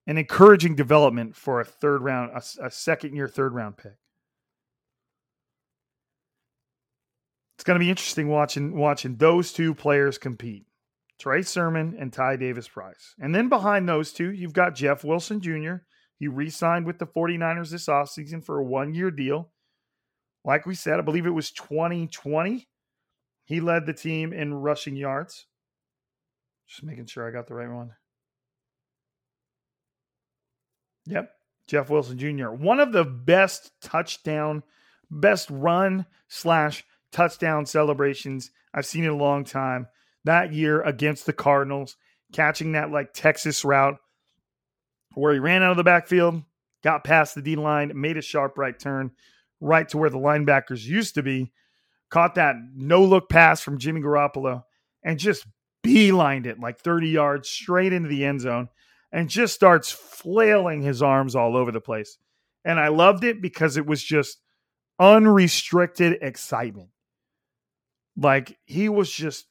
an 0.07 0.19
encouraging 0.19 0.77
development 0.77 1.35
for 1.35 1.61
a 1.61 1.65
third 1.65 2.03
round, 2.03 2.33
a, 2.33 2.67
a 2.67 2.71
second 2.71 3.17
year 3.17 3.27
third 3.27 3.53
round 3.53 3.77
pick. 3.77 3.97
It's 7.57 7.65
going 7.65 7.79
to 7.79 7.85
be 7.85 7.91
interesting 7.91 8.29
watching 8.29 8.77
watching 8.77 9.17
those 9.17 9.53
two 9.53 9.75
players 9.75 10.19
compete. 10.19 10.67
Trey 11.19 11.43
Sermon 11.43 11.97
and 11.99 12.13
Ty 12.13 12.37
Davis 12.37 12.69
Price. 12.69 13.15
And 13.21 13.35
then 13.35 13.49
behind 13.49 13.89
those 13.89 14.13
two, 14.13 14.33
you've 14.33 14.53
got 14.53 14.75
Jeff 14.75 15.05
Wilson 15.05 15.41
Jr. 15.41 15.77
He 16.19 16.29
re 16.29 16.51
signed 16.51 16.87
with 16.87 16.99
the 16.99 17.07
49ers 17.07 17.71
this 17.71 17.87
offseason 17.87 18.45
for 18.45 18.59
a 18.59 18.65
one 18.65 18.95
year 18.95 19.11
deal. 19.11 19.51
Like 20.45 20.67
we 20.67 20.75
said, 20.75 20.99
I 20.99 21.03
believe 21.03 21.27
it 21.27 21.31
was 21.31 21.51
2020. 21.53 22.69
He 23.45 23.61
led 23.61 23.87
the 23.87 23.93
team 23.93 24.33
in 24.33 24.55
rushing 24.55 24.97
yards. 24.97 25.47
Just 26.67 26.83
making 26.83 27.07
sure 27.07 27.27
I 27.27 27.31
got 27.33 27.47
the 27.47 27.55
right 27.55 27.71
one. 27.71 27.93
Yep. 31.07 31.31
Jeff 31.67 31.91
Wilson 31.91 32.19
Jr. 32.19 32.49
One 32.51 32.81
of 32.81 32.93
the 32.93 33.05
best 33.05 33.73
touchdown, 33.81 34.63
best 35.11 35.49
run 35.51 36.07
slash 36.29 36.85
touchdown 37.15 37.65
celebrations 37.65 38.51
I've 38.75 38.87
seen 38.87 39.05
in 39.05 39.11
a 39.11 39.17
long 39.17 39.45
time. 39.45 39.87
That 40.25 40.53
year 40.53 40.83
against 40.83 41.27
the 41.27 41.33
Cardinals, 41.33 41.97
catching 42.33 42.73
that 42.73 42.91
like 42.91 43.13
Texas 43.15 43.65
route 43.65 43.97
where 45.15 45.33
he 45.33 45.39
ran 45.39 45.63
out 45.63 45.71
of 45.71 45.77
the 45.77 45.85
backfield, 45.85 46.43
got 46.83 47.05
past 47.05 47.35
the 47.35 47.43
D 47.43 47.57
line, 47.57 47.93
made 47.95 48.17
a 48.17 48.23
sharp 48.23 48.59
right 48.59 48.79
turn 48.79 49.13
right 49.61 49.89
to 49.89 49.97
where 49.99 50.11
the 50.11 50.19
linebackers 50.19 50.85
used 50.85 51.15
to 51.15 51.23
be, 51.23 51.53
caught 52.11 52.35
that 52.35 52.57
no 52.75 53.03
look 53.03 53.31
pass 53.31 53.61
from 53.61 53.79
Jimmy 53.79 54.01
Garoppolo, 54.01 54.65
and 55.03 55.19
just 55.19 55.47
beelined 55.85 56.47
it 56.47 56.61
like 56.61 56.81
30 56.81 57.09
yards 57.09 57.49
straight 57.49 57.93
into 57.93 58.09
the 58.09 58.25
end 58.25 58.41
zone 58.41 58.69
and 59.13 59.29
just 59.29 59.55
starts 59.55 59.93
flailing 59.93 60.83
his 60.83 61.03
arms 61.03 61.37
all 61.37 61.57
over 61.57 61.71
the 61.71 61.81
place. 61.81 62.19
And 62.65 62.81
I 62.81 62.89
loved 62.89 63.23
it 63.25 63.41
because 63.41 63.77
it 63.77 63.87
was 63.87 64.03
just 64.03 64.39
unrestricted 64.99 66.19
excitement. 66.21 66.89
Like 68.17 68.59
he 68.65 68.89
was 68.89 69.11
just 69.11 69.47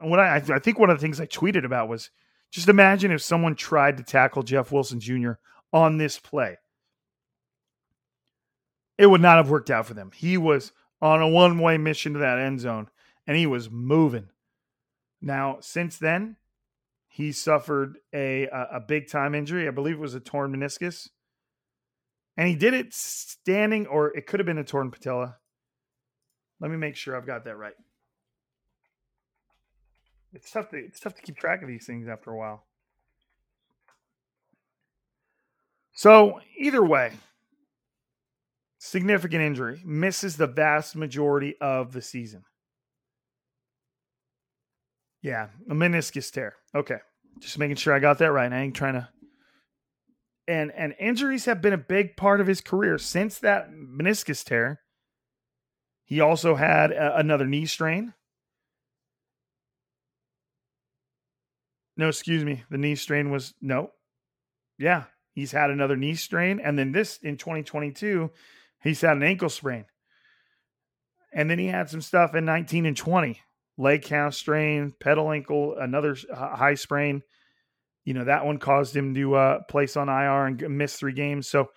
what 0.00 0.20
I 0.20 0.36
I 0.36 0.58
think 0.58 0.78
one 0.78 0.90
of 0.90 0.96
the 0.96 1.02
things 1.02 1.20
I 1.20 1.26
tweeted 1.26 1.64
about 1.64 1.88
was 1.88 2.10
just 2.50 2.68
imagine 2.68 3.10
if 3.10 3.22
someone 3.22 3.54
tried 3.54 3.96
to 3.98 4.02
tackle 4.02 4.42
Jeff 4.42 4.72
Wilson 4.72 5.00
Jr. 5.00 5.32
on 5.72 5.98
this 5.98 6.18
play. 6.18 6.58
It 8.96 9.06
would 9.06 9.20
not 9.20 9.36
have 9.36 9.50
worked 9.50 9.70
out 9.70 9.86
for 9.86 9.94
them. 9.94 10.10
He 10.14 10.36
was 10.36 10.72
on 11.00 11.22
a 11.22 11.28
one-way 11.28 11.78
mission 11.78 12.14
to 12.14 12.18
that 12.18 12.38
end 12.38 12.60
zone 12.60 12.88
and 13.26 13.36
he 13.36 13.46
was 13.46 13.70
moving. 13.70 14.30
Now, 15.20 15.58
since 15.60 15.98
then, 15.98 16.36
he 17.08 17.32
suffered 17.32 17.98
a 18.14 18.46
a, 18.46 18.80
big 18.80 19.08
time 19.08 19.34
injury. 19.34 19.68
I 19.68 19.72
believe 19.72 19.96
it 19.96 20.00
was 20.00 20.14
a 20.14 20.20
torn 20.20 20.54
meniscus, 20.54 21.08
and 22.36 22.48
he 22.48 22.54
did 22.54 22.74
it 22.74 22.94
standing, 22.94 23.86
or 23.86 24.16
it 24.16 24.26
could 24.26 24.38
have 24.40 24.46
been 24.46 24.58
a 24.58 24.64
torn 24.64 24.90
patella. 24.90 25.36
Let 26.60 26.70
me 26.70 26.76
make 26.76 26.96
sure 26.96 27.16
I've 27.16 27.26
got 27.26 27.44
that 27.44 27.56
right. 27.56 27.74
It's 30.32 30.50
tough 30.50 30.70
to 30.70 30.76
it's 30.76 31.00
tough 31.00 31.14
to 31.14 31.22
keep 31.22 31.36
track 31.36 31.62
of 31.62 31.68
these 31.68 31.86
things 31.86 32.08
after 32.08 32.30
a 32.30 32.36
while. 32.36 32.64
So 35.92 36.40
either 36.56 36.84
way, 36.84 37.12
significant 38.78 39.42
injury 39.42 39.82
misses 39.84 40.36
the 40.36 40.46
vast 40.46 40.94
majority 40.94 41.56
of 41.60 41.92
the 41.92 42.02
season. 42.02 42.44
Yeah, 45.22 45.48
a 45.68 45.74
meniscus 45.74 46.30
tear. 46.30 46.54
Okay. 46.74 46.98
Just 47.40 47.58
making 47.58 47.76
sure 47.76 47.94
I 47.94 47.98
got 47.98 48.18
that 48.18 48.32
right. 48.32 48.52
I 48.52 48.60
ain't 48.60 48.76
trying 48.76 48.94
to 48.94 49.08
and 50.46 50.72
and 50.72 50.94
injuries 50.98 51.44
have 51.44 51.60
been 51.60 51.72
a 51.72 51.78
big 51.78 52.16
part 52.16 52.40
of 52.40 52.46
his 52.46 52.60
career 52.60 52.98
since 52.98 53.38
that 53.38 53.70
meniscus 53.70 54.44
tear. 54.44 54.80
He 56.08 56.20
also 56.20 56.54
had 56.54 56.90
a, 56.90 57.18
another 57.18 57.46
knee 57.46 57.66
strain. 57.66 58.14
No, 61.98 62.08
excuse 62.08 62.44
me. 62.44 62.64
The 62.70 62.78
knee 62.78 62.94
strain 62.94 63.30
was 63.30 63.52
no. 63.60 63.90
Yeah, 64.78 65.04
he's 65.34 65.52
had 65.52 65.70
another 65.70 65.96
knee 65.96 66.14
strain 66.14 66.60
and 66.60 66.78
then 66.78 66.92
this 66.92 67.18
in 67.18 67.36
2022 67.36 68.30
he's 68.82 69.02
had 69.02 69.16
an 69.18 69.22
ankle 69.22 69.50
sprain. 69.50 69.84
And 71.32 71.50
then 71.50 71.58
he 71.58 71.66
had 71.66 71.90
some 71.90 72.00
stuff 72.00 72.34
in 72.34 72.46
19 72.46 72.86
and 72.86 72.96
20 72.96 73.38
leg 73.76 74.02
calf 74.02 74.32
strain, 74.32 74.94
pedal 74.98 75.30
ankle, 75.30 75.76
another 75.78 76.16
high 76.34 76.74
sprain. 76.74 77.22
You 78.04 78.14
know, 78.14 78.24
that 78.24 78.46
one 78.46 78.58
caused 78.58 78.96
him 78.96 79.14
to 79.14 79.34
uh, 79.34 79.62
place 79.68 79.94
on 79.96 80.08
IR 80.08 80.46
and 80.46 80.78
miss 80.78 80.96
three 80.96 81.12
games. 81.12 81.48
So, 81.48 81.68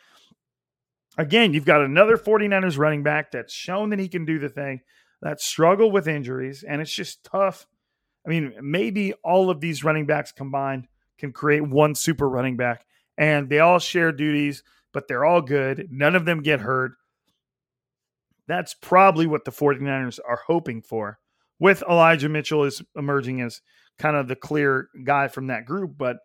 again, 1.18 1.53
you've 1.53 1.66
got 1.66 1.82
another 1.82 2.18
49ers 2.18 2.78
running 2.78 3.03
back 3.03 3.32
that's 3.32 3.53
shown 3.53 3.89
that 3.89 3.99
he 3.99 4.07
can 4.07 4.26
do 4.26 4.39
the 4.39 4.49
thing, 4.49 4.82
that 5.22 5.41
struggle 5.41 5.91
with 5.91 6.07
injuries, 6.07 6.64
and 6.68 6.82
it's 6.82 6.93
just 6.93 7.24
tough. 7.24 7.68
I 8.26 8.30
mean, 8.30 8.53
maybe 8.62 9.14
all 9.24 9.49
of 9.49 9.62
these 9.62 9.84
running 9.84 10.05
backs 10.05 10.32
combined 10.32 10.88
can 11.18 11.32
create 11.32 11.68
one 11.68 11.95
super 11.95 12.30
running 12.30 12.57
back, 12.57 12.86
and 13.18 13.49
they 13.49 13.59
all 13.59 13.80
share 13.80 14.12
duties, 14.12 14.64
but 14.93 15.07
they're 15.07 15.26
all 15.26 15.41
good. 15.41 15.88
None 15.91 16.16
of 16.16 16.26
them 16.26 16.41
get 16.41 16.62
hurt. 16.62 16.93
That's 18.47 18.74
probably 18.74 19.28
what 19.28 19.45
the 19.45 19.51
49ers 19.51 20.20
are 20.28 20.41
hoping 20.47 20.82
for 20.82 21.20
with 21.59 21.84
Elijah 21.89 22.28
Mitchell 22.28 22.64
is 22.64 22.82
emerging 22.95 23.39
as 23.41 23.62
kind 23.99 24.16
of 24.16 24.28
the 24.28 24.36
clear 24.36 24.89
guy 25.03 25.28
from 25.28 25.47
that 25.47 25.66
group. 25.66 25.93
But, 25.97 26.18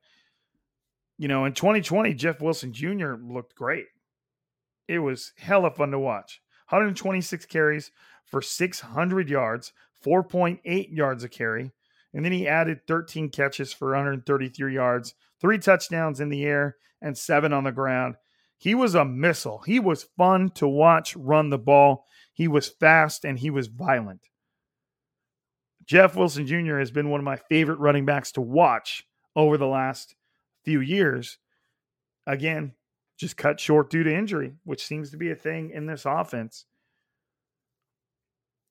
you 1.18 1.28
know, 1.28 1.44
in 1.44 1.52
2020, 1.52 2.14
Jeff 2.14 2.40
Wilson 2.40 2.72
Jr. 2.72 3.14
looked 3.22 3.54
great. 3.54 3.84
It 4.88 5.00
was 5.00 5.32
hella 5.38 5.70
fun 5.70 5.90
to 5.90 5.98
watch. 5.98 6.40
126 6.68 7.46
carries 7.46 7.90
for 8.24 8.42
600 8.42 9.28
yards, 9.28 9.72
4.8 10.04 10.88
yards 10.90 11.24
a 11.24 11.28
carry. 11.28 11.72
And 12.12 12.24
then 12.24 12.32
he 12.32 12.48
added 12.48 12.86
13 12.86 13.28
catches 13.28 13.72
for 13.72 13.88
133 13.88 14.74
yards, 14.74 15.14
three 15.40 15.58
touchdowns 15.58 16.20
in 16.20 16.28
the 16.28 16.44
air, 16.44 16.76
and 17.02 17.16
seven 17.16 17.52
on 17.52 17.64
the 17.64 17.72
ground. 17.72 18.16
He 18.58 18.74
was 18.74 18.94
a 18.94 19.04
missile. 19.04 19.62
He 19.66 19.78
was 19.78 20.08
fun 20.16 20.50
to 20.52 20.66
watch 20.66 21.14
run 21.14 21.50
the 21.50 21.58
ball. 21.58 22.06
He 22.32 22.48
was 22.48 22.68
fast 22.68 23.24
and 23.24 23.38
he 23.38 23.50
was 23.50 23.66
violent. 23.66 24.20
Jeff 25.84 26.16
Wilson 26.16 26.46
Jr. 26.46 26.78
has 26.78 26.90
been 26.90 27.10
one 27.10 27.20
of 27.20 27.24
my 27.24 27.36
favorite 27.36 27.78
running 27.78 28.06
backs 28.06 28.32
to 28.32 28.40
watch 28.40 29.04
over 29.36 29.56
the 29.56 29.66
last 29.66 30.16
few 30.64 30.80
years. 30.80 31.38
Again, 32.26 32.72
just 33.16 33.36
cut 33.36 33.60
short 33.60 33.90
due 33.90 34.02
to 34.02 34.14
injury, 34.14 34.54
which 34.64 34.84
seems 34.84 35.10
to 35.10 35.16
be 35.16 35.30
a 35.30 35.36
thing 35.36 35.70
in 35.70 35.86
this 35.86 36.04
offense. 36.04 36.66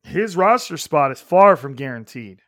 His 0.04 0.38
roster 0.38 0.78
spot 0.78 1.12
is 1.12 1.20
far 1.20 1.56
from 1.56 1.74
guaranteed. 1.74 2.42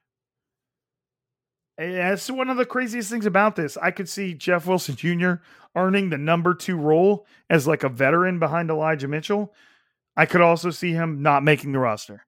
And 1.77 1.95
that's 1.95 2.29
one 2.29 2.49
of 2.49 2.57
the 2.57 2.65
craziest 2.65 3.09
things 3.09 3.25
about 3.25 3.55
this. 3.55 3.77
I 3.77 3.91
could 3.91 4.09
see 4.09 4.33
Jeff 4.33 4.67
Wilson 4.67 4.95
Jr. 4.95 5.33
earning 5.75 6.09
the 6.09 6.17
number 6.17 6.53
two 6.53 6.77
role 6.77 7.25
as 7.49 7.67
like 7.67 7.83
a 7.83 7.89
veteran 7.89 8.39
behind 8.39 8.69
Elijah 8.69 9.07
Mitchell. 9.07 9.53
I 10.15 10.25
could 10.25 10.41
also 10.41 10.71
see 10.71 10.91
him 10.91 11.21
not 11.21 11.43
making 11.43 11.71
the 11.71 11.79
roster. 11.79 12.25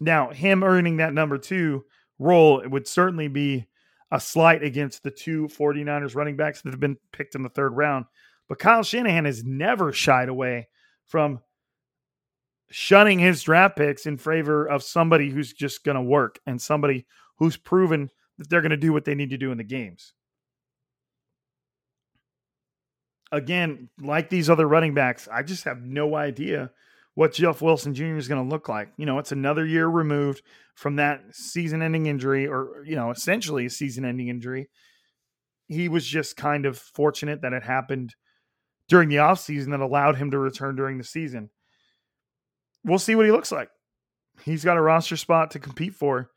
Now, 0.00 0.30
him 0.30 0.62
earning 0.62 0.98
that 0.98 1.14
number 1.14 1.38
two 1.38 1.84
role 2.18 2.60
it 2.60 2.70
would 2.70 2.86
certainly 2.86 3.28
be 3.28 3.66
a 4.10 4.20
slight 4.20 4.62
against 4.62 5.02
the 5.02 5.10
two 5.10 5.48
49ers 5.48 6.14
running 6.14 6.36
backs 6.36 6.62
that 6.62 6.70
have 6.70 6.80
been 6.80 6.98
picked 7.12 7.34
in 7.34 7.42
the 7.42 7.48
third 7.48 7.76
round. 7.76 8.06
But 8.48 8.58
Kyle 8.58 8.82
Shanahan 8.82 9.26
has 9.26 9.44
never 9.44 9.92
shied 9.92 10.28
away 10.28 10.68
from 11.04 11.40
shunning 12.70 13.18
his 13.18 13.42
draft 13.42 13.76
picks 13.76 14.06
in 14.06 14.16
favor 14.16 14.66
of 14.66 14.82
somebody 14.82 15.30
who's 15.30 15.52
just 15.52 15.84
going 15.84 15.96
to 15.96 16.02
work 16.02 16.38
and 16.46 16.60
somebody 16.60 17.06
who's 17.38 17.56
proven 17.56 18.10
that 18.38 18.48
they're 18.48 18.62
going 18.62 18.70
to 18.70 18.76
do 18.76 18.92
what 18.92 19.04
they 19.04 19.14
need 19.14 19.30
to 19.30 19.38
do 19.38 19.52
in 19.52 19.58
the 19.58 19.64
games. 19.64 20.12
Again, 23.30 23.90
like 24.00 24.30
these 24.30 24.48
other 24.48 24.66
running 24.66 24.94
backs, 24.94 25.28
I 25.30 25.42
just 25.42 25.64
have 25.64 25.82
no 25.82 26.14
idea 26.14 26.70
what 27.14 27.34
Jeff 27.34 27.60
Wilson 27.60 27.94
Jr. 27.94 28.16
is 28.16 28.28
going 28.28 28.42
to 28.42 28.48
look 28.48 28.68
like. 28.68 28.90
You 28.96 29.04
know, 29.04 29.18
it's 29.18 29.32
another 29.32 29.66
year 29.66 29.86
removed 29.86 30.42
from 30.74 30.96
that 30.96 31.20
season 31.32 31.82
ending 31.82 32.06
injury, 32.06 32.46
or, 32.46 32.84
you 32.86 32.96
know, 32.96 33.10
essentially 33.10 33.66
a 33.66 33.70
season 33.70 34.04
ending 34.04 34.28
injury. 34.28 34.70
He 35.66 35.88
was 35.88 36.06
just 36.06 36.36
kind 36.36 36.64
of 36.64 36.78
fortunate 36.78 37.42
that 37.42 37.52
it 37.52 37.64
happened 37.64 38.14
during 38.88 39.08
the 39.08 39.16
offseason 39.16 39.70
that 39.70 39.80
allowed 39.80 40.16
him 40.16 40.30
to 40.30 40.38
return 40.38 40.76
during 40.76 40.98
the 40.98 41.04
season. 41.04 41.50
We'll 42.84 42.98
see 42.98 43.14
what 43.14 43.26
he 43.26 43.32
looks 43.32 43.52
like. 43.52 43.70
He's 44.44 44.64
got 44.64 44.76
a 44.76 44.82
roster 44.82 45.16
spot 45.16 45.50
to 45.52 45.58
compete 45.58 45.94
for. 45.94 46.30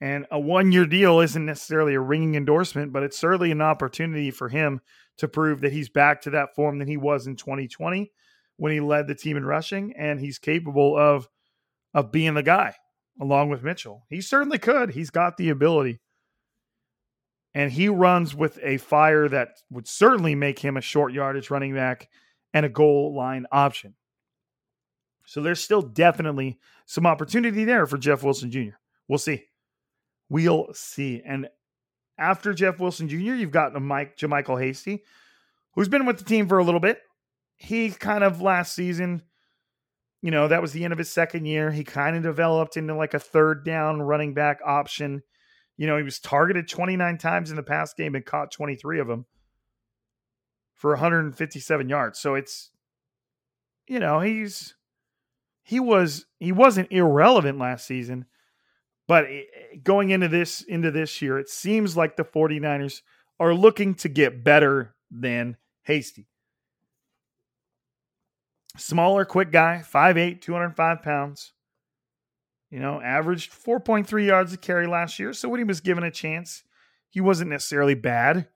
And 0.00 0.26
a 0.30 0.38
one 0.38 0.72
year 0.72 0.84
deal 0.84 1.20
isn't 1.20 1.46
necessarily 1.46 1.94
a 1.94 2.00
ringing 2.00 2.34
endorsement, 2.34 2.92
but 2.92 3.02
it's 3.02 3.18
certainly 3.18 3.52
an 3.52 3.62
opportunity 3.62 4.30
for 4.30 4.48
him 4.48 4.80
to 5.18 5.28
prove 5.28 5.60
that 5.60 5.72
he's 5.72 5.88
back 5.88 6.22
to 6.22 6.30
that 6.30 6.54
form 6.54 6.78
that 6.78 6.88
he 6.88 6.96
was 6.96 7.26
in 7.26 7.36
2020 7.36 8.10
when 8.56 8.72
he 8.72 8.80
led 8.80 9.06
the 9.06 9.14
team 9.14 9.36
in 9.36 9.44
rushing, 9.44 9.94
and 9.96 10.20
he's 10.20 10.38
capable 10.38 10.96
of 10.96 11.28
of 11.94 12.10
being 12.10 12.34
the 12.34 12.42
guy 12.42 12.74
along 13.20 13.50
with 13.50 13.62
Mitchell. 13.62 14.04
He 14.08 14.20
certainly 14.20 14.58
could. 14.58 14.90
He's 14.90 15.10
got 15.10 15.36
the 15.36 15.50
ability. 15.50 16.00
And 17.54 17.70
he 17.70 17.88
runs 17.88 18.34
with 18.34 18.58
a 18.62 18.78
fire 18.78 19.28
that 19.28 19.60
would 19.70 19.86
certainly 19.86 20.34
make 20.34 20.58
him 20.58 20.76
a 20.76 20.80
short 20.80 21.12
yardage 21.12 21.50
running 21.50 21.74
back 21.74 22.08
and 22.54 22.64
a 22.64 22.70
goal 22.70 23.14
line 23.14 23.46
option. 23.52 23.94
So 25.26 25.42
there's 25.42 25.62
still 25.62 25.82
definitely 25.82 26.58
some 26.86 27.06
opportunity 27.06 27.64
there 27.64 27.86
for 27.86 27.98
Jeff 27.98 28.22
Wilson 28.22 28.50
Jr. 28.50 28.76
We'll 29.06 29.18
see. 29.18 29.44
We'll 30.28 30.72
see. 30.72 31.22
And 31.24 31.48
after 32.18 32.54
Jeff 32.54 32.80
Wilson 32.80 33.08
Jr., 33.08 33.16
you've 33.16 33.50
got 33.50 33.80
Mike 33.80 34.16
JaMycal 34.16 34.60
Hasty, 34.60 35.04
who's 35.74 35.88
been 35.88 36.06
with 36.06 36.18
the 36.18 36.24
team 36.24 36.48
for 36.48 36.58
a 36.58 36.64
little 36.64 36.80
bit 36.80 37.00
he 37.62 37.90
kind 37.90 38.24
of 38.24 38.42
last 38.42 38.74
season, 38.74 39.22
you 40.20 40.32
know, 40.32 40.48
that 40.48 40.60
was 40.60 40.72
the 40.72 40.82
end 40.82 40.92
of 40.92 40.98
his 40.98 41.10
second 41.10 41.46
year. 41.46 41.70
He 41.70 41.84
kind 41.84 42.16
of 42.16 42.22
developed 42.24 42.76
into 42.76 42.94
like 42.96 43.14
a 43.14 43.20
third 43.20 43.64
down 43.64 44.02
running 44.02 44.34
back 44.34 44.60
option. 44.64 45.22
You 45.76 45.86
know, 45.86 45.96
he 45.96 46.02
was 46.02 46.20
targeted 46.20 46.68
29 46.68 47.18
times 47.18 47.50
in 47.50 47.56
the 47.56 47.62
past 47.62 47.96
game 47.96 48.14
and 48.14 48.24
caught 48.24 48.52
23 48.52 49.00
of 49.00 49.08
them 49.08 49.26
for 50.74 50.90
157 50.90 51.88
yards. 51.88 52.18
So 52.18 52.34
it's, 52.34 52.70
you 53.86 53.98
know, 53.98 54.20
he's, 54.20 54.74
he 55.62 55.80
was, 55.80 56.26
he 56.38 56.52
wasn't 56.52 56.92
irrelevant 56.92 57.58
last 57.58 57.86
season, 57.86 58.26
but 59.08 59.26
going 59.82 60.10
into 60.10 60.28
this, 60.28 60.62
into 60.62 60.90
this 60.90 61.22
year, 61.22 61.38
it 61.38 61.48
seems 61.48 61.96
like 61.96 62.16
the 62.16 62.24
49ers 62.24 63.02
are 63.40 63.54
looking 63.54 63.94
to 63.96 64.08
get 64.08 64.44
better 64.44 64.94
than 65.10 65.56
Hasty. 65.82 66.28
Smaller, 68.76 69.24
quick 69.24 69.52
guy, 69.52 69.82
5'8, 69.84 70.40
205 70.40 71.02
pounds. 71.02 71.52
You 72.72 72.80
know, 72.80 73.02
averaged 73.02 73.52
4.3 73.52 74.26
yards 74.26 74.54
a 74.54 74.56
carry 74.56 74.86
last 74.86 75.18
year. 75.18 75.34
So 75.34 75.46
when 75.50 75.60
he 75.60 75.64
was 75.64 75.82
given 75.82 76.04
a 76.04 76.10
chance, 76.10 76.62
he 77.10 77.20
wasn't 77.20 77.50
necessarily 77.50 77.94
bad. 77.94 78.48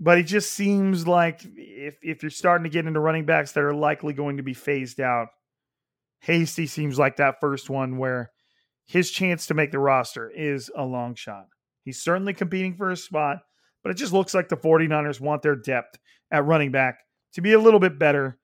But 0.00 0.16
it 0.16 0.22
just 0.22 0.52
seems 0.52 1.06
like 1.06 1.42
if, 1.44 1.98
if 2.00 2.22
you're 2.22 2.30
starting 2.30 2.64
to 2.64 2.70
get 2.70 2.86
into 2.86 2.98
running 2.98 3.26
backs 3.26 3.52
that 3.52 3.62
are 3.62 3.74
likely 3.74 4.14
going 4.14 4.38
to 4.38 4.42
be 4.42 4.54
phased 4.54 5.00
out, 5.00 5.28
Hasty 6.20 6.66
seems 6.66 6.98
like 6.98 7.16
that 7.16 7.40
first 7.42 7.68
one 7.68 7.98
where 7.98 8.30
his 8.86 9.10
chance 9.10 9.46
to 9.48 9.54
make 9.54 9.70
the 9.70 9.78
roster 9.78 10.30
is 10.30 10.70
a 10.74 10.82
long 10.82 11.14
shot. 11.14 11.48
He's 11.84 12.00
certainly 12.00 12.32
competing 12.32 12.74
for 12.74 12.90
a 12.90 12.96
spot, 12.96 13.40
but 13.82 13.90
it 13.90 13.98
just 13.98 14.14
looks 14.14 14.32
like 14.32 14.48
the 14.48 14.56
49ers 14.56 15.20
want 15.20 15.42
their 15.42 15.56
depth 15.56 15.98
at 16.30 16.46
running 16.46 16.72
back 16.72 17.00
to 17.34 17.42
be 17.42 17.52
a 17.52 17.60
little 17.60 17.80
bit 17.80 17.98
better 17.98 18.38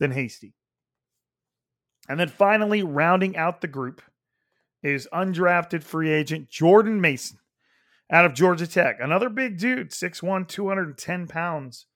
than 0.00 0.10
Hasty. 0.10 0.54
And 2.10 2.18
then 2.18 2.26
finally, 2.26 2.82
rounding 2.82 3.36
out 3.36 3.60
the 3.60 3.68
group 3.68 4.02
is 4.82 5.06
undrafted 5.12 5.84
free 5.84 6.10
agent 6.10 6.50
Jordan 6.50 7.00
Mason 7.00 7.38
out 8.10 8.24
of 8.24 8.34
Georgia 8.34 8.66
Tech. 8.66 8.96
Another 8.98 9.28
big 9.28 9.58
dude, 9.58 9.90
6'1, 9.90 10.48
210 10.48 11.28
pounds. 11.28 11.86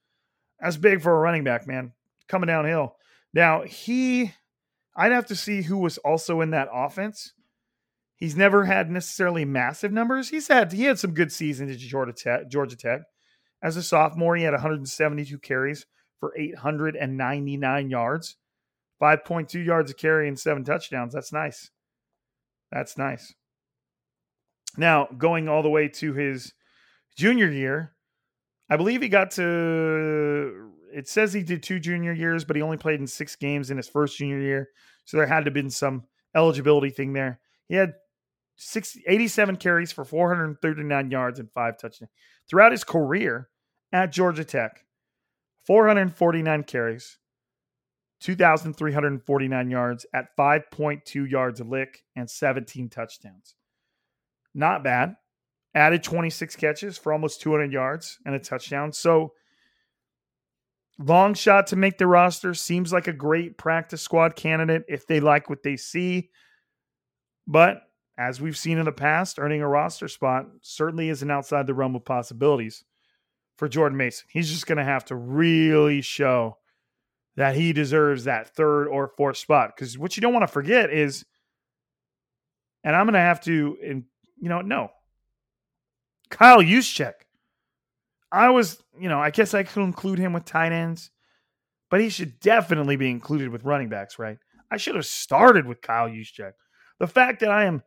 That's 0.61 0.77
big 0.77 1.03
for 1.03 1.13
a 1.13 1.19
running 1.19 1.43
back, 1.43 1.67
man. 1.67 1.95
Coming 2.29 2.47
downhill. 2.47 2.95
Now, 3.33 3.63
he, 3.63 4.33
I'd 4.95 5.11
have 5.11 5.27
to 5.27 5.35
see 5.35 5.63
who 5.63 5.79
was 5.79 5.99
also 5.99 6.41
in 6.41 6.51
that 6.51 6.69
offense. 6.73 7.33
He's 8.15 8.37
never 8.37 8.67
had 8.67 8.93
necessarily 8.93 9.45
massive 9.45 9.91
numbers. 9.91 10.29
He's 10.29 10.47
had 10.47 10.73
he 10.73 10.85
had 10.85 11.01
some 11.01 11.15
good 11.15 11.33
seasons 11.33 11.73
at 11.73 11.79
Georgia 11.79 12.13
Tech. 12.13 12.49
Georgia 12.49 12.77
Tech. 12.77 13.01
As 13.61 13.77
a 13.77 13.83
sophomore, 13.83 14.37
he 14.37 14.45
had 14.45 14.53
172 14.53 15.41
carries 15.41 15.87
for 16.21 16.33
899 16.39 17.91
yards, 17.91 18.37
5.2 19.01 19.65
yards 19.65 19.91
a 19.91 19.95
carry, 19.95 20.29
and 20.29 20.39
seven 20.39 20.65
touchdowns. 20.65 21.13
That's 21.13 21.33
nice. 21.33 21.71
That's 22.71 22.97
nice. 22.97 23.35
Now, 24.77 25.07
going 25.19 25.49
all 25.49 25.63
the 25.63 25.69
way 25.69 25.89
to 25.89 26.13
his 26.15 26.53
junior 27.17 27.51
year, 27.51 27.95
I 28.69 28.77
believe 28.77 29.03
he 29.03 29.09
got 29.09 29.31
to. 29.33 30.71
It 30.93 31.09
says 31.09 31.33
he 31.33 31.43
did 31.43 31.63
two 31.63 31.81
junior 31.81 32.13
years, 32.13 32.45
but 32.45 32.57
he 32.57 32.63
only 32.63 32.77
played 32.77 33.01
in 33.01 33.07
six 33.07 33.37
games 33.37 33.71
in 33.71 33.77
his 33.77 33.89
first 33.89 34.17
junior 34.17 34.41
year. 34.41 34.69
So 35.05 35.17
there 35.17 35.27
had 35.27 35.41
to 35.41 35.47
have 35.47 35.55
been 35.55 35.71
some 35.71 36.05
eligibility 36.35 36.91
thing 36.91 37.13
there. 37.13 37.41
He 37.69 37.75
had 37.75 37.95
87 39.07 39.57
carries 39.57 39.93
for 39.93 40.05
439 40.05 41.11
yards 41.11 41.39
and 41.39 41.51
five 41.51 41.77
touchdowns. 41.79 42.11
Throughout 42.49 42.73
his 42.73 42.85
career 42.85 43.49
at 43.93 44.13
Georgia 44.13 44.45
Tech, 44.45 44.85
449 45.67 46.65
carries, 46.65 47.19
2,349 48.25 49.71
yards 49.71 50.07
at 50.15 50.35
5.2 50.35 51.31
yards 51.31 51.61
a 51.61 51.65
lick 51.65 52.05
and 52.17 52.29
17 52.29 52.89
touchdowns. 52.89 53.55
Not 54.55 54.83
bad. 54.83 55.17
Added 55.75 56.03
26 56.03 56.57
catches 56.57 56.97
for 56.97 57.13
almost 57.13 57.43
200 57.43 57.71
yards 57.71 58.19
and 58.25 58.35
a 58.35 58.39
touchdown. 58.39 58.95
So, 58.95 59.35
long 60.99 61.35
shot 61.35 61.67
to 61.67 61.77
make 61.77 61.99
the 61.99 62.07
roster. 62.07 62.55
Seems 62.55 62.95
like 62.95 63.09
a 63.09 63.13
great 63.13 63.59
practice 63.59 64.01
squad 64.01 64.37
candidate 64.37 64.85
if 64.89 65.07
they 65.07 65.21
like 65.21 65.51
what 65.51 65.63
they 65.63 65.77
see. 65.77 66.31
But 67.47 67.83
as 68.17 68.41
we've 68.41 68.57
seen 68.57 68.79
in 68.79 68.87
the 68.87 68.93
past, 68.93 69.39
earning 69.39 69.61
a 69.61 69.69
roster 69.69 70.09
spot 70.09 70.47
certainly 70.63 71.11
isn't 71.11 71.31
outside 71.31 71.67
the 71.67 71.75
realm 71.75 71.95
of 71.95 72.07
possibilities 72.07 72.85
for 73.59 73.69
Jordan 73.69 73.99
Mason. 73.99 74.27
He's 74.31 74.51
just 74.51 74.67
going 74.67 74.79
to 74.79 74.85
have 74.85 75.05
to 75.07 75.15
really 75.15 76.01
show 76.01 76.57
that 77.37 77.57
he 77.57 77.73
deserves 77.73 78.25
that 78.25 78.55
third 78.55 78.87
or 78.87 79.09
fourth 79.17 79.37
spot. 79.37 79.73
Because 79.75 79.99
what 79.99 80.17
you 80.17 80.21
don't 80.21 80.33
want 80.33 80.45
to 80.45 80.53
forget 80.53 80.91
is, 80.93 81.25
and 82.83 82.95
I'm 82.95 83.07
going 83.07 83.15
to 83.15 83.21
have 83.21 83.41
to, 83.43 83.77
and 83.85 84.05
you 84.41 84.49
know, 84.49 84.61
no, 84.61 84.91
Kyle 86.31 86.61
Juszczyk. 86.61 87.15
I 88.31 88.51
was, 88.51 88.83
you 88.99 89.09
know, 89.09 89.21
I 89.21 89.31
guess 89.31 89.55
I 89.55 89.63
could 89.63 89.83
include 89.83 90.19
him 90.19 90.33
with 90.33 90.45
tight 90.45 90.73
ends, 90.73 91.11
but 91.89 92.01
he 92.01 92.09
should 92.09 92.41
definitely 92.41 92.97
be 92.97 93.11
included 93.11 93.51
with 93.51 93.65
running 93.65 93.89
backs, 93.89 94.19
right? 94.19 94.39
I 94.71 94.77
should 94.77 94.97
have 94.97 95.07
started 95.07 95.67
with 95.67 95.81
Kyle 95.81 96.09
Juszczyk. 96.09 96.53
The 96.99 97.07
fact 97.07 97.41
that 97.41 97.51
I 97.51 97.65
am 97.65 97.83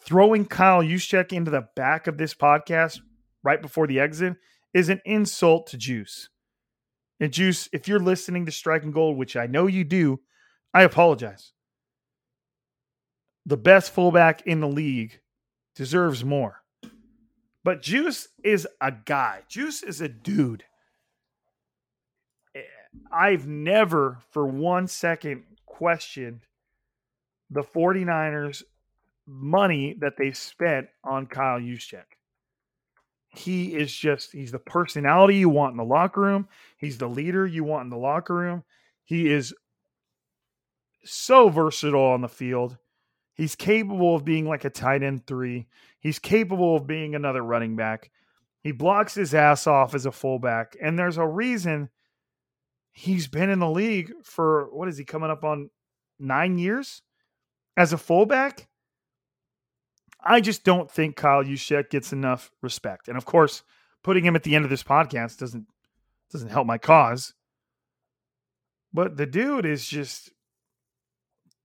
throwing 0.00 0.44
Kyle 0.44 0.82
Juszczyk 0.82 1.32
into 1.32 1.50
the 1.50 1.68
back 1.74 2.06
of 2.06 2.18
this 2.18 2.34
podcast 2.34 3.00
right 3.42 3.62
before 3.62 3.86
the 3.86 4.00
exit 4.00 4.36
is 4.74 4.90
an 4.90 5.00
insult 5.06 5.68
to 5.68 5.78
Juice. 5.78 6.28
And 7.20 7.32
Juice, 7.32 7.68
if 7.72 7.88
you're 7.88 8.00
listening 8.00 8.46
to 8.46 8.52
Striking 8.52 8.90
Gold, 8.90 9.16
which 9.16 9.36
I 9.36 9.46
know 9.46 9.66
you 9.66 9.84
do, 9.84 10.20
I 10.74 10.82
apologize. 10.82 11.52
The 13.46 13.56
best 13.56 13.92
fullback 13.92 14.46
in 14.46 14.60
the 14.60 14.68
league 14.68 15.20
deserves 15.74 16.24
more. 16.24 16.62
But 17.64 17.82
Juice 17.82 18.28
is 18.44 18.68
a 18.80 18.92
guy. 18.92 19.42
Juice 19.48 19.82
is 19.82 20.00
a 20.00 20.08
dude. 20.08 20.64
Eh, 22.54 22.60
I've 23.10 23.46
never 23.46 24.18
for 24.30 24.46
one 24.46 24.86
second 24.86 25.44
questioned 25.64 26.42
the 27.50 27.62
49ers 27.62 28.62
money 29.26 29.96
that 30.00 30.16
they've 30.16 30.36
spent 30.36 30.88
on 31.04 31.26
Kyle 31.26 31.60
Juszczyk. 31.60 32.15
He 33.36 33.74
is 33.74 33.92
just 33.92 34.32
he's 34.32 34.52
the 34.52 34.58
personality 34.58 35.36
you 35.36 35.48
want 35.48 35.72
in 35.72 35.76
the 35.76 35.84
locker 35.84 36.20
room. 36.20 36.48
He's 36.78 36.98
the 36.98 37.08
leader 37.08 37.46
you 37.46 37.64
want 37.64 37.84
in 37.84 37.90
the 37.90 37.96
locker 37.96 38.34
room. 38.34 38.64
He 39.04 39.30
is 39.30 39.54
so 41.04 41.48
versatile 41.48 42.00
on 42.00 42.22
the 42.22 42.28
field. 42.28 42.78
He's 43.34 43.54
capable 43.54 44.16
of 44.16 44.24
being 44.24 44.46
like 44.46 44.64
a 44.64 44.70
tight 44.70 45.02
end 45.02 45.26
three. 45.26 45.66
He's 46.00 46.18
capable 46.18 46.76
of 46.76 46.86
being 46.86 47.14
another 47.14 47.42
running 47.42 47.76
back. 47.76 48.10
He 48.62 48.72
blocks 48.72 49.14
his 49.14 49.34
ass 49.34 49.66
off 49.66 49.94
as 49.94 50.06
a 50.06 50.12
fullback. 50.12 50.76
And 50.80 50.98
there's 50.98 51.18
a 51.18 51.26
reason 51.26 51.90
he's 52.92 53.28
been 53.28 53.50
in 53.50 53.58
the 53.58 53.70
league 53.70 54.12
for 54.24 54.74
what 54.74 54.88
is 54.88 54.96
he 54.96 55.04
coming 55.04 55.30
up 55.30 55.44
on 55.44 55.70
nine 56.18 56.58
years 56.58 57.02
as 57.76 57.92
a 57.92 57.98
fullback? 57.98 58.66
I 60.26 60.40
just 60.40 60.64
don't 60.64 60.90
think 60.90 61.16
Kyle 61.16 61.44
Juszczyk 61.44 61.90
gets 61.90 62.12
enough 62.12 62.50
respect. 62.62 63.08
And 63.08 63.16
of 63.16 63.24
course, 63.24 63.62
putting 64.02 64.24
him 64.24 64.36
at 64.36 64.42
the 64.42 64.54
end 64.54 64.64
of 64.64 64.70
this 64.70 64.82
podcast 64.82 65.38
doesn't 65.38 65.66
doesn't 66.30 66.50
help 66.50 66.66
my 66.66 66.78
cause. 66.78 67.34
But 68.92 69.16
the 69.16 69.26
dude 69.26 69.66
is 69.66 69.86
just 69.86 70.30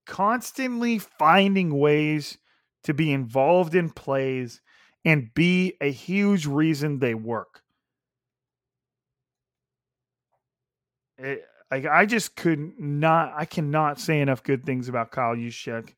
constantly 0.06 1.00
finding 1.00 1.78
ways 1.78 2.38
to 2.84 2.94
be 2.94 3.12
involved 3.12 3.76
in 3.76 3.90
plays 3.90 4.62
and 5.06 5.34
be 5.34 5.78
a 5.82 5.92
huge 5.92 6.46
reason 6.46 7.00
they 7.00 7.16
work. 7.16 7.62
It, 11.18 11.46
like 11.72 11.86
I 11.86 12.06
just 12.06 12.36
could 12.36 12.80
not, 12.80 13.34
I 13.36 13.46
cannot 13.46 14.00
say 14.00 14.20
enough 14.20 14.44
good 14.44 14.66
things 14.66 14.90
about 14.90 15.12
Kyle 15.12 15.36
Juszczyk. 15.36 15.94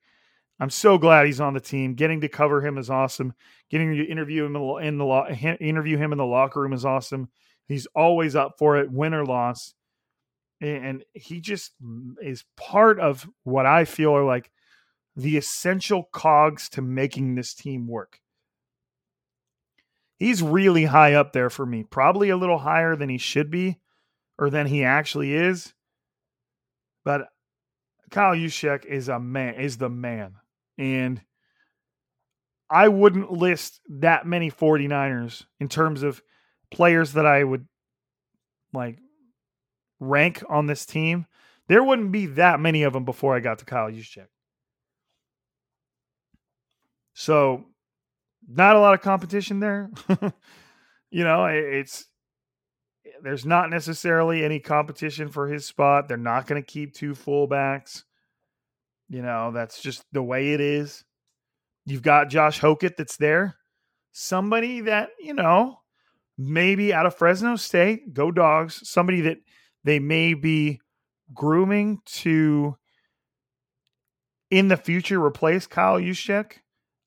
I'm 0.63 0.69
so 0.69 0.97
glad 0.97 1.25
he's 1.25 1.41
on 1.41 1.53
the 1.53 1.59
team. 1.59 1.93
Getting 1.93 2.21
to 2.21 2.29
cover 2.29 2.65
him 2.65 2.77
is 2.77 2.89
awesome. 2.89 3.33
Getting 3.69 3.95
to 3.95 4.03
interview 4.03 4.45
him 4.45 4.55
in 4.55 4.97
the 4.97 5.05
lo- 5.05 5.27
interview 5.59 5.97
him 5.97 6.11
in 6.11 6.17
the 6.17 6.25
locker 6.25 6.61
room 6.61 6.73
is 6.73 6.85
awesome. 6.85 7.29
He's 7.67 7.85
always 7.95 8.35
up 8.35 8.55
for 8.57 8.77
it, 8.77 8.91
win 8.91 9.13
or 9.13 9.25
loss 9.25 9.73
and 10.63 11.03
he 11.13 11.41
just 11.41 11.73
is 12.21 12.45
part 12.55 12.97
of 12.99 13.27
what 13.43 13.65
I 13.65 13.83
feel 13.83 14.15
are 14.15 14.23
like 14.23 14.49
the 15.15 15.35
essential 15.35 16.03
cogs 16.13 16.69
to 16.69 16.81
making 16.81 17.35
this 17.35 17.53
team 17.53 17.85
work. 17.85 18.21
He's 20.17 20.41
really 20.41 20.85
high 20.85 21.13
up 21.15 21.33
there 21.33 21.49
for 21.49 21.65
me, 21.65 21.83
probably 21.83 22.29
a 22.29 22.37
little 22.37 22.59
higher 22.59 22.95
than 22.95 23.09
he 23.09 23.17
should 23.17 23.51
be 23.51 23.79
or 24.39 24.49
than 24.49 24.67
he 24.67 24.85
actually 24.85 25.33
is. 25.33 25.73
But 27.03 27.27
Kyle 28.09 28.33
Juszczyk 28.33 28.85
is 28.85 29.09
a 29.09 29.19
man, 29.19 29.55
is 29.55 29.77
the 29.77 29.89
man. 29.89 30.35
And 30.77 31.21
I 32.69 32.87
wouldn't 32.87 33.31
list 33.31 33.81
that 33.89 34.25
many 34.25 34.49
49ers 34.49 35.45
in 35.59 35.69
terms 35.69 36.03
of 36.03 36.21
players 36.71 37.13
that 37.13 37.25
I 37.25 37.43
would 37.43 37.67
like 38.73 38.97
rank 39.99 40.43
on 40.49 40.65
this 40.65 40.85
team, 40.85 41.25
there 41.67 41.83
wouldn't 41.83 42.11
be 42.11 42.25
that 42.25 42.59
many 42.59 42.83
of 42.83 42.93
them 42.93 43.05
before 43.05 43.35
I 43.35 43.39
got 43.39 43.59
to 43.59 43.65
Kyle 43.65 43.91
Juszczyk. 43.91 44.27
So, 47.13 47.65
not 48.47 48.75
a 48.75 48.79
lot 48.79 48.95
of 48.95 49.01
competition 49.01 49.59
there. 49.59 49.91
you 51.11 51.23
know, 51.23 51.45
it's 51.45 52.05
there's 53.21 53.45
not 53.45 53.69
necessarily 53.69 54.43
any 54.43 54.59
competition 54.59 55.29
for 55.29 55.47
his 55.47 55.65
spot. 55.65 56.07
They're 56.07 56.17
not 56.17 56.47
going 56.47 56.61
to 56.61 56.65
keep 56.65 56.93
two 56.93 57.13
fullbacks. 57.13 58.03
You 59.13 59.21
know, 59.21 59.51
that's 59.51 59.79
just 59.79 60.03
the 60.11 60.23
way 60.23 60.53
it 60.53 60.59
is. 60.59 61.05
You've 61.85 62.01
got 62.01 62.31
Josh 62.31 62.59
Hokit 62.59 62.95
that's 62.97 63.17
there. 63.17 63.55
Somebody 64.11 64.81
that, 64.81 65.09
you 65.19 65.35
know, 65.35 65.77
maybe 66.35 66.91
out 66.91 67.05
of 67.05 67.15
Fresno 67.15 67.55
State, 67.55 68.15
go 68.15 68.31
dogs, 68.31 68.81
somebody 68.89 69.21
that 69.21 69.37
they 69.83 69.99
may 69.99 70.33
be 70.33 70.81
grooming 71.31 71.99
to 72.05 72.75
in 74.49 74.69
the 74.69 74.77
future 74.77 75.23
replace 75.23 75.67
Kyle 75.67 75.99
Juszczyk. 75.99 76.53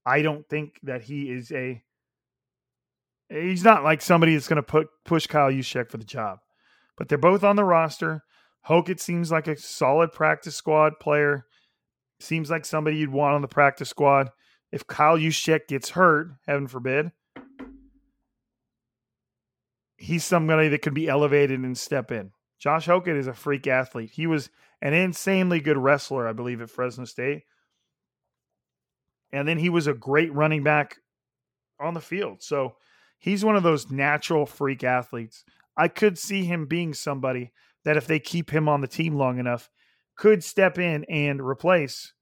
I 0.06 0.22
don't 0.22 0.48
think 0.48 0.78
that 0.84 1.02
he 1.02 1.28
is 1.28 1.50
a 1.50 1.82
he's 3.28 3.64
not 3.64 3.82
like 3.82 4.00
somebody 4.00 4.34
that's 4.34 4.46
going 4.46 4.58
to 4.58 4.62
put 4.62 4.86
push 5.04 5.26
Kyle 5.26 5.50
Juszczyk 5.50 5.90
for 5.90 5.96
the 5.96 6.04
job. 6.04 6.38
But 6.96 7.08
they're 7.08 7.18
both 7.18 7.42
on 7.42 7.56
the 7.56 7.64
roster. 7.64 8.22
Hokit 8.68 9.00
seems 9.00 9.32
like 9.32 9.48
a 9.48 9.56
solid 9.56 10.12
practice 10.12 10.54
squad 10.54 11.00
player. 11.00 11.46
Seems 12.18 12.50
like 12.50 12.64
somebody 12.64 12.96
you'd 12.96 13.10
want 13.10 13.34
on 13.34 13.42
the 13.42 13.48
practice 13.48 13.88
squad. 13.88 14.30
If 14.72 14.86
Kyle 14.86 15.18
Juszczyk 15.18 15.68
gets 15.68 15.90
hurt, 15.90 16.30
heaven 16.46 16.66
forbid, 16.66 17.12
he's 19.96 20.24
somebody 20.24 20.68
that 20.68 20.82
could 20.82 20.94
be 20.94 21.08
elevated 21.08 21.60
and 21.60 21.76
step 21.76 22.10
in. 22.10 22.32
Josh 22.58 22.86
Hokit 22.86 23.16
is 23.16 23.26
a 23.26 23.34
freak 23.34 23.66
athlete. 23.66 24.10
He 24.10 24.26
was 24.26 24.50
an 24.80 24.94
insanely 24.94 25.60
good 25.60 25.76
wrestler, 25.76 26.26
I 26.26 26.32
believe, 26.32 26.60
at 26.60 26.70
Fresno 26.70 27.04
State. 27.04 27.42
And 29.32 29.46
then 29.46 29.58
he 29.58 29.68
was 29.68 29.86
a 29.86 29.94
great 29.94 30.32
running 30.32 30.62
back 30.62 30.96
on 31.78 31.94
the 31.94 32.00
field. 32.00 32.42
So 32.42 32.76
he's 33.18 33.44
one 33.44 33.56
of 33.56 33.62
those 33.62 33.90
natural 33.90 34.46
freak 34.46 34.84
athletes. 34.84 35.44
I 35.76 35.88
could 35.88 36.18
see 36.18 36.44
him 36.44 36.66
being 36.66 36.94
somebody 36.94 37.52
that, 37.84 37.96
if 37.96 38.06
they 38.06 38.18
keep 38.18 38.50
him 38.50 38.68
on 38.68 38.80
the 38.80 38.88
team 38.88 39.14
long 39.14 39.38
enough, 39.38 39.70
could 40.16 40.42
step 40.42 40.78
in 40.78 41.04
and 41.04 41.40
replace 41.40 42.12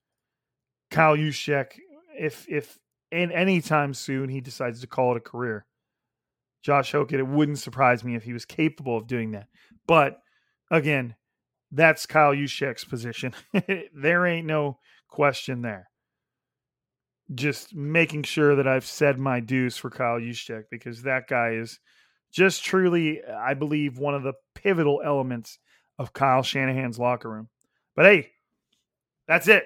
Kyle 0.90 1.16
Juszczyk 1.16 1.72
if 2.18 2.47
if 2.49 2.78
in 3.11 3.30
any 3.32 3.61
time 3.61 3.95
soon 3.95 4.28
he 4.28 4.40
decides 4.40 4.80
to 4.80 4.86
call 4.86 5.12
it 5.14 5.18
a 5.18 5.20
career. 5.20 5.66
Josh 6.62 6.92
Hokit, 6.92 7.18
it 7.18 7.26
wouldn't 7.26 7.59
surprise 7.59 8.03
me 8.03 8.14
if 8.14 8.24
he 8.24 8.32
was 8.32 8.45
capable 8.45 8.97
of 8.97 9.07
doing 9.07 9.32
that. 9.32 9.49
But 9.86 10.18
again, 10.70 11.14
that's 11.70 12.07
Kyle 12.07 12.32
Juszczyk's 12.32 12.84
position. 12.84 13.34
there 13.95 14.26
ain't 14.26 14.47
no 14.47 14.78
question 15.09 15.62
there. 15.62 15.90
Just 17.34 17.74
making 17.74 18.22
sure 18.22 18.57
that 18.57 18.66
I've 18.66 18.86
said 18.86 19.18
my 19.18 19.40
dues 19.40 19.76
for 19.76 19.90
Kyle 19.90 20.18
Juszczyk 20.18 20.64
because 20.70 21.03
that 21.03 21.28
guy 21.28 21.53
is 21.53 21.78
just 22.32 22.64
truly, 22.64 23.20
I 23.24 23.55
believe, 23.55 23.99
one 23.99 24.14
of 24.14 24.22
the 24.22 24.34
pivotal 24.55 25.01
elements 25.05 25.59
of 25.99 26.12
Kyle 26.12 26.42
Shanahan's 26.42 26.99
locker 26.99 27.30
room. 27.30 27.49
But 27.97 28.07
hey, 28.07 28.30
that's 29.28 29.49
it. 29.49 29.64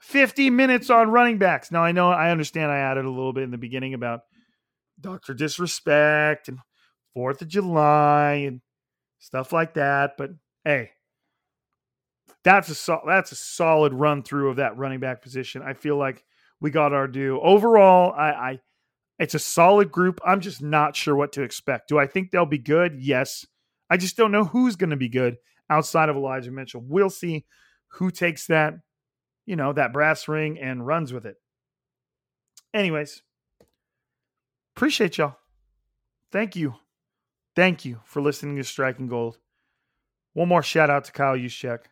50 0.00 0.50
minutes 0.50 0.90
on 0.90 1.10
running 1.10 1.38
backs. 1.38 1.70
Now 1.70 1.82
I 1.82 1.92
know 1.92 2.10
I 2.10 2.30
understand 2.30 2.70
I 2.70 2.78
added 2.78 3.04
a 3.04 3.10
little 3.10 3.32
bit 3.32 3.44
in 3.44 3.50
the 3.50 3.58
beginning 3.58 3.94
about 3.94 4.20
Dr. 5.00 5.34
Disrespect 5.34 6.48
and 6.48 6.58
Fourth 7.14 7.42
of 7.42 7.48
July 7.48 8.44
and 8.46 8.60
stuff 9.18 9.52
like 9.52 9.74
that. 9.74 10.12
But 10.18 10.30
hey, 10.64 10.90
that's 12.42 12.68
a 12.68 12.74
so, 12.74 13.00
that's 13.06 13.32
a 13.32 13.36
solid 13.36 13.94
run 13.94 14.22
through 14.22 14.50
of 14.50 14.56
that 14.56 14.76
running 14.76 15.00
back 15.00 15.22
position. 15.22 15.62
I 15.62 15.72
feel 15.72 15.96
like 15.96 16.22
we 16.60 16.70
got 16.70 16.92
our 16.92 17.08
due. 17.08 17.40
Overall, 17.40 18.12
I, 18.12 18.30
I 18.30 18.60
it's 19.18 19.34
a 19.34 19.38
solid 19.38 19.90
group. 19.90 20.20
I'm 20.24 20.40
just 20.40 20.62
not 20.62 20.96
sure 20.96 21.16
what 21.16 21.32
to 21.32 21.42
expect. 21.42 21.88
Do 21.88 21.98
I 21.98 22.06
think 22.06 22.30
they'll 22.30 22.46
be 22.46 22.58
good? 22.58 22.98
Yes. 23.00 23.46
I 23.88 23.96
just 23.96 24.16
don't 24.16 24.32
know 24.32 24.44
who's 24.44 24.76
going 24.76 24.90
to 24.90 24.96
be 24.96 25.08
good 25.08 25.36
outside 25.70 26.08
of 26.08 26.16
Elijah 26.16 26.50
Mitchell. 26.50 26.82
We'll 26.84 27.10
see 27.10 27.44
who 27.88 28.10
takes 28.10 28.46
that, 28.46 28.74
you 29.46 29.56
know, 29.56 29.72
that 29.72 29.92
brass 29.92 30.28
ring 30.28 30.58
and 30.58 30.86
runs 30.86 31.12
with 31.12 31.26
it. 31.26 31.36
Anyways, 32.72 33.22
appreciate 34.76 35.18
y'all. 35.18 35.36
Thank 36.32 36.56
you. 36.56 36.74
Thank 37.54 37.84
you 37.84 38.00
for 38.04 38.20
listening 38.20 38.56
to 38.56 38.64
Striking 38.64 39.06
Gold. 39.06 39.38
One 40.32 40.48
more 40.48 40.62
shout 40.62 40.90
out 40.90 41.04
to 41.04 41.12
Kyle 41.12 41.36
Juszczyk. 41.36 41.84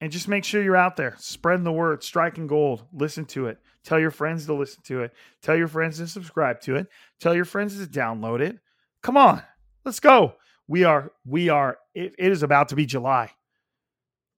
And 0.00 0.10
just 0.10 0.28
make 0.28 0.44
sure 0.44 0.62
you're 0.62 0.76
out 0.76 0.96
there, 0.96 1.14
spreading 1.18 1.62
the 1.62 1.72
word, 1.72 2.02
striking 2.02 2.46
gold. 2.46 2.82
Listen 2.92 3.26
to 3.26 3.46
it. 3.46 3.58
Tell 3.84 4.00
your 4.00 4.10
friends 4.10 4.46
to 4.46 4.54
listen 4.54 4.82
to 4.84 5.02
it. 5.02 5.12
Tell 5.42 5.56
your 5.56 5.68
friends 5.68 5.98
to 5.98 6.08
subscribe 6.08 6.60
to 6.62 6.76
it. 6.76 6.88
Tell 7.20 7.34
your 7.34 7.44
friends 7.44 7.78
to 7.78 7.86
download 7.86 8.40
it. 8.40 8.58
Come 9.02 9.16
on, 9.16 9.42
let's 9.84 10.00
go. 10.00 10.34
We 10.70 10.84
are, 10.84 11.10
we 11.26 11.48
are, 11.48 11.78
it, 11.96 12.14
it 12.16 12.30
is 12.30 12.44
about 12.44 12.68
to 12.68 12.76
be 12.76 12.86
July. 12.86 13.32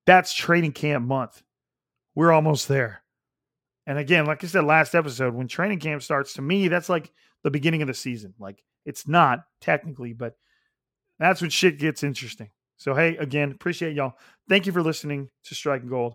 That's 0.07 0.33
training 0.33 0.73
camp 0.73 1.07
month. 1.07 1.43
We're 2.15 2.33
almost 2.33 2.69
there. 2.69 3.03
And 3.87 3.99
again, 3.99 4.25
like 4.25 4.43
I 4.43 4.47
said 4.47 4.65
last 4.65 4.95
episode, 4.95 5.35
when 5.35 5.47
training 5.47 5.81
camp 5.81 6.03
starts, 6.03 6.33
to 6.35 6.43
me, 6.43 6.69
that's 6.69 6.89
like 6.89 7.13
the 7.43 7.51
beginning 7.51 7.83
of 7.83 7.89
the 7.89 7.93
season. 7.93 8.33
Like 8.39 8.65
it's 8.87 9.07
not 9.07 9.45
technically, 9.61 10.15
but 10.15 10.39
that's 11.19 11.43
when 11.43 11.51
shit 11.51 11.79
gets 11.79 12.03
interesting. 12.03 12.49
So, 12.79 12.95
hey, 12.95 13.19
again, 13.19 13.51
appreciate 13.51 13.95
y'all. 13.95 14.15
Thank 14.49 14.65
you 14.65 14.73
for 14.73 14.83
listening 14.83 15.29
to 15.45 15.55
Striking 15.55 15.91
Gold. 15.91 16.15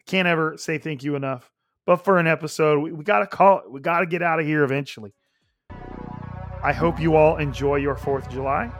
I 0.00 0.10
can't 0.10 0.26
ever 0.26 0.56
say 0.56 0.78
thank 0.78 1.04
you 1.04 1.14
enough. 1.14 1.52
But 1.86 2.04
for 2.04 2.18
an 2.18 2.26
episode, 2.26 2.80
we, 2.80 2.90
we 2.90 3.04
got 3.04 3.20
to 3.20 3.28
call. 3.28 3.62
We 3.70 3.80
got 3.80 4.00
to 4.00 4.06
get 4.06 4.22
out 4.22 4.40
of 4.40 4.44
here 4.44 4.64
eventually. 4.64 5.14
I 6.64 6.72
hope 6.72 6.98
you 6.98 7.14
all 7.14 7.36
enjoy 7.36 7.76
your 7.76 7.94
4th 7.94 8.26
of 8.26 8.32
July. 8.32 8.72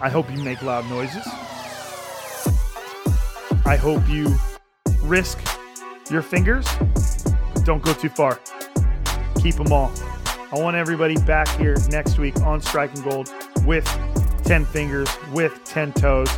I 0.00 0.10
hope 0.10 0.30
you 0.30 0.38
make 0.42 0.62
loud 0.62 0.88
noises. 0.90 1.26
I 3.64 3.76
hope 3.76 4.08
you 4.08 4.36
risk 5.02 5.38
your 6.10 6.22
fingers, 6.22 6.66
don't 7.64 7.82
go 7.82 7.92
too 7.92 8.08
far. 8.08 8.38
Keep 9.40 9.56
them 9.56 9.72
all. 9.72 9.92
I 10.52 10.58
want 10.58 10.76
everybody 10.76 11.16
back 11.22 11.48
here 11.58 11.76
next 11.90 12.18
week 12.18 12.40
on 12.42 12.60
Striking 12.60 13.02
Gold 13.02 13.32
with 13.64 13.84
10 14.44 14.64
fingers, 14.66 15.08
with 15.32 15.64
10 15.64 15.92
toes. 15.94 16.28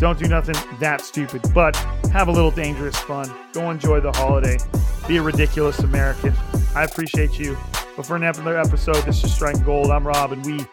Don't 0.00 0.18
do 0.18 0.26
nothing 0.26 0.56
that 0.80 1.00
stupid, 1.00 1.42
but 1.54 1.76
have 2.12 2.28
a 2.28 2.32
little 2.32 2.50
dangerous 2.50 2.96
fun. 2.96 3.32
Go 3.52 3.70
enjoy 3.70 4.00
the 4.00 4.10
holiday. 4.12 4.58
Be 5.06 5.18
a 5.18 5.22
ridiculous 5.22 5.78
American. 5.80 6.34
I 6.74 6.84
appreciate 6.84 7.38
you. 7.38 7.56
But 7.96 8.06
for 8.06 8.16
another 8.16 8.58
episode, 8.58 8.96
this 9.04 9.22
is 9.22 9.32
Striking 9.32 9.62
Gold. 9.62 9.90
I'm 9.90 10.04
Rob, 10.04 10.32
and 10.32 10.44
we 10.44 10.66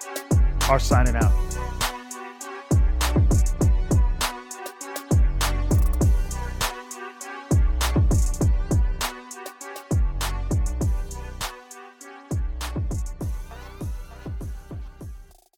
are 0.68 0.80
signing 0.80 1.16
out. 1.16 1.32